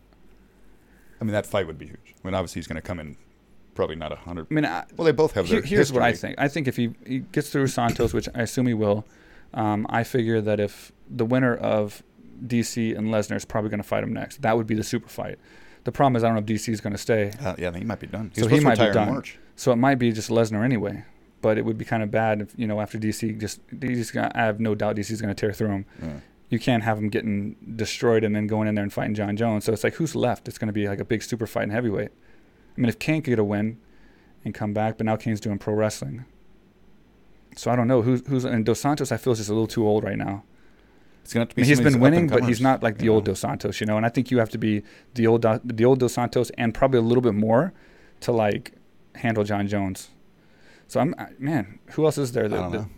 I 1.19 1.23
mean, 1.23 1.33
that 1.33 1.45
fight 1.45 1.65
would 1.67 1.77
be 1.79 1.85
huge. 1.87 2.13
I 2.23 2.27
mean, 2.27 2.35
obviously 2.35 2.59
he's 2.59 2.67
going 2.67 2.75
to 2.75 2.81
come 2.81 2.99
in 2.99 3.15
probably 3.73 3.95
not 3.95 4.11
a 4.11 4.15
hundred. 4.15 4.47
I 4.51 4.53
mean, 4.53 4.65
I, 4.65 4.83
Well, 4.95 5.05
they 5.05 5.11
both 5.11 5.33
have 5.33 5.47
their. 5.47 5.61
Here- 5.61 5.77
here's 5.77 5.91
what 5.93 6.03
I 6.03 6.13
think. 6.13 6.35
I 6.37 6.47
think 6.47 6.67
if 6.67 6.75
he, 6.77 6.93
he 7.05 7.19
gets 7.19 7.49
through 7.49 7.67
Santos, 7.67 8.13
which 8.13 8.27
I 8.35 8.41
assume 8.41 8.67
he 8.67 8.73
will, 8.73 9.05
um, 9.53 9.85
I 9.89 10.03
figure 10.03 10.41
that 10.41 10.59
if 10.59 10.91
the 11.09 11.25
winner 11.25 11.55
of 11.55 12.03
DC 12.45 12.95
and 12.97 13.07
Lesnar 13.07 13.35
is 13.35 13.45
probably 13.45 13.69
going 13.69 13.81
to 13.81 13.87
fight 13.87 14.03
him 14.03 14.13
next, 14.13 14.41
that 14.41 14.57
would 14.57 14.67
be 14.67 14.75
the 14.75 14.83
super 14.83 15.07
fight. 15.09 15.39
The 15.85 15.91
problem 15.91 16.15
is 16.17 16.23
I 16.23 16.27
don't 16.27 16.35
know 16.35 16.39
if 16.41 16.45
DC 16.61 16.69
is 16.73 16.81
going 16.81 16.91
to 16.93 16.97
stay, 16.99 17.31
Uh, 17.41 17.55
yeah, 17.57 17.69
I 17.69 17.71
think 17.71 17.77
he 17.77 17.83
might 17.85 17.99
be 17.99 18.07
done. 18.07 18.31
He's 18.35 18.43
So 18.43 18.49
supposed 18.49 18.53
he 18.53 18.59
to 18.59 18.65
might 18.83 18.87
be 18.89 18.93
done. 18.93 19.09
March. 19.09 19.39
So 19.57 19.73
it 19.73 19.75
might 19.75 19.95
be 19.95 20.13
just 20.13 20.29
Lesnar 20.29 20.63
anyway. 20.63 21.03
But 21.41 21.57
it 21.57 21.65
would 21.65 21.77
be 21.77 21.85
kind 21.85 22.01
of 22.01 22.09
bad 22.09 22.41
if 22.41 22.53
you 22.57 22.65
know 22.65 22.79
after 22.79 22.97
DC 22.97 23.39
just 23.39 23.65
DC's 23.67 24.11
gonna, 24.11 24.31
I 24.33 24.43
have 24.43 24.59
no 24.59 24.73
doubt 24.73 24.95
DC's 24.95 25.21
going 25.21 25.33
to 25.33 25.39
tear 25.39 25.51
through 25.51 25.69
him. 25.69 25.85
Yeah. 26.01 26.19
You 26.49 26.59
can't 26.59 26.83
have 26.83 26.97
him 26.97 27.09
getting 27.09 27.57
destroyed 27.75 28.23
and 28.23 28.35
then 28.35 28.47
going 28.47 28.67
in 28.67 28.75
there 28.75 28.83
and 28.83 28.93
fighting 28.93 29.13
John 29.13 29.35
Jones. 29.35 29.65
So 29.65 29.73
it's 29.73 29.83
like 29.83 29.95
who's 29.95 30.15
left? 30.15 30.47
It's 30.47 30.57
going 30.57 30.67
to 30.67 30.73
be 30.73 30.87
like 30.87 30.99
a 30.99 31.05
big 31.05 31.21
super 31.21 31.45
fight 31.45 31.63
in 31.63 31.69
heavyweight. 31.71 32.09
I 32.09 32.81
mean, 32.81 32.89
if 32.89 32.97
Cain 32.97 33.21
could 33.21 33.31
get 33.31 33.39
a 33.39 33.43
win 33.43 33.77
and 34.45 34.53
come 34.53 34.73
back, 34.73 34.97
but 34.97 35.05
now 35.05 35.15
Cain's 35.15 35.39
doing 35.39 35.59
pro 35.59 35.73
wrestling. 35.73 36.25
So 37.55 37.69
I 37.71 37.75
don't 37.75 37.87
know 37.87 38.01
who's 38.01 38.25
who's 38.27 38.45
and 38.45 38.65
Dos 38.65 38.79
Santos. 38.79 39.11
I 39.11 39.17
feel 39.17 39.33
is 39.33 39.39
just 39.39 39.49
a 39.49 39.53
little 39.53 39.67
too 39.67 39.87
old 39.87 40.03
right 40.03 40.17
now. 40.17 40.43
It's 41.23 41.33
to 41.33 41.39
have 41.39 41.49
to 41.49 41.55
I 41.57 41.61
mean, 41.61 41.67
he's 41.67 41.81
been 41.81 41.99
winning, 41.99 42.27
but 42.27 42.45
he's 42.45 42.61
not 42.61 42.81
like 42.81 42.99
the 42.99 43.09
old 43.09 43.25
know? 43.25 43.33
Dos 43.33 43.41
Santos, 43.41 43.81
you 43.81 43.87
know. 43.87 43.97
And 43.97 44.05
I 44.05 44.09
think 44.09 44.31
you 44.31 44.39
have 44.39 44.49
to 44.51 44.57
be 44.57 44.83
the 45.15 45.27
old 45.27 45.41
the 45.41 45.85
old 45.85 45.99
Dos 45.99 46.13
Santos 46.13 46.49
and 46.51 46.73
probably 46.73 46.99
a 46.99 47.03
little 47.03 47.21
bit 47.21 47.33
more 47.33 47.73
to 48.21 48.31
like 48.31 48.76
handle 49.17 49.43
John 49.43 49.67
Jones. 49.67 50.09
So 50.87 50.99
I'm 50.99 51.13
man, 51.39 51.79
who 51.91 52.05
else 52.05 52.17
is 52.17 52.31
there? 52.31 52.45
I 52.45 52.47
don't 52.47 52.71
that- 52.71 52.77
know. 52.79 52.89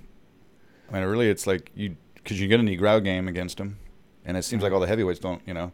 I 0.92 0.94
mean, 1.00 1.04
really, 1.04 1.30
it's 1.30 1.46
like 1.48 1.72
you 1.76 1.96
because 2.16 2.40
you're 2.40 2.50
going 2.50 2.62
to 2.62 2.66
need 2.66 2.78
ground 2.78 3.04
game 3.06 3.28
against 3.28 3.60
him, 3.60 3.78
and 4.26 4.36
it 4.38 4.44
seems 4.44 4.64
like 4.64 4.72
all 4.74 4.80
the 4.80 4.88
heavyweights 4.88 5.20
don't. 5.20 5.42
You 5.46 5.54
know, 5.54 5.72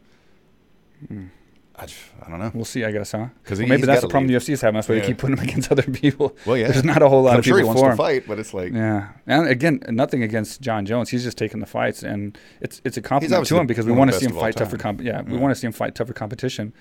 Mm. 1.12 1.30
I, 1.78 1.86
just, 1.88 2.00
I 2.26 2.30
don't 2.30 2.40
know 2.40 2.52
We'll 2.54 2.64
see, 2.64 2.86
I 2.86 2.92
guess, 2.92 3.12
huh? 3.12 3.28
because 3.44 3.60
Well, 3.60 3.68
maybe 3.68 3.86
that's 3.86 4.00
the 4.02 4.08
problem 4.08 4.28
the 4.28 4.36
UFC 4.36 4.54
is 4.54 4.62
having. 4.62 4.76
That's 4.76 4.88
why 4.88 4.96
they 4.96 5.06
keep 5.08 5.18
putting 5.18 5.36
him 5.38 5.44
against 5.44 5.70
other 5.74 5.84
people. 5.84 6.34
Well, 6.46 6.56
yeah, 6.56 6.70
There's 6.72 6.86
not 6.86 7.02
a 7.02 7.10
whole 7.10 7.24
lot 7.24 7.34
I'm 7.34 7.40
of 7.40 7.46
sure 7.46 7.58
he 7.58 7.64
people 7.64 7.76
wants 7.82 7.82
for 7.82 7.92
to 7.92 7.98
fight, 7.98 8.28
but 8.28 8.40
it's 8.40 8.54
like 8.54 8.72
Yeah, 8.72 9.10
and 9.28 9.48
again, 9.50 9.82
nothing 9.90 10.24
against 10.24 10.62
John 10.62 10.86
Jones. 10.86 11.10
He's 11.10 11.24
just 11.26 11.38
taking 11.38 11.60
the 11.60 11.66
fights, 11.66 12.02
and 12.02 12.38
it's 12.62 12.82
it's 12.86 12.96
a 12.96 13.02
compliment 13.02 13.46
to 13.48 13.58
him 13.58 13.68
because 13.68 13.86
we 13.86 13.92
want 13.92 14.10
to 14.12 14.18
see 14.18 14.26
him 14.26 14.32
best 14.32 14.36
of 14.36 14.38
all 14.38 14.44
fight 14.44 14.56
tougher. 14.56 14.78
Comp- 14.78 15.02
yeah, 15.02 15.22
we 15.22 15.36
want 15.38 15.52
to 15.54 15.60
see 15.60 15.68
him 15.68 15.74
fight 15.74 15.96
tougher 15.96 16.14
competition. 16.14 16.72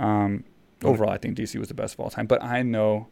Um, 0.00 0.42
overall, 0.84 1.10
I 1.10 1.18
think 1.18 1.36
DC 1.36 1.58
was 1.58 1.68
the 1.68 1.74
best 1.74 1.94
of 1.94 2.00
all 2.00 2.10
time, 2.10 2.26
but 2.26 2.42
I 2.42 2.62
know, 2.62 3.08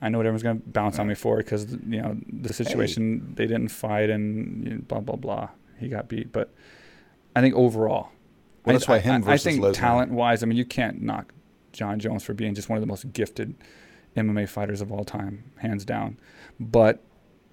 I 0.00 0.08
know 0.08 0.18
what 0.18 0.26
everyone's 0.26 0.42
going 0.42 0.60
to 0.60 0.68
bounce 0.68 0.98
on 0.98 1.06
me 1.06 1.14
for 1.14 1.38
because 1.38 1.72
you 1.72 2.00
know 2.02 2.16
the 2.28 2.52
situation 2.52 3.34
they 3.34 3.46
didn't 3.46 3.68
fight 3.68 4.10
and 4.10 4.64
you 4.64 4.70
know, 4.74 4.80
blah 4.86 5.00
blah 5.00 5.16
blah. 5.16 5.48
He 5.78 5.88
got 5.88 6.08
beat, 6.08 6.32
but 6.32 6.52
I 7.34 7.40
think 7.40 7.54
overall. 7.54 8.10
Well, 8.64 8.74
that's 8.74 8.88
I, 8.88 8.92
why 8.92 8.98
him 9.00 9.14
I, 9.14 9.18
versus 9.18 9.46
I 9.46 9.50
think 9.50 9.62
Lesnar. 9.62 9.74
talent 9.74 10.12
wise, 10.12 10.42
I 10.42 10.46
mean, 10.46 10.56
you 10.56 10.64
can't 10.64 11.02
knock 11.02 11.32
John 11.72 11.98
Jones 11.98 12.24
for 12.24 12.32
being 12.32 12.54
just 12.54 12.68
one 12.68 12.78
of 12.78 12.80
the 12.80 12.86
most 12.86 13.12
gifted 13.12 13.54
MMA 14.16 14.48
fighters 14.48 14.80
of 14.80 14.90
all 14.92 15.04
time, 15.04 15.44
hands 15.58 15.84
down. 15.84 16.18
But 16.58 17.02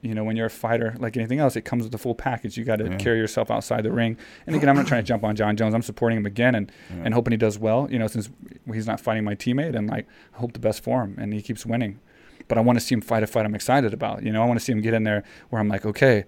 you 0.02 0.14
know, 0.16 0.24
when 0.24 0.36
you're 0.36 0.48
a 0.48 0.50
fighter, 0.50 0.96
like 1.00 1.16
anything 1.16 1.40
else, 1.40 1.56
it 1.56 1.62
comes 1.62 1.84
with 1.84 1.92
the 1.92 1.98
full 1.98 2.16
package. 2.16 2.58
You 2.58 2.64
got 2.64 2.78
to 2.78 2.86
Yeah. 2.90 2.98
carry 2.98 3.18
yourself 3.20 3.52
outside 3.52 3.84
the 3.84 3.92
ring. 3.92 4.18
And 4.48 4.56
again, 4.56 4.68
I'm 4.70 4.76
not 4.76 4.88
trying 4.88 5.04
to 5.04 5.08
jump 5.08 5.24
on 5.24 5.36
John 5.36 5.56
Jones. 5.56 5.74
I'm 5.76 5.82
supporting 5.82 6.18
him 6.18 6.26
again 6.26 6.56
and, 6.56 6.72
Yeah. 6.90 7.04
and 7.06 7.14
hoping 7.14 7.32
he 7.32 7.38
does 7.38 7.60
well. 7.60 7.88
You 7.92 8.00
know, 8.00 8.08
since 8.08 8.30
he's 8.74 8.88
not 8.88 9.00
fighting 9.00 9.24
my 9.24 9.36
teammate, 9.36 9.76
and 9.76 9.90
like 9.90 10.08
I 10.36 10.38
hope 10.40 10.54
the 10.54 10.60
best 10.60 10.84
for 10.84 11.04
him, 11.04 11.16
and 11.20 11.34
he 11.34 11.42
keeps 11.42 11.66
winning. 11.66 12.00
But 12.48 12.58
I 12.58 12.62
want 12.62 12.80
to 12.80 12.84
see 12.86 12.96
him 12.96 13.02
fight 13.02 13.24
a 13.24 13.28
fight 13.28 13.46
I'm 13.46 13.56
excited 13.56 13.94
about. 13.94 14.24
You 14.24 14.32
know, 14.34 14.42
I 14.42 14.46
want 14.46 14.60
to 14.60 14.64
see 14.66 14.72
him 14.72 14.82
get 14.82 14.94
in 14.94 15.04
there 15.04 15.24
where 15.50 15.60
I'm 15.62 15.68
like, 15.70 15.86
okay, 15.86 16.26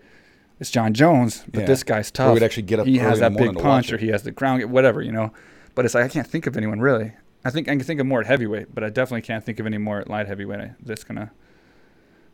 it's 0.60 0.70
John 0.70 0.94
Jones, 0.94 1.44
but 1.52 1.62
Yeah. 1.62 1.66
this 1.66 1.84
guy's 1.84 2.10
Or 2.10 2.14
tough 2.14 2.34
we'd 2.36 2.44
actually 2.44 2.64
get 2.64 2.80
up 2.80 2.86
he 2.86 3.00
has 3.00 3.20
that 3.20 3.36
big 3.36 3.58
punch 3.58 3.92
or 3.92 3.98
he 3.98 4.08
has 4.10 4.24
the 4.24 4.32
ground 4.32 4.64
whatever, 4.72 5.02
you 5.02 5.12
know. 5.12 5.34
But 5.76 5.86
it's 5.86 5.96
like 5.96 6.04
I 6.06 6.08
can't 6.08 6.28
think 6.28 6.46
of 6.48 6.56
anyone 6.56 6.80
really. 6.80 7.14
I 7.44 7.50
think 7.50 7.68
I 7.68 7.72
can 7.72 7.80
think 7.82 8.00
of 8.00 8.06
more 8.06 8.22
at 8.22 8.28
heavyweight, 8.28 8.74
but 8.74 8.84
I 8.86 8.90
definitely 8.90 9.24
can't 9.24 9.44
think 9.44 9.60
of 9.60 9.66
any 9.66 9.78
more 9.80 10.00
at 10.00 10.10
light 10.10 10.28
heavyweight 10.28 10.72
that's 10.86 11.04
gonna 11.04 11.32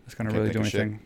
that's 0.06 0.13
gonna 0.13 0.30
Can't 0.30 0.39
really 0.41 0.54
do 0.54 0.60
anything. 0.60 0.99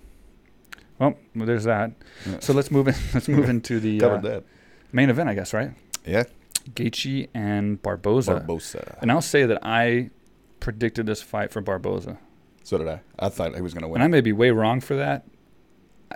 Well, 1.00 1.16
well, 1.36 1.46
there's 1.46 1.64
that. 1.66 1.92
Yeah. 2.26 2.40
So 2.40 2.54
let's 2.54 2.70
move 2.72 2.88
in. 2.88 2.96
Let's 3.14 3.28
move 3.28 3.50
into 3.50 3.80
the 3.80 3.98
uh, 3.98 4.10
Covered 4.10 4.22
that. 4.24 4.44
main 4.92 5.10
event, 5.10 5.28
I 5.30 5.34
guess, 5.34 5.54
right? 5.54 5.72
Yeah. 6.06 6.24
Gaethje 6.72 7.30
and 7.34 7.82
Barboza. 7.82 8.36
Barbosa. 8.40 8.98
And 9.02 9.12
I'll 9.12 9.22
say 9.22 9.46
that 9.46 9.60
I 9.66 10.12
predicted 10.60 11.06
this 11.06 11.22
fight 11.22 11.52
for 11.52 11.62
Barboza, 11.62 12.18
So 12.64 12.78
did 12.78 12.88
I. 12.88 13.02
I 13.20 13.30
thought 13.30 13.56
he 13.56 13.62
was 13.62 13.74
going 13.74 13.82
to 13.82 13.88
win. 13.90 13.96
and 14.02 14.04
I 14.04 14.08
may 14.08 14.22
be 14.22 14.32
way 14.32 14.52
wrong 14.52 14.80
for 14.80 14.96
that 14.96 15.26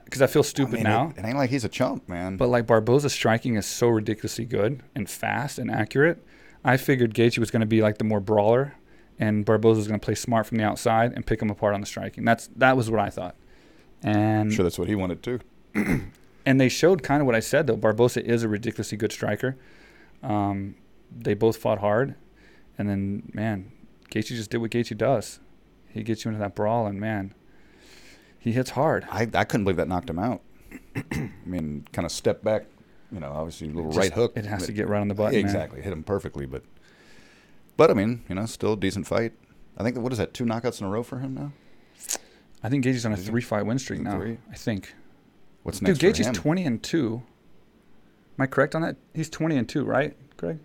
because 0.06 0.22
I 0.22 0.28
feel 0.28 0.42
I 0.42 0.46
stupid 0.46 0.76
mean, 0.76 0.84
now. 0.84 1.10
It, 1.18 1.20
it 1.20 1.26
ain't 1.26 1.38
like 1.38 1.50
he's 1.50 1.66
a 1.66 1.70
chump, 1.70 2.08
man. 2.08 2.38
But 2.38 2.48
like 2.48 2.66
Barboza's 2.66 3.14
striking 3.14 3.56
is 3.56 3.66
so 3.66 3.90
ridiculously 3.90 4.46
good 4.46 4.84
and 4.96 5.10
fast 5.10 5.58
and 5.60 5.70
accurate. 5.72 6.24
I 6.64 6.78
figured 6.78 7.14
Gaethje 7.14 7.40
was 7.40 7.52
going 7.52 7.60
to 7.62 7.66
be 7.66 7.82
like 7.82 7.98
the 7.98 8.04
more 8.06 8.20
brawler, 8.22 8.76
and 9.20 9.44
Barboza 9.44 9.80
was 9.80 9.88
going 9.88 10.00
to 10.00 10.06
play 10.06 10.16
smart 10.16 10.46
from 10.46 10.58
the 10.60 10.64
outside 10.64 11.12
and 11.14 11.26
pick 11.26 11.42
him 11.42 11.50
apart 11.50 11.74
on 11.74 11.82
the 11.82 11.88
striking. 11.88 12.24
That's 12.24 12.48
that 12.56 12.78
was 12.78 12.90
what 12.90 13.00
I 13.02 13.10
thought. 13.10 13.36
I'm 14.04 14.52
sure 14.52 14.64
that's 14.64 14.80
what 14.80 14.88
he 14.88 14.96
wanted 14.96 15.24
too. 15.24 15.40
and 16.46 16.62
they 16.62 16.70
showed 16.70 17.04
kind 17.04 17.22
of 17.22 17.26
what 17.26 17.36
I 17.36 17.40
said 17.40 17.68
though. 17.68 17.76
Barboza 17.76 18.26
is 18.26 18.44
a 18.44 18.48
ridiculously 18.48 18.98
good 18.98 19.12
striker. 19.12 19.58
Um, 20.24 20.76
they 21.16 21.34
both 21.34 21.58
fought 21.58 21.80
hard, 21.80 22.16
and 22.78 22.90
then 22.90 23.30
man, 23.34 23.72
Gaethje 24.12 24.28
just 24.30 24.50
did 24.50 24.58
what 24.58 24.72
Gaethje 24.72 24.98
does. 24.98 25.40
He 25.90 26.04
gets 26.04 26.26
you 26.26 26.30
into 26.30 26.40
that 26.40 26.56
brawl, 26.56 26.86
and 26.88 27.00
man, 27.00 27.34
he 28.40 28.52
hits 28.52 28.72
hard. 28.72 29.06
I, 29.12 29.28
I 29.34 29.44
couldn't 29.44 29.64
believe 29.64 29.78
that 29.78 29.88
knocked 29.88 30.10
him 30.10 30.20
out. 30.20 30.42
I 30.96 31.32
mean, 31.46 31.88
kind 31.92 32.06
of 32.06 32.12
step 32.12 32.44
back, 32.44 32.66
you 33.12 33.20
know, 33.20 33.32
obviously 33.32 33.68
a 33.68 33.72
little 33.72 33.92
Just- 33.92 34.00
right 34.00 34.14
hook. 34.14 34.34
It 34.36 34.46
has 34.46 34.66
to 34.68 34.72
get 34.74 34.88
right 34.88 35.00
on 35.00 35.08
the 35.08 35.16
button. 35.16 35.34
Yeah, 35.34 35.40
man. 35.40 35.46
exactly. 35.46 35.82
Hit 35.82 35.94
him 35.94 36.04
perfectly, 36.04 36.46
but 36.46 36.64
but 37.78 37.92
I 37.92 37.94
mean, 37.94 38.24
you 38.28 38.36
know, 38.36 38.46
still 38.46 38.74
a 38.74 38.78
decent 38.78 39.08
fight. 39.08 39.34
I 39.78 39.84
think 39.84 39.98
what 39.98 40.12
is 40.12 40.18
that? 40.18 40.34
Two 40.34 40.46
knockouts 40.46 40.82
in 40.82 40.88
a 40.88 40.90
row 40.90 41.04
for 41.04 41.20
him 41.20 41.36
now. 41.36 41.52
I 42.64 42.70
think 42.70 42.84
Gaethje's 42.84 43.06
on 43.06 43.14
a 43.14 43.18
three-fight 43.18 43.66
win 43.66 43.80
streak 43.80 44.02
now. 44.02 44.18
three? 44.18 44.38
I 44.52 44.56
think. 44.56 44.94
What's 45.64 45.80
Dude, 45.80 46.02
next 46.02 46.20
for 46.20 46.24
him? 46.24 46.34
20 46.34 46.64
and 46.66 46.84
2. 46.84 47.16
Am 47.16 48.44
I 48.44 48.48
correct 48.48 48.76
on 48.76 48.82
that? 48.82 48.96
He's 49.14 49.30
20 49.30 49.58
and 49.58 49.68
2, 49.68 49.84
right, 49.84 50.16
Greg? 50.38 50.60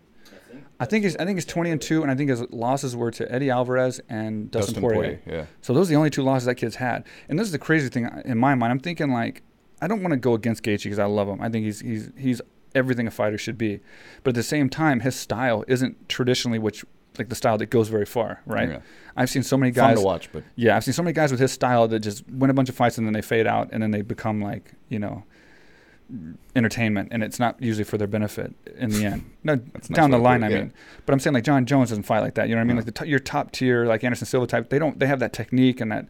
I 0.79 0.85
think 0.85 1.05
he's 1.05 1.17
I 1.17 1.25
think 1.25 1.37
he's 1.37 1.45
20 1.45 1.71
and 1.71 1.81
2 1.81 2.03
and 2.03 2.11
I 2.11 2.17
think 2.17 2.29
his 2.29 2.43
losses 2.51 2.97
were 2.97 3.13
to 3.13 3.31
Eddie 3.33 3.51
Alvarez 3.51 4.01
and 4.09 4.51
Dustin, 4.51 4.75
Dustin 4.75 4.83
Poirier. 4.83 5.21
Poirier. 5.25 5.39
Yeah. 5.39 5.47
So 5.61 5.73
those 5.73 5.89
are 5.89 5.91
the 5.91 5.97
only 5.97 6.11
two 6.11 6.25
losses 6.25 6.47
that 6.47 6.57
kid's 6.57 6.77
had. 6.77 7.05
And 7.29 7.39
this 7.39 7.47
is 7.47 7.53
the 7.53 7.59
crazy 7.59 7.89
thing 7.89 8.07
uh, 8.07 8.23
in 8.25 8.37
my 8.37 8.57
mind. 8.57 8.73
I'm 8.73 8.81
thinking 8.81 9.13
like 9.13 9.43
I 9.81 9.87
don't 9.87 10.03
want 10.03 10.13
to 10.13 10.17
go 10.17 10.35
against 10.35 10.65
Gaethje 10.65 10.85
because 10.85 10.99
I 10.99 11.05
love 11.05 11.29
him. 11.29 11.41
I 11.41 11.49
think 11.51 11.65
he's 11.65 11.81
he's 11.81 12.11
he's 12.19 12.41
everything 12.75 13.07
a 13.07 13.13
fighter 13.13 13.39
should 13.39 13.57
be. 13.59 13.81
But 14.25 14.31
at 14.31 14.35
the 14.35 14.43
same 14.43 14.69
time, 14.69 15.01
his 15.01 15.15
style 15.15 15.65
isn't 15.69 16.09
traditionally 16.09 16.59
which 16.59 16.85
like 17.19 17.29
the 17.29 17.35
style 17.35 17.59
that 17.59 17.67
goes 17.67 17.89
very 17.89 18.07
far, 18.07 18.41
right? 18.47 18.69
Yeah. 18.69 18.81
I've 19.17 19.31
seen 19.31 19.43
so 19.43 19.57
many 19.57 19.73
guys. 19.73 19.97
Fun 19.97 20.03
to 20.03 20.07
watch, 20.07 20.33
but 20.33 20.45
yeah, 20.57 20.77
I've 20.77 20.85
seen 20.85 20.95
so 20.95 21.03
many 21.03 21.13
guys 21.13 21.31
with 21.31 21.41
his 21.41 21.53
style 21.53 21.89
that 21.89 22.01
just 22.01 22.29
win 22.29 22.51
a 22.51 22.55
bunch 22.55 22.69
of 22.69 22.75
fights 22.75 22.99
and 22.99 23.07
then 23.07 23.13
they 23.13 23.23
fade 23.23 23.47
out 23.47 23.69
and 23.73 23.83
then 23.83 23.91
they 23.91 24.03
become 24.03 24.41
like, 24.41 24.73
you 24.89 24.99
know, 24.99 25.25
entertainment 26.55 27.09
and 27.11 27.23
it's 27.23 27.39
not 27.39 27.61
usually 27.63 27.85
for 27.85 27.97
their 27.99 28.07
benefit 28.07 28.55
in 28.77 28.91
the 28.91 29.05
end. 29.05 29.25
No, 29.45 29.55
a 29.55 29.57
nice 29.57 29.89
down 29.89 30.13
the 30.13 30.19
line, 30.19 30.45
I 30.45 30.51
yeah. 30.51 30.59
mean. 30.59 30.73
But 31.05 31.15
I'm 31.15 31.19
saying 31.19 31.35
like 31.35 31.43
John 31.43 31.67
Jones 31.67 31.89
doesn't 31.89 32.05
fight 32.05 32.21
like 32.21 32.35
that. 32.35 32.49
You 32.49 32.55
know 32.55 32.61
what 32.61 32.67
I 32.67 32.67
mean? 32.67 32.77
No. 32.77 32.83
Like 32.83 32.95
the 32.95 33.05
t- 33.05 33.11
your 33.11 33.19
top 33.19 33.51
tier, 33.51 33.87
like 33.87 34.05
Anderson 34.05 34.27
Silva 34.27 34.47
type, 34.47 34.69
they 34.69 34.79
don't. 34.79 35.01
They 35.01 35.07
have 35.09 35.19
that 35.19 35.33
technique 35.33 35.81
and 35.81 35.91
that 35.91 36.07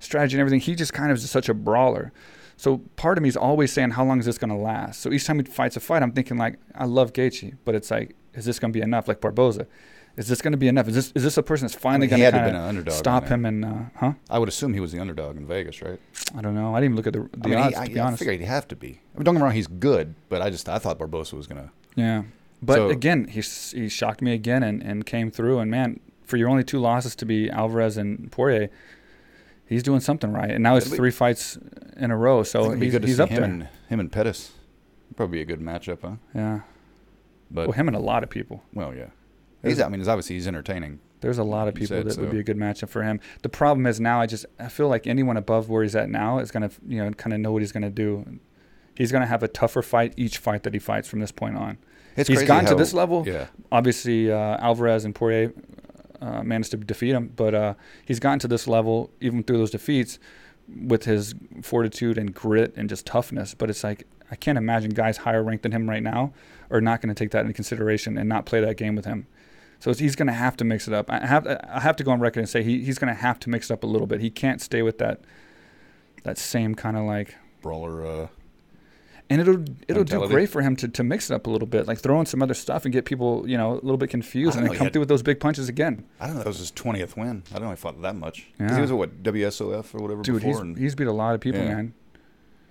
strategy 0.00 0.34
and 0.34 0.40
everything. 0.40 0.58
He 0.58 0.74
just 0.74 0.92
kind 0.92 1.12
of 1.12 1.18
is 1.18 1.30
such 1.30 1.48
a 1.48 1.54
brawler. 1.54 2.12
So 2.56 2.78
part 2.96 3.18
of 3.18 3.22
me 3.22 3.28
is 3.28 3.36
always 3.36 3.72
saying, 3.72 3.90
how 3.90 4.04
long 4.04 4.18
is 4.18 4.26
this 4.26 4.38
going 4.38 4.50
to 4.50 4.56
last? 4.56 5.00
So 5.00 5.12
each 5.12 5.26
time 5.26 5.38
he 5.38 5.44
fights 5.44 5.76
a 5.76 5.80
fight, 5.80 6.02
I'm 6.02 6.12
thinking 6.12 6.36
like, 6.36 6.58
I 6.74 6.84
love 6.84 7.12
Gaethje, 7.12 7.56
but 7.64 7.74
it's 7.74 7.90
like, 7.90 8.14
is 8.34 8.44
this 8.44 8.58
going 8.58 8.72
to 8.72 8.76
be 8.76 8.82
enough? 8.82 9.08
Like 9.08 9.20
Barboza, 9.20 9.66
is 10.16 10.28
this 10.28 10.42
going 10.42 10.52
to 10.52 10.58
be 10.58 10.68
enough? 10.68 10.88
Is 10.88 10.94
this 10.94 11.12
is 11.14 11.22
this 11.22 11.36
a 11.38 11.42
person 11.42 11.66
that's 11.66 11.74
finally 11.78 12.06
he 12.06 12.10
going 12.10 12.20
to 12.20 12.30
to 12.38 12.44
been 12.44 12.54
an 12.54 12.60
underdog. 12.62 12.94
stop 12.94 13.26
him 13.28 13.44
and 13.46 13.64
uh, 13.64 13.74
huh? 13.96 14.12
I 14.28 14.38
would 14.38 14.48
assume 14.48 14.74
he 14.74 14.80
was 14.80 14.92
the 14.92 15.00
underdog 15.00 15.36
in 15.36 15.46
Vegas, 15.46 15.80
right? 15.82 15.98
I 16.36 16.40
don't 16.42 16.54
know. 16.54 16.74
I 16.74 16.80
didn't 16.80 16.94
even 16.94 16.96
look 16.96 17.06
at 17.06 17.12
the, 17.14 17.38
the 17.38 17.46
I 17.46 17.48
mean, 17.50 17.58
odds 17.58 17.74
he, 17.76 17.80
I, 17.80 17.86
to 17.86 17.92
be 17.94 18.00
I 18.00 18.06
honest. 18.06 18.18
figured 18.20 18.40
he'd 18.40 18.46
have 18.46 18.68
to 18.68 18.76
be. 18.76 19.00
I 19.14 19.18
mean, 19.18 19.24
don't 19.24 19.34
get 19.34 19.40
me 19.40 19.44
wrong, 19.44 19.52
he's 19.54 19.66
good, 19.66 20.14
but 20.28 20.42
I 20.42 20.50
just 20.50 20.68
I 20.68 20.78
thought 20.78 20.98
Barboza 20.98 21.36
was 21.36 21.46
gonna. 21.46 21.70
Yeah, 21.96 22.24
but 22.62 22.76
So- 22.76 22.88
again, 22.90 23.26
he 23.28 23.40
he 23.40 23.88
shocked 23.88 24.20
me 24.22 24.32
again 24.32 24.62
and, 24.62 24.82
and 24.82 25.06
came 25.06 25.30
through. 25.30 25.58
And 25.60 25.70
man, 25.70 26.00
for 26.24 26.36
your 26.36 26.48
only 26.48 26.64
two 26.64 26.78
losses 26.78 27.14
to 27.16 27.24
be 27.26 27.48
Alvarez 27.50 27.96
and 27.96 28.30
Poirier, 28.30 28.68
he's 29.66 29.82
doing 29.82 30.00
something 30.00 30.32
right. 30.32 30.50
And 30.50 30.62
now 30.62 30.74
he's 30.74 30.92
three 30.94 31.10
fights 31.10 31.58
in 31.96 32.10
a 32.10 32.16
row, 32.16 32.42
so 32.42 32.66
it'd 32.66 32.80
be 32.80 32.86
he's, 32.86 32.92
good 32.92 33.02
to 33.02 33.08
he's 33.08 33.16
see 33.16 33.22
up 33.22 33.28
him 33.30 33.36
there. 33.40 33.44
and 33.50 33.68
him 33.88 34.00
and 34.00 34.12
Pettis. 34.12 34.52
Probably 35.16 35.38
be 35.38 35.42
a 35.42 35.44
good 35.44 35.60
matchup, 35.60 35.98
huh? 36.02 36.12
yeah, 36.34 36.60
But 37.50 37.68
well, 37.68 37.72
him 37.72 37.86
and 37.88 37.96
a 37.96 38.00
lot 38.00 38.22
of 38.22 38.30
people. 38.30 38.62
well, 38.72 38.94
yeah. 38.94 39.08
He's. 39.62 39.80
I 39.80 39.88
mean, 39.88 40.00
he's 40.00 40.08
obviously 40.08 40.36
he's 40.36 40.48
entertaining. 40.48 41.00
There's 41.20 41.38
a 41.38 41.44
lot 41.44 41.68
of 41.68 41.74
people 41.74 42.02
that 42.02 42.16
would 42.18 42.30
be 42.32 42.40
a 42.40 42.42
good 42.42 42.56
matchup 42.56 42.88
for 42.88 43.02
him. 43.04 43.20
The 43.42 43.48
problem 43.48 43.86
is 43.86 44.00
now 44.00 44.20
I 44.20 44.26
just 44.26 44.44
I 44.58 44.68
feel 44.68 44.88
like 44.88 45.06
anyone 45.06 45.36
above 45.36 45.68
where 45.68 45.84
he's 45.84 45.94
at 45.94 46.10
now 46.10 46.38
is 46.40 46.50
gonna 46.50 46.70
you 46.86 47.02
know 47.02 47.12
kind 47.12 47.32
of 47.32 47.40
know 47.40 47.52
what 47.52 47.62
he's 47.62 47.72
gonna 47.72 47.90
do. 47.90 48.40
He's 48.96 49.12
gonna 49.12 49.26
have 49.26 49.42
a 49.42 49.48
tougher 49.48 49.82
fight 49.82 50.14
each 50.16 50.38
fight 50.38 50.64
that 50.64 50.74
he 50.74 50.80
fights 50.80 51.08
from 51.08 51.20
this 51.20 51.30
point 51.30 51.56
on. 51.56 51.78
It's 52.16 52.28
He's 52.28 52.42
gotten 52.42 52.68
to 52.68 52.74
this 52.74 52.92
level. 52.92 53.24
Yeah. 53.26 53.46
obviously 53.70 54.30
uh, 54.30 54.58
Alvarez 54.58 55.04
and 55.04 55.14
Poirier 55.14 55.52
uh, 56.20 56.42
managed 56.42 56.72
to 56.72 56.76
defeat 56.76 57.12
him, 57.12 57.32
but 57.34 57.54
uh, 57.54 57.74
he's 58.04 58.20
gotten 58.20 58.38
to 58.40 58.48
this 58.48 58.66
level 58.68 59.10
even 59.20 59.42
through 59.42 59.58
those 59.58 59.70
defeats 59.70 60.18
with 60.86 61.04
his 61.04 61.34
fortitude 61.62 62.18
and 62.18 62.34
grit 62.34 62.74
and 62.76 62.88
just 62.88 63.06
toughness. 63.06 63.54
But 63.54 63.70
it's 63.70 63.82
like 63.82 64.06
I 64.30 64.34
can't 64.34 64.58
imagine 64.58 64.90
guys 64.90 65.18
higher 65.18 65.42
ranked 65.42 65.62
than 65.62 65.72
him 65.72 65.88
right 65.88 66.02
now 66.02 66.32
are 66.70 66.80
not 66.80 67.00
going 67.00 67.14
to 67.14 67.18
take 67.18 67.30
that 67.32 67.40
into 67.42 67.52
consideration 67.52 68.16
and 68.16 68.28
not 68.28 68.46
play 68.46 68.60
that 68.60 68.76
game 68.76 68.94
with 68.96 69.04
him. 69.04 69.26
So 69.82 69.92
he's 69.92 70.14
going 70.14 70.28
to 70.28 70.32
have 70.32 70.56
to 70.58 70.64
mix 70.64 70.86
it 70.86 70.94
up. 70.94 71.10
I 71.10 71.26
have 71.26 71.44
I 71.46 71.80
have 71.80 71.96
to 71.96 72.04
go 72.04 72.12
on 72.12 72.20
record 72.20 72.38
and 72.38 72.48
say 72.48 72.62
he, 72.62 72.84
he's 72.84 72.98
going 73.00 73.12
to 73.12 73.20
have 73.20 73.40
to 73.40 73.50
mix 73.50 73.68
it 73.68 73.72
up 73.74 73.82
a 73.82 73.86
little 73.88 74.06
bit. 74.06 74.20
He 74.20 74.30
can't 74.30 74.60
stay 74.60 74.80
with 74.80 74.98
that 74.98 75.22
that 76.22 76.38
same 76.38 76.76
kind 76.76 76.96
of 76.96 77.02
like 77.04 77.34
Brawler. 77.62 78.06
Uh, 78.06 78.26
and 79.28 79.40
it'll 79.40 79.64
it'll 79.88 80.04
do 80.04 80.24
great 80.28 80.50
for 80.50 80.62
him 80.62 80.76
to, 80.76 80.86
to 80.86 81.02
mix 81.02 81.30
it 81.30 81.34
up 81.34 81.48
a 81.48 81.50
little 81.50 81.66
bit, 81.66 81.88
like 81.88 81.98
throw 81.98 82.20
in 82.20 82.26
some 82.26 82.42
other 82.42 82.54
stuff 82.54 82.84
and 82.84 82.92
get 82.92 83.04
people 83.06 83.48
you 83.48 83.56
know 83.56 83.72
a 83.72 83.82
little 83.82 83.96
bit 83.96 84.08
confused, 84.10 84.56
and 84.56 84.64
then 84.66 84.74
come 84.76 84.84
had- 84.84 84.92
through 84.92 85.00
with 85.00 85.08
those 85.08 85.22
big 85.24 85.40
punches 85.40 85.68
again. 85.68 86.04
I 86.20 86.26
don't 86.26 86.34
know. 86.36 86.42
That 86.42 86.48
was 86.48 86.58
his 86.58 86.70
twentieth 86.70 87.16
win. 87.16 87.42
I 87.50 87.54
don't 87.54 87.64
know. 87.64 87.70
He 87.70 87.76
fought 87.76 88.00
that 88.02 88.14
much. 88.14 88.46
Yeah. 88.60 88.76
he 88.76 88.80
was 88.80 88.90
at 88.92 88.96
what 88.96 89.22
WSOF 89.24 89.94
or 89.96 89.98
whatever 90.02 90.22
Dude, 90.22 90.36
before, 90.36 90.48
he's 90.48 90.58
and, 90.60 90.78
he's 90.78 90.94
beat 90.94 91.08
a 91.08 91.12
lot 91.12 91.34
of 91.34 91.40
people, 91.40 91.60
Yeah. 91.60 91.74
man. 91.74 91.94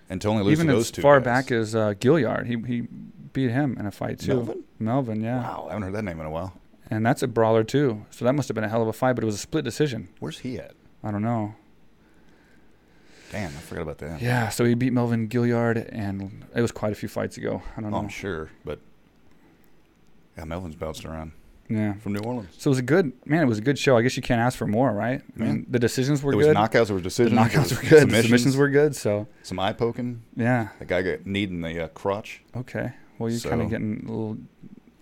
and 0.09 0.21
to 0.21 0.29
only 0.29 0.43
lose 0.43 0.53
Even 0.53 0.67
to 0.67 0.73
as 0.73 0.77
those 0.79 0.91
two 0.91 1.01
far 1.01 1.19
guys. 1.19 1.25
back 1.25 1.51
as 1.51 1.75
uh, 1.75 1.93
Guillard, 1.99 2.45
he 2.47 2.55
he 2.73 2.87
beat 3.33 3.51
him 3.51 3.75
in 3.77 3.85
a 3.85 3.91
fight 3.91 4.19
too. 4.19 4.35
Melvin. 4.35 4.63
Melvin, 4.79 5.21
yeah, 5.21 5.41
Wow, 5.41 5.65
I 5.67 5.73
haven't 5.73 5.83
heard 5.83 5.93
that 5.95 6.03
name 6.03 6.19
in 6.21 6.25
a 6.25 6.31
while. 6.31 6.53
And 6.91 7.03
that's 7.05 7.23
a 7.23 7.27
brawler 7.27 7.63
too. 7.63 8.05
So 8.11 8.25
that 8.25 8.33
must 8.33 8.47
have 8.49 8.55
been 8.55 8.63
a 8.65 8.69
hell 8.69 8.81
of 8.83 8.87
a 8.87 8.93
fight, 8.93 9.13
but 9.13 9.23
it 9.23 9.25
was 9.25 9.35
a 9.35 9.39
split 9.39 9.63
decision. 9.65 10.09
Where's 10.19 10.39
he 10.39 10.59
at? 10.59 10.73
I 11.03 11.09
don't 11.09 11.23
know. 11.23 11.55
Damn, 13.31 13.47
I 13.47 13.59
forgot 13.61 13.81
about 13.83 13.97
that. 13.99 14.21
Yeah, 14.21 14.49
so 14.49 14.65
he 14.65 14.73
beat 14.75 14.91
Melvin 14.91 15.27
Guillard, 15.29 15.87
and 15.89 16.43
it 16.53 16.61
was 16.61 16.71
quite 16.73 16.91
a 16.91 16.95
few 16.95 17.07
fights 17.07 17.37
ago. 17.37 17.61
I 17.77 17.81
don't 17.81 17.85
Oh, 17.93 17.97
know. 17.97 18.03
I'm 18.03 18.09
sure, 18.09 18.49
but 18.65 18.79
yeah, 20.37 20.43
Melvin's 20.43 20.75
bounced 20.75 21.05
around 21.05 21.31
Yeah. 21.69 21.93
from 21.93 22.11
New 22.11 22.19
Orleans. 22.19 22.49
So 22.57 22.67
it 22.67 22.71
was 22.71 22.79
a 22.79 22.83
good 22.83 23.13
man. 23.25 23.43
It 23.43 23.47
was 23.47 23.57
a 23.59 23.61
good 23.61 23.79
show. 23.79 23.95
I 23.97 24.01
guess 24.01 24.17
you 24.17 24.21
can't 24.21 24.41
ask 24.41 24.57
for 24.57 24.67
more, 24.67 24.91
right? 24.91 25.21
I 25.39 25.39
mean, 25.41 25.65
the 25.69 25.79
decisions 25.79 26.21
were 26.21 26.33
good. 26.33 26.41
There 26.43 26.49
was 26.49 26.57
good. 26.69 26.77
knockouts, 26.81 26.87
there 26.87 26.95
the 26.97 27.01
decisions, 27.03 27.35
there 27.37 27.45
knockouts 27.63 27.73
were 27.75 27.81
good. 27.81 27.89
The 27.91 27.99
submissions, 28.01 28.25
submissions 28.25 28.57
were 28.57 28.69
good. 28.69 28.95
So 28.97 29.27
some 29.43 29.59
eye 29.59 29.71
poking. 29.73 30.23
yeah. 30.35 30.67
The 30.79 30.85
guy 30.85 31.01
got 31.01 31.25
kneed 31.25 31.51
in 31.51 31.61
the 31.61 31.85
uh, 31.85 31.87
crotch. 31.87 32.41
Okay. 32.53 32.91
Well, 33.17 33.29
you're 33.29 33.39
kind 33.39 33.61
of 33.61 33.69
getting 33.69 34.03
a 34.07 34.09
little 34.09 34.37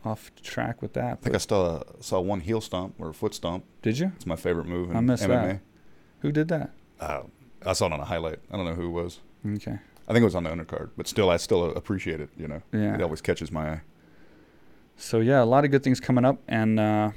off 0.09 0.31
track 0.41 0.81
with 0.81 0.93
that. 0.93 1.13
I 1.13 1.15
think 1.15 1.35
I 1.35 1.39
saw 1.39 1.83
saw 1.99 2.19
one 2.19 2.41
heel 2.41 2.61
stomp 2.61 2.95
or 2.99 3.09
a 3.09 3.13
foot 3.13 3.33
stomp. 3.33 3.63
did 3.81 3.99
you? 3.99 4.11
It's 4.15 4.25
my 4.25 4.35
favorite 4.35 4.65
move 4.67 4.89
in 4.91 4.97
I 4.97 5.01
missed 5.01 5.23
MMA. 5.23 5.27
that. 5.47 5.59
Who 6.21 6.31
did 6.31 6.47
that? 6.49 6.71
Uh, 6.99 7.23
I 7.65 7.73
saw 7.73 7.85
it 7.87 7.93
on 7.93 7.99
a 7.99 8.05
highlight. 8.05 8.39
I 8.51 8.55
don't 8.57 8.65
know 8.65 8.73
who 8.75 8.85
it 8.87 9.01
was. 9.03 9.19
Okay. 9.45 9.77
I 10.07 10.11
think 10.13 10.21
it 10.21 10.25
was 10.25 10.35
on 10.35 10.43
the 10.43 10.49
undercard, 10.49 10.89
but 10.97 11.07
still, 11.07 11.29
I 11.29 11.37
still 11.37 11.65
appreciate 11.75 12.19
it. 12.19 12.29
You 12.37 12.47
know, 12.47 12.61
Yeah. 12.73 12.95
it 12.95 13.01
always 13.01 13.21
catches 13.21 13.51
my 13.51 13.69
eye. 13.73 13.81
So 14.97 15.19
yeah, 15.19 15.41
a 15.41 15.45
lot 15.45 15.63
of 15.65 15.71
good 15.71 15.83
things 15.83 15.99
coming 15.99 16.25
up, 16.25 16.39
and 16.47 16.79
uh, 16.79 17.11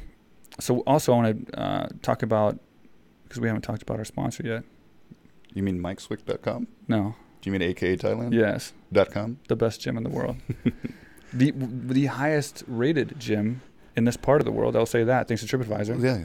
so 0.60 0.80
also 0.80 1.12
I 1.12 1.16
want 1.16 1.46
to 1.48 1.60
uh, 1.60 1.88
talk 2.02 2.22
about 2.22 2.58
because 3.24 3.40
we 3.40 3.48
haven't 3.48 3.62
talked 3.62 3.82
about 3.82 3.98
our 3.98 4.04
sponsor 4.04 4.42
yet. 4.46 4.62
You 5.54 5.62
mean 5.62 5.80
MikeSwick.com? 5.80 6.66
No. 6.86 7.14
Do 7.40 7.50
you 7.50 7.52
mean 7.52 7.62
AKA 7.62 7.96
Thailand? 7.96 8.32
Yes, 8.34 8.72
Dot 8.92 9.10
com? 9.10 9.38
the 9.48 9.56
best 9.56 9.80
gym 9.80 9.96
in 9.96 10.04
the 10.04 10.10
world. 10.10 10.36
the 11.32 11.52
the 11.56 12.06
highest 12.06 12.62
rated 12.66 13.18
gym 13.18 13.62
in 13.96 14.04
this 14.04 14.16
part 14.16 14.40
of 14.40 14.44
the 14.44 14.52
world. 14.52 14.76
I'll 14.76 14.86
say 14.86 15.04
that 15.04 15.28
thanks 15.28 15.44
to 15.44 15.56
TripAdvisor 15.58 16.02
Yeah, 16.02 16.24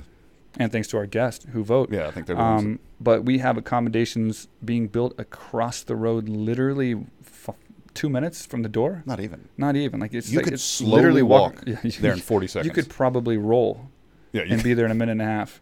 and 0.57 0.71
thanks 0.71 0.87
to 0.89 0.97
our 0.97 1.05
guests 1.05 1.45
who 1.51 1.63
vote. 1.63 1.91
yeah. 1.91 2.07
I 2.07 2.11
think 2.11 2.27
they're 2.27 2.35
the 2.35 2.41
ones 2.41 2.63
Um, 2.63 2.79
but 2.99 3.23
we 3.25 3.39
have 3.39 3.57
accommodations 3.57 4.47
being 4.63 4.87
built 4.87 5.13
across 5.19 5.83
the 5.83 5.95
road, 5.95 6.27
literally 6.29 6.95
f- 7.25 7.49
two 7.93 8.09
minutes 8.09 8.45
from 8.45 8.61
the 8.63 8.69
door. 8.69 9.03
not 9.05 9.19
even. 9.19 9.49
Not 9.57 9.75
even 9.75 9.99
like 9.99 10.13
it's 10.13 10.29
You 10.29 10.37
like, 10.37 10.45
could 10.45 10.53
it's 10.53 10.63
slowly 10.63 10.95
literally 10.95 11.23
walk 11.23 11.63
Yeah, 11.67 11.79
you, 11.83 11.91
There 11.91 12.13
in 12.13 12.19
40 12.19 12.47
seconds. 12.47 12.65
you 12.67 12.71
could 12.73 12.89
probably 12.89 13.37
roll 13.37 13.89
yeah, 14.33 14.43
and 14.49 14.61
be 14.63 14.73
there 14.73 14.85
in 14.85 14.91
a 14.91 14.95
minute 14.95 15.13
and 15.13 15.21
a 15.21 15.25
half. 15.25 15.61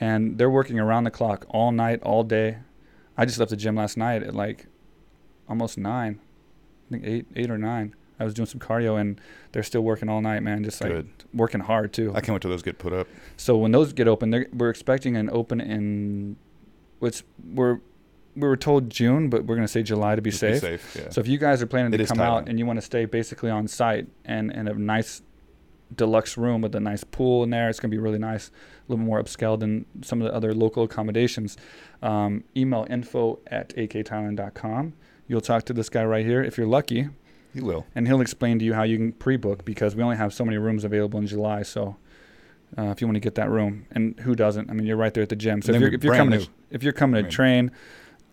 And 0.00 0.38
they're 0.38 0.50
working 0.50 0.78
around 0.78 1.04
the 1.04 1.10
clock 1.10 1.44
all 1.48 1.72
night, 1.72 2.00
all 2.02 2.22
day. 2.22 2.58
I 3.16 3.24
just 3.24 3.38
left 3.38 3.50
the 3.50 3.56
gym 3.56 3.74
last 3.74 3.96
night 3.96 4.22
at 4.22 4.34
like 4.34 4.66
almost 5.48 5.76
nine, 5.78 6.20
I 6.86 6.90
think 6.92 7.04
eight, 7.04 7.26
eight 7.34 7.50
or 7.50 7.58
nine. 7.58 7.94
I 8.20 8.24
was 8.24 8.34
doing 8.34 8.46
some 8.46 8.60
cardio, 8.60 9.00
and 9.00 9.20
they're 9.52 9.62
still 9.62 9.82
working 9.82 10.08
all 10.08 10.20
night, 10.20 10.42
man. 10.42 10.64
Just 10.64 10.80
like 10.80 10.90
Good. 10.90 11.08
working 11.32 11.60
hard 11.60 11.92
too. 11.92 12.10
I 12.14 12.20
can't 12.20 12.34
wait 12.34 12.42
till 12.42 12.50
those 12.50 12.62
get 12.62 12.78
put 12.78 12.92
up. 12.92 13.06
So 13.36 13.56
when 13.56 13.72
those 13.72 13.92
get 13.92 14.08
open, 14.08 14.30
they're, 14.30 14.46
we're 14.52 14.70
expecting 14.70 15.16
an 15.16 15.30
open 15.30 15.60
in, 15.60 16.36
which 16.98 17.22
we're 17.52 17.80
we 18.36 18.46
were 18.46 18.56
told 18.56 18.90
June, 18.90 19.28
but 19.30 19.44
we're 19.44 19.56
gonna 19.56 19.68
say 19.68 19.82
July 19.82 20.14
to 20.14 20.22
be 20.22 20.30
Just 20.30 20.40
safe. 20.40 20.60
Be 20.60 20.66
safe. 20.66 20.96
Yeah. 20.96 21.10
So 21.10 21.20
if 21.20 21.26
you 21.26 21.38
guys 21.38 21.60
are 21.62 21.66
planning 21.66 21.92
It 21.92 21.98
to 21.98 22.06
come 22.06 22.20
out 22.20 22.48
and 22.48 22.58
you 22.58 22.66
want 22.66 22.78
to 22.78 22.84
stay 22.84 23.04
basically 23.04 23.50
on 23.50 23.66
site 23.66 24.06
and 24.24 24.52
and 24.52 24.68
a 24.68 24.74
nice 24.74 25.22
deluxe 25.94 26.36
room 26.36 26.60
with 26.60 26.74
a 26.74 26.80
nice 26.80 27.02
pool 27.04 27.42
in 27.42 27.50
there, 27.50 27.68
it's 27.68 27.80
gonna 27.80 27.90
be 27.90 27.98
really 27.98 28.18
nice, 28.18 28.48
a 28.48 28.92
little 28.92 29.04
more 29.04 29.22
upscale 29.22 29.58
than 29.58 29.86
some 30.02 30.20
of 30.22 30.28
the 30.28 30.34
other 30.34 30.54
local 30.54 30.84
accommodations. 30.84 31.56
Um, 32.02 32.44
email 32.56 32.86
info 32.88 33.40
at 33.46 33.74
akthailand.com. 33.76 34.92
You'll 35.26 35.40
talk 35.40 35.64
to 35.64 35.72
this 35.72 35.88
guy 35.88 36.04
right 36.04 36.24
here 36.24 36.42
if 36.42 36.56
you're 36.56 36.66
lucky, 36.66 37.08
you 37.54 37.64
will. 37.64 37.86
and 37.94 38.06
he'll 38.06 38.20
explain 38.20 38.58
to 38.58 38.64
you 38.64 38.74
how 38.74 38.82
you 38.82 38.96
can 38.96 39.12
pre-book 39.12 39.64
because 39.64 39.94
we 39.96 40.02
only 40.02 40.16
have 40.16 40.32
so 40.32 40.44
many 40.44 40.58
rooms 40.58 40.84
available 40.84 41.18
in 41.18 41.26
July. 41.26 41.62
So. 41.62 41.96
Uh, 42.76 42.90
if 42.90 43.00
you 43.00 43.06
want 43.06 43.14
to 43.16 43.20
get 43.20 43.34
that 43.34 43.48
room, 43.48 43.86
and 43.92 44.20
who 44.20 44.34
doesn't? 44.34 44.68
I 44.68 44.74
mean, 44.74 44.86
you're 44.86 44.98
right 44.98 45.14
there 45.14 45.22
at 45.22 45.30
the 45.30 45.36
gym. 45.36 45.62
So 45.62 45.72
if 45.72 45.80
you're, 45.80 45.94
if 45.94 46.04
you're 46.04 46.14
coming 46.14 46.40
to 46.40 46.48
if 46.70 46.82
you're 46.82 46.92
coming 46.92 47.24
I 47.24 47.26
to 47.26 47.34
train, 47.34 47.70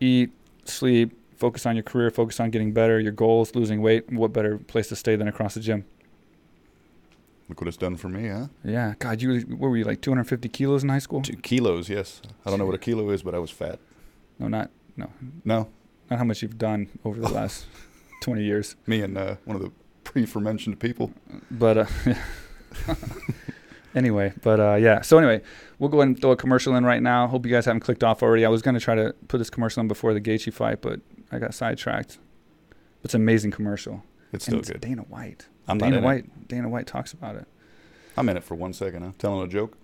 eat, 0.01 0.31
sleep, 0.65 1.17
focus 1.37 1.65
on 1.65 1.77
your 1.77 1.83
career, 1.83 2.11
focus 2.11 2.39
on 2.41 2.49
getting 2.49 2.73
better, 2.73 2.99
your 2.99 3.13
goals, 3.13 3.55
losing 3.55 3.81
weight, 3.81 4.11
what 4.11 4.33
better 4.33 4.57
place 4.57 4.89
to 4.89 4.95
stay 4.97 5.15
than 5.15 5.29
across 5.29 5.53
the 5.53 5.61
gym? 5.61 5.85
Look 7.47 7.61
what 7.61 7.67
it's 7.67 7.77
done 7.77 7.95
for 7.95 8.09
me, 8.09 8.27
huh? 8.27 8.47
Yeah, 8.63 8.95
God, 8.97 9.21
you 9.21 9.39
what 9.41 9.69
were 9.69 9.77
you 9.77 9.83
like 9.83 10.01
250 10.01 10.49
kilos 10.49 10.83
in 10.83 10.89
high 10.89 10.99
school? 10.99 11.21
Two 11.21 11.37
kilos, 11.37 11.89
yes. 11.89 12.21
I 12.45 12.49
don't 12.49 12.57
know 12.57 12.65
what 12.65 12.75
a 12.75 12.79
kilo 12.79 13.09
is, 13.11 13.21
but 13.21 13.35
I 13.35 13.39
was 13.39 13.51
fat. 13.51 13.79
No, 14.39 14.47
not 14.47 14.71
no, 14.97 15.09
No, 15.43 15.67
not 16.09 16.19
how 16.19 16.25
much 16.25 16.41
you've 16.41 16.57
done 16.57 16.89
over 17.03 17.19
the 17.19 17.29
last 17.33 17.65
20 18.25 18.43
years. 18.43 18.75
me 18.87 19.01
and 19.01 19.17
uh, 19.17 19.35
one 19.45 19.55
of 19.55 19.61
the 19.61 19.71
pre-fermented 20.03 20.79
people. 20.79 21.11
But 21.51 21.77
uh, 21.77 21.85
anyway, 23.95 24.33
but 24.41 24.59
uh, 24.59 24.75
yeah. 24.75 25.01
So 25.01 25.19
anyway, 25.19 25.41
we'll 25.77 25.89
go 25.89 25.99
ahead 25.99 26.07
and 26.07 26.19
throw 26.19 26.31
a 26.31 26.35
commercial 26.35 26.75
in 26.75 26.83
right 26.83 27.03
now. 27.03 27.27
Hope 27.27 27.45
you 27.45 27.51
guys 27.51 27.65
haven't 27.65 27.81
clicked 27.81 28.03
off 28.03 28.23
already. 28.23 28.43
I 28.43 28.49
was 28.49 28.63
gonna 28.63 28.79
try 28.79 28.95
to 28.95 29.13
put 29.27 29.37
this 29.37 29.51
commercial 29.51 29.81
in 29.81 29.87
before 29.87 30.13
the 30.15 30.21
Gaethje 30.21 30.51
fight, 30.51 30.81
but 30.81 31.01
I 31.31 31.37
got 31.37 31.53
sidetracked. 31.53 32.17
It's 33.03 33.13
an 33.13 33.21
amazing 33.21 33.51
commercial. 33.51 34.03
It's 34.33 34.45
still 34.45 34.57
it's 34.59 34.69
good. 34.71 34.81
Dana 34.81 35.03
White. 35.03 35.47
I'm 35.67 35.77
Dana 35.77 35.97
in 35.97 36.03
it. 36.03 36.05
White. 36.05 36.47
Dana 36.47 36.67
White 36.67 36.87
talks 36.87 37.13
about 37.13 37.35
it. 37.35 37.45
I'm 38.17 38.27
in 38.29 38.37
it 38.37 38.43
for 38.43 38.55
one 38.55 38.73
second. 38.73 39.03
Huh? 39.03 39.11
Telling 39.19 39.45
a 39.45 39.47
joke. 39.47 39.77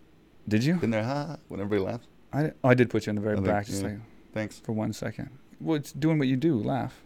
Did 0.48 0.64
you? 0.64 0.80
In 0.82 0.90
there, 0.90 1.04
ha, 1.04 1.38
when 1.48 1.60
everybody 1.62 1.92
laughs. 1.92 2.08
I, 2.34 2.54
oh, 2.64 2.70
I 2.70 2.74
did 2.74 2.90
put 2.90 3.06
you 3.06 3.12
in 3.12 3.18
the 3.18 3.22
very 3.22 3.34
I 3.34 3.38
think- 3.38 3.48
back, 3.48 3.66
just 3.68 3.84
yeah. 3.84 3.90
like 3.90 4.00
Thanks. 4.34 4.60
for 4.60 4.72
one 4.72 4.94
second. 4.94 5.30
Well, 5.60 5.76
it's 5.76 5.92
doing 5.92 6.18
what 6.18 6.28
you 6.28 6.38
do, 6.38 6.56
laugh. 6.58 7.04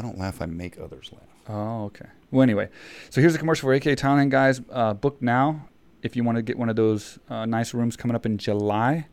I 0.00 0.02
don't 0.02 0.18
laugh. 0.18 0.40
I 0.40 0.46
make 0.46 0.78
others 0.78 1.10
laugh. 1.12 1.28
Oh, 1.46 1.84
okay. 1.84 2.06
Well, 2.30 2.42
anyway, 2.42 2.70
so 3.10 3.20
here's 3.20 3.34
a 3.34 3.38
commercial 3.38 3.66
for 3.66 3.74
AK 3.74 3.82
Thailand, 3.82 4.30
guys. 4.30 4.62
Uh, 4.70 4.94
book 4.94 5.20
now 5.20 5.68
if 6.02 6.16
you 6.16 6.24
want 6.24 6.36
to 6.36 6.42
get 6.42 6.58
one 6.58 6.70
of 6.70 6.76
those 6.76 7.18
uh, 7.28 7.44
nice 7.44 7.74
rooms 7.74 7.96
coming 7.98 8.14
up 8.14 8.24
in 8.24 8.38
July. 8.38 9.08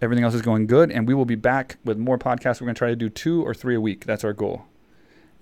Everything 0.00 0.24
else 0.24 0.32
is 0.32 0.40
going 0.40 0.66
good, 0.66 0.90
and 0.90 1.06
we 1.06 1.12
will 1.12 1.26
be 1.26 1.34
back 1.34 1.76
with 1.84 1.98
more 1.98 2.16
podcasts. 2.16 2.62
We're 2.62 2.66
going 2.66 2.76
to 2.76 2.78
try 2.78 2.88
to 2.88 2.96
do 2.96 3.10
two 3.10 3.44
or 3.44 3.52
three 3.52 3.74
a 3.74 3.80
week. 3.80 4.06
That's 4.06 4.24
our 4.24 4.32
goal. 4.32 4.64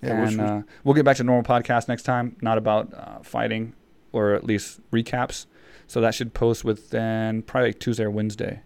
Yeah, 0.01 0.25
we'll 0.25 0.41
uh, 0.41 0.61
we'll 0.83 0.93
get 0.93 1.05
back 1.05 1.15
to 1.17 1.23
normal 1.23 1.43
podcast 1.43 1.87
next 1.87 2.03
time, 2.03 2.35
not 2.41 2.57
about 2.57 2.93
uh, 2.93 3.19
fighting 3.23 3.75
or 4.11 4.33
at 4.33 4.43
least 4.43 4.81
recaps. 4.91 5.45
So 5.87 6.01
that 6.01 6.13
should 6.15 6.33
post 6.33 6.65
within 6.65 7.43
probably 7.43 7.69
like 7.69 7.79
Tuesday 7.79 8.03
or 8.03 8.11
Wednesday. 8.11 8.59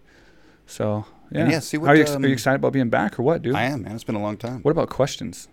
So 0.66 1.06
yeah, 1.32 1.50
yeah, 1.50 1.60
see 1.60 1.78
what, 1.78 1.92
are, 1.92 1.96
you, 1.96 2.02
ex- 2.02 2.12
are 2.12 2.16
um, 2.16 2.26
you 2.26 2.32
excited 2.32 2.56
about 2.56 2.74
being 2.74 2.90
back 2.90 3.20
or 3.20 3.24
what, 3.24 3.44
dude? 3.44 3.56
I 3.56 3.66
am, 3.66 3.84
man. 3.84 3.94
It's 3.94 4.04
been 4.04 4.16
a 4.16 4.22
long 4.22 4.38
time. 4.38 4.62
What 4.62 4.72
about 4.72 4.90
questions? 4.90 5.48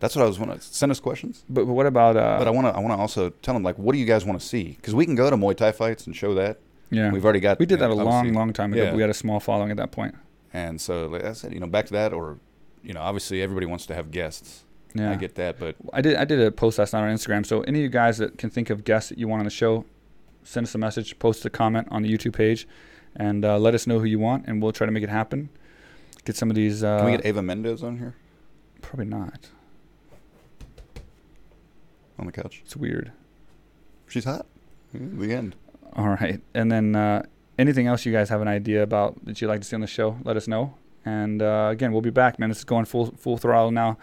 That's 0.00 0.14
what 0.14 0.24
I 0.24 0.28
was 0.28 0.38
want 0.38 0.52
to 0.52 0.60
send 0.60 0.92
us 0.92 1.00
questions. 1.00 1.44
But, 1.48 1.64
but 1.66 1.72
what 1.72 1.86
about 1.86 2.16
uh? 2.16 2.36
but 2.38 2.46
I 2.46 2.50
want 2.50 2.66
to. 2.68 2.72
I 2.72 2.78
want 2.80 2.92
to 2.92 2.98
also 2.98 3.30
tell 3.30 3.54
them 3.54 3.62
like, 3.62 3.78
what 3.78 3.92
do 3.92 3.98
you 3.98 4.06
guys 4.06 4.24
want 4.24 4.40
to 4.40 4.46
see? 4.46 4.76
Because 4.76 4.94
we 4.94 5.04
can 5.04 5.14
go 5.14 5.28
to 5.28 5.36
Muay 5.36 5.56
Thai 5.56 5.72
fights 5.72 6.06
and 6.06 6.14
show 6.14 6.34
that. 6.34 6.58
yeah, 6.90 7.10
We've 7.10 7.24
already 7.24 7.40
got. 7.40 7.58
we 7.58 7.66
did 7.66 7.80
that 7.80 7.88
know, 7.88 7.94
a 7.94 8.04
long, 8.04 8.32
long 8.32 8.52
time 8.52 8.72
ago. 8.72 8.84
yeah. 8.84 8.94
We 8.94 9.00
had 9.00 9.10
a 9.10 9.14
small 9.14 9.40
following 9.40 9.70
at 9.70 9.76
that 9.76 9.90
point. 9.90 10.14
And 10.52 10.80
so, 10.80 11.06
like 11.06 11.24
I 11.24 11.32
said, 11.32 11.52
you 11.52 11.60
know, 11.60 11.66
back 11.66 11.86
to 11.86 11.92
that, 11.94 12.12
or 12.12 12.38
you 12.82 12.94
know, 12.94 13.00
obviously 13.00 13.42
everybody 13.42 13.66
wants 13.66 13.86
to 13.86 13.94
have 13.94 14.10
guests. 14.10 14.64
Yeah, 14.94 15.10
I 15.10 15.16
get 15.16 15.34
that, 15.34 15.58
but 15.58 15.76
I 15.92 16.00
did. 16.00 16.16
I 16.16 16.24
did 16.24 16.40
a 16.40 16.50
post 16.50 16.78
last 16.78 16.92
night 16.92 17.02
on 17.02 17.14
Instagram. 17.14 17.44
So 17.44 17.62
any 17.62 17.80
of 17.80 17.82
you 17.82 17.88
guys 17.90 18.18
that 18.18 18.38
can 18.38 18.50
think 18.50 18.70
of 18.70 18.84
guests 18.84 19.10
that 19.10 19.18
you 19.18 19.26
want 19.28 19.40
on 19.40 19.44
the 19.44 19.50
show, 19.50 19.84
send 20.44 20.64
us 20.64 20.74
a 20.74 20.78
message, 20.78 21.18
post 21.18 21.44
a 21.44 21.50
comment 21.50 21.88
on 21.90 22.02
the 22.02 22.10
YouTube 22.10 22.34
page, 22.34 22.66
and 23.16 23.44
uh, 23.44 23.58
let 23.58 23.74
us 23.74 23.86
know 23.86 23.98
who 23.98 24.06
you 24.06 24.18
want, 24.18 24.46
and 24.46 24.62
we'll 24.62 24.72
try 24.72 24.86
to 24.86 24.92
make 24.92 25.02
it 25.02 25.10
happen. 25.10 25.50
Get 26.24 26.36
some 26.36 26.50
of 26.50 26.56
these. 26.56 26.82
Uh, 26.84 26.98
can 26.98 27.06
we 27.06 27.12
get 27.12 27.26
Ava 27.26 27.42
Mendes 27.42 27.82
on 27.82 27.98
here 27.98 28.14
probably 28.88 29.06
not. 29.06 29.48
On 32.18 32.26
the 32.26 32.32
couch? 32.32 32.62
It's 32.64 32.76
weird. 32.76 33.12
She's 34.08 34.24
hot. 34.24 34.46
The 34.92 35.32
end. 35.32 35.54
All 35.94 36.08
right, 36.08 36.40
and 36.54 36.70
then 36.70 36.94
uh, 36.96 37.22
anything 37.58 37.86
else 37.86 38.04
you 38.06 38.12
guys 38.12 38.28
have 38.28 38.40
an 38.40 38.48
idea 38.48 38.82
about 38.82 39.24
that 39.24 39.40
you'd 39.40 39.48
like 39.48 39.60
to 39.60 39.66
see 39.66 39.74
on 39.74 39.80
the 39.80 39.86
show, 39.86 40.18
let 40.24 40.36
us 40.36 40.46
know. 40.48 40.74
And 41.04 41.40
uh, 41.42 41.68
again, 41.72 41.92
we'll 41.92 42.02
be 42.02 42.10
back, 42.10 42.38
man. 42.38 42.48
This 42.50 42.58
is 42.58 42.64
going 42.64 42.84
full 42.84 43.06
full 43.16 43.36
throttle 43.38 43.70
now. 43.70 43.98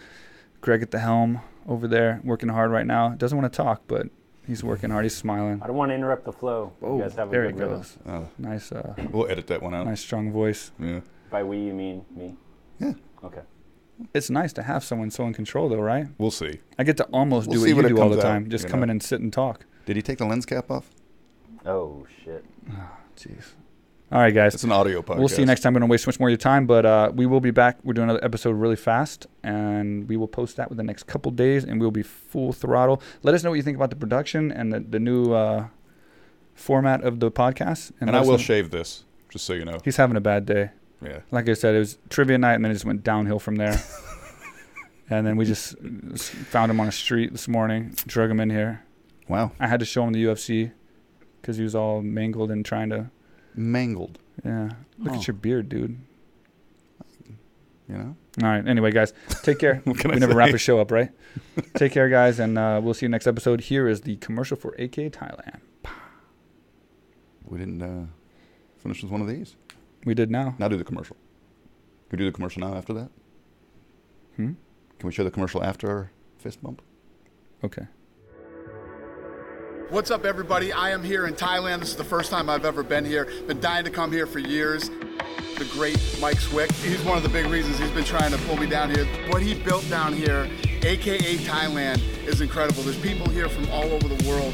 Greg 0.62 0.82
at 0.82 0.92
the 0.92 1.00
helm 1.00 1.42
over 1.68 1.88
there, 1.88 2.22
working 2.24 2.50
hard 2.50 2.72
right 2.72 2.86
now. 2.86 3.10
Doesn't 3.10 3.38
want 3.38 3.52
to 3.52 3.56
talk, 3.56 3.84
but 3.88 4.08
he's 4.48 4.64
working 4.64 4.90
hard. 4.90 5.06
He's 5.06 5.16
smiling. 5.16 5.62
I 5.64 5.68
don't 5.68 5.76
want 5.76 5.92
to 5.92 5.96
interrupt 5.96 6.26
the 6.26 6.32
flow. 6.34 6.74
Oh, 6.82 6.98
you 6.98 7.04
guys 7.04 7.14
have 7.16 7.28
a 7.28 7.32
there 7.32 7.46
he 7.46 7.52
good 7.52 7.60
rhythm. 7.62 7.78
goes. 7.78 7.98
Oh, 8.08 8.28
Nice, 8.40 8.72
uh, 8.72 8.94
we'll 9.12 9.30
edit 9.30 9.48
that 9.48 9.62
one 9.62 9.74
out. 9.76 9.86
nice 9.86 10.02
strong 10.02 10.32
voice. 10.32 10.72
Yeah. 10.80 11.02
By 11.30 11.44
we, 11.44 11.58
you 11.60 11.74
mean 11.74 12.06
me? 12.16 12.36
Yeah. 12.80 12.94
Okay. 13.24 13.42
It's 14.14 14.30
nice 14.30 14.52
to 14.54 14.64
have 14.64 14.84
someone 14.84 15.10
so 15.12 15.26
in 15.26 15.34
control, 15.34 15.70
though, 15.70 15.80
right? 15.80 16.08
We'll 16.18 16.32
see. 16.32 16.60
I 16.78 16.84
get 16.84 16.98
to 16.98 17.06
almost 17.14 17.48
We'll 17.48 17.60
do 17.62 17.66
see 17.68 17.74
what 17.74 17.84
when 17.86 17.90
you 17.92 17.96
it 17.96 17.98
do 17.98 18.04
all 18.04 18.10
the 18.10 18.16
comes 18.16 18.26
out, 18.26 18.30
time. 18.30 18.50
Just 18.50 18.66
you 18.66 18.70
come 18.70 18.80
know. 18.82 18.86
in 18.86 18.90
and 18.92 19.04
sit 19.04 19.22
and 19.22 19.32
talk. 19.32 19.66
Did 19.86 19.96
he 19.96 20.02
take 20.02 20.18
the 20.18 20.26
lens 20.26 20.46
cap 20.46 20.70
off? 20.70 20.90
Oh 21.66 22.06
shit. 22.24 22.44
Jeez. 23.18 23.54
All 24.12 24.20
right, 24.20 24.34
guys. 24.34 24.54
It's 24.54 24.64
an 24.64 24.72
audio 24.72 25.02
podcast. 25.02 25.18
We'll 25.18 25.28
see 25.28 25.42
you 25.42 25.46
next 25.48 25.62
time. 25.62 25.74
We 25.74 25.80
don't 25.80 25.90
waste 25.90 26.06
much 26.06 26.20
more 26.20 26.30
of 26.30 26.32
your 26.32 26.38
time, 26.38 26.68
but 26.68 26.86
uh, 26.86 27.12
we 27.16 27.26
will 27.26 27.40
be 27.40 27.52
back. 27.52 27.78
We're 27.84 27.94
doing 27.94 28.10
another 28.10 28.24
episode 28.24 28.52
really 28.52 28.76
fast, 28.76 29.26
and 29.44 30.08
we 30.08 30.16
will 30.16 30.28
post 30.28 30.58
that 30.58 30.70
within 30.70 30.86
the 30.86 30.92
next 30.92 31.04
couple 31.08 31.32
days, 31.32 31.64
and 31.64 31.82
we'll 31.82 31.90
be 31.92 32.04
full 32.04 32.54
throttle. 32.54 33.02
Let 33.24 33.34
us 33.34 33.44
know 33.44 33.50
what 33.50 33.56
you 33.56 33.64
think 33.64 33.78
about 33.78 33.90
the 33.90 33.96
production 33.96 34.52
and 34.52 34.72
the, 34.72 34.80
the 34.82 35.00
new 35.00 35.34
uh, 35.34 35.68
format 36.54 37.04
of 37.04 37.20
the 37.20 37.32
podcast. 37.32 37.92
And 38.00 38.12
let 38.12 38.16
I 38.16 38.20
us 38.20 38.28
will 38.28 38.34
know- 38.34 38.38
shave 38.38 38.70
this, 38.70 39.06
just 39.30 39.46
so 39.46 39.54
you 39.54 39.66
know. 39.66 39.80
He's 39.84 39.98
having 39.98 40.18
a 40.18 40.22
bad 40.22 40.46
day. 40.46 40.70
Yeah. 41.02 41.20
Like 41.32 41.48
I 41.50 41.54
said, 41.54 41.76
it 41.76 41.80
was 41.80 41.98
trivia 42.10 42.38
night, 42.38 42.54
and 42.56 42.64
then 42.66 42.72
it 42.72 42.76
just 42.76 42.86
went 42.86 43.04
downhill 43.04 43.40
from 43.40 43.56
there. 43.58 43.80
and 45.10 45.26
then 45.28 45.36
we 45.38 45.46
just 45.46 45.78
found 46.18 46.72
him 46.72 46.80
on 46.80 46.88
a 46.88 46.92
street 46.92 47.32
this 47.32 47.48
morning, 47.48 47.94
drug 48.08 48.30
him 48.30 48.40
in 48.40 48.50
here. 48.50 48.84
Wow. 49.28 49.52
I 49.60 49.68
had 49.68 49.80
to 49.80 49.86
show 49.86 50.04
him 50.06 50.14
the 50.14 50.24
UFC 50.26 50.72
because 51.42 51.58
he 51.58 51.64
was 51.64 51.76
all 51.76 52.02
mangled 52.02 52.50
and 52.52 52.66
trying 52.66 52.90
to. 52.90 53.10
Mangled. 53.56 54.20
Yeah, 54.44 54.70
look 55.00 55.14
Oh. 55.14 55.16
at 55.18 55.28
your 55.28 55.34
beard, 55.36 55.70
dude. 55.70 55.98
You 57.88 57.98
know. 57.98 58.16
All 58.44 58.50
right. 58.50 58.68
Anyway, 58.68 58.92
guys, 58.92 59.14
take 59.44 59.60
care. 59.60 59.82
We 59.86 59.94
I 60.06 60.16
never 60.16 60.32
say? 60.34 60.38
wrap 60.38 60.50
a 60.54 60.58
show 60.58 60.80
up, 60.80 60.92
right? 60.92 61.10
take 61.76 61.92
care, 61.92 62.10
guys, 62.10 62.40
and 62.40 62.58
uh, 62.58 62.82
we'll 62.84 62.94
see 62.96 63.06
you 63.06 63.10
next 63.10 63.28
episode. 63.28 63.62
Here 63.62 63.88
is 63.88 64.02
the 64.02 64.16
commercial 64.18 64.58
for 64.58 64.72
AK 64.74 65.12
Thailand. 65.12 65.60
We 67.46 67.60
didn't 67.60 67.82
uh, 67.82 68.06
finish 68.78 69.04
with 69.04 69.12
one 69.12 69.22
of 69.22 69.28
these. 69.28 69.56
We 70.06 70.14
did 70.14 70.30
now. 70.30 70.56
Now 70.60 70.68
do 70.68 70.78
the 70.78 70.84
commercial. 70.84 71.18
Can 72.10 72.20
we 72.20 72.24
do 72.24 72.26
the 72.26 72.32
commercial 72.32 72.62
now 72.62 72.76
after 72.76 72.94
that? 72.94 73.10
Hmm? 74.36 74.54
Can 75.00 75.08
we 75.08 75.12
show 75.12 75.24
the 75.24 75.32
commercial 75.32 75.64
after 75.64 75.90
our 75.90 76.12
fist 76.38 76.62
bump? 76.62 76.84
Okay. 77.64 77.88
What's 79.90 80.12
up, 80.12 80.26
everybody? 80.26 80.72
I 80.72 80.92
am 80.92 81.04
here 81.04 81.26
in 81.26 81.34
Thailand. 81.34 81.80
This 81.80 81.90
is 81.90 81.96
the 81.96 82.04
first 82.04 82.30
time 82.30 82.50
I've 82.50 82.66
ever 82.66 82.84
been 82.84 83.06
here. 83.06 83.28
Been 83.48 83.60
dying 83.60 83.86
to 83.86 83.92
come 83.92 84.12
here 84.12 84.28
for 84.28 84.40
years. 84.40 84.90
The 85.58 85.68
great 85.74 85.98
Mike 86.22 86.40
Swick. 86.40 86.72
He's 86.74 87.02
one 87.04 87.18
of 87.18 87.24
the 87.24 87.30
big 87.30 87.48
reasons 87.48 87.80
he's 87.80 87.92
been 87.92 88.04
trying 88.04 88.32
to 88.32 88.38
pull 88.40 88.58
me 88.58 88.68
down 88.68 88.94
here. 88.94 89.06
What 89.30 89.42
he 89.42 89.54
built 89.56 89.88
down 89.90 90.14
here, 90.14 90.50
aka 90.84 91.38
Thailand, 91.38 92.00
is 92.28 92.42
incredible. 92.42 92.84
There's 92.84 93.00
people 93.00 93.30
here 93.30 93.50
from 93.50 93.68
all 93.70 93.86
over 93.86 94.08
the 94.08 94.30
world. 94.30 94.54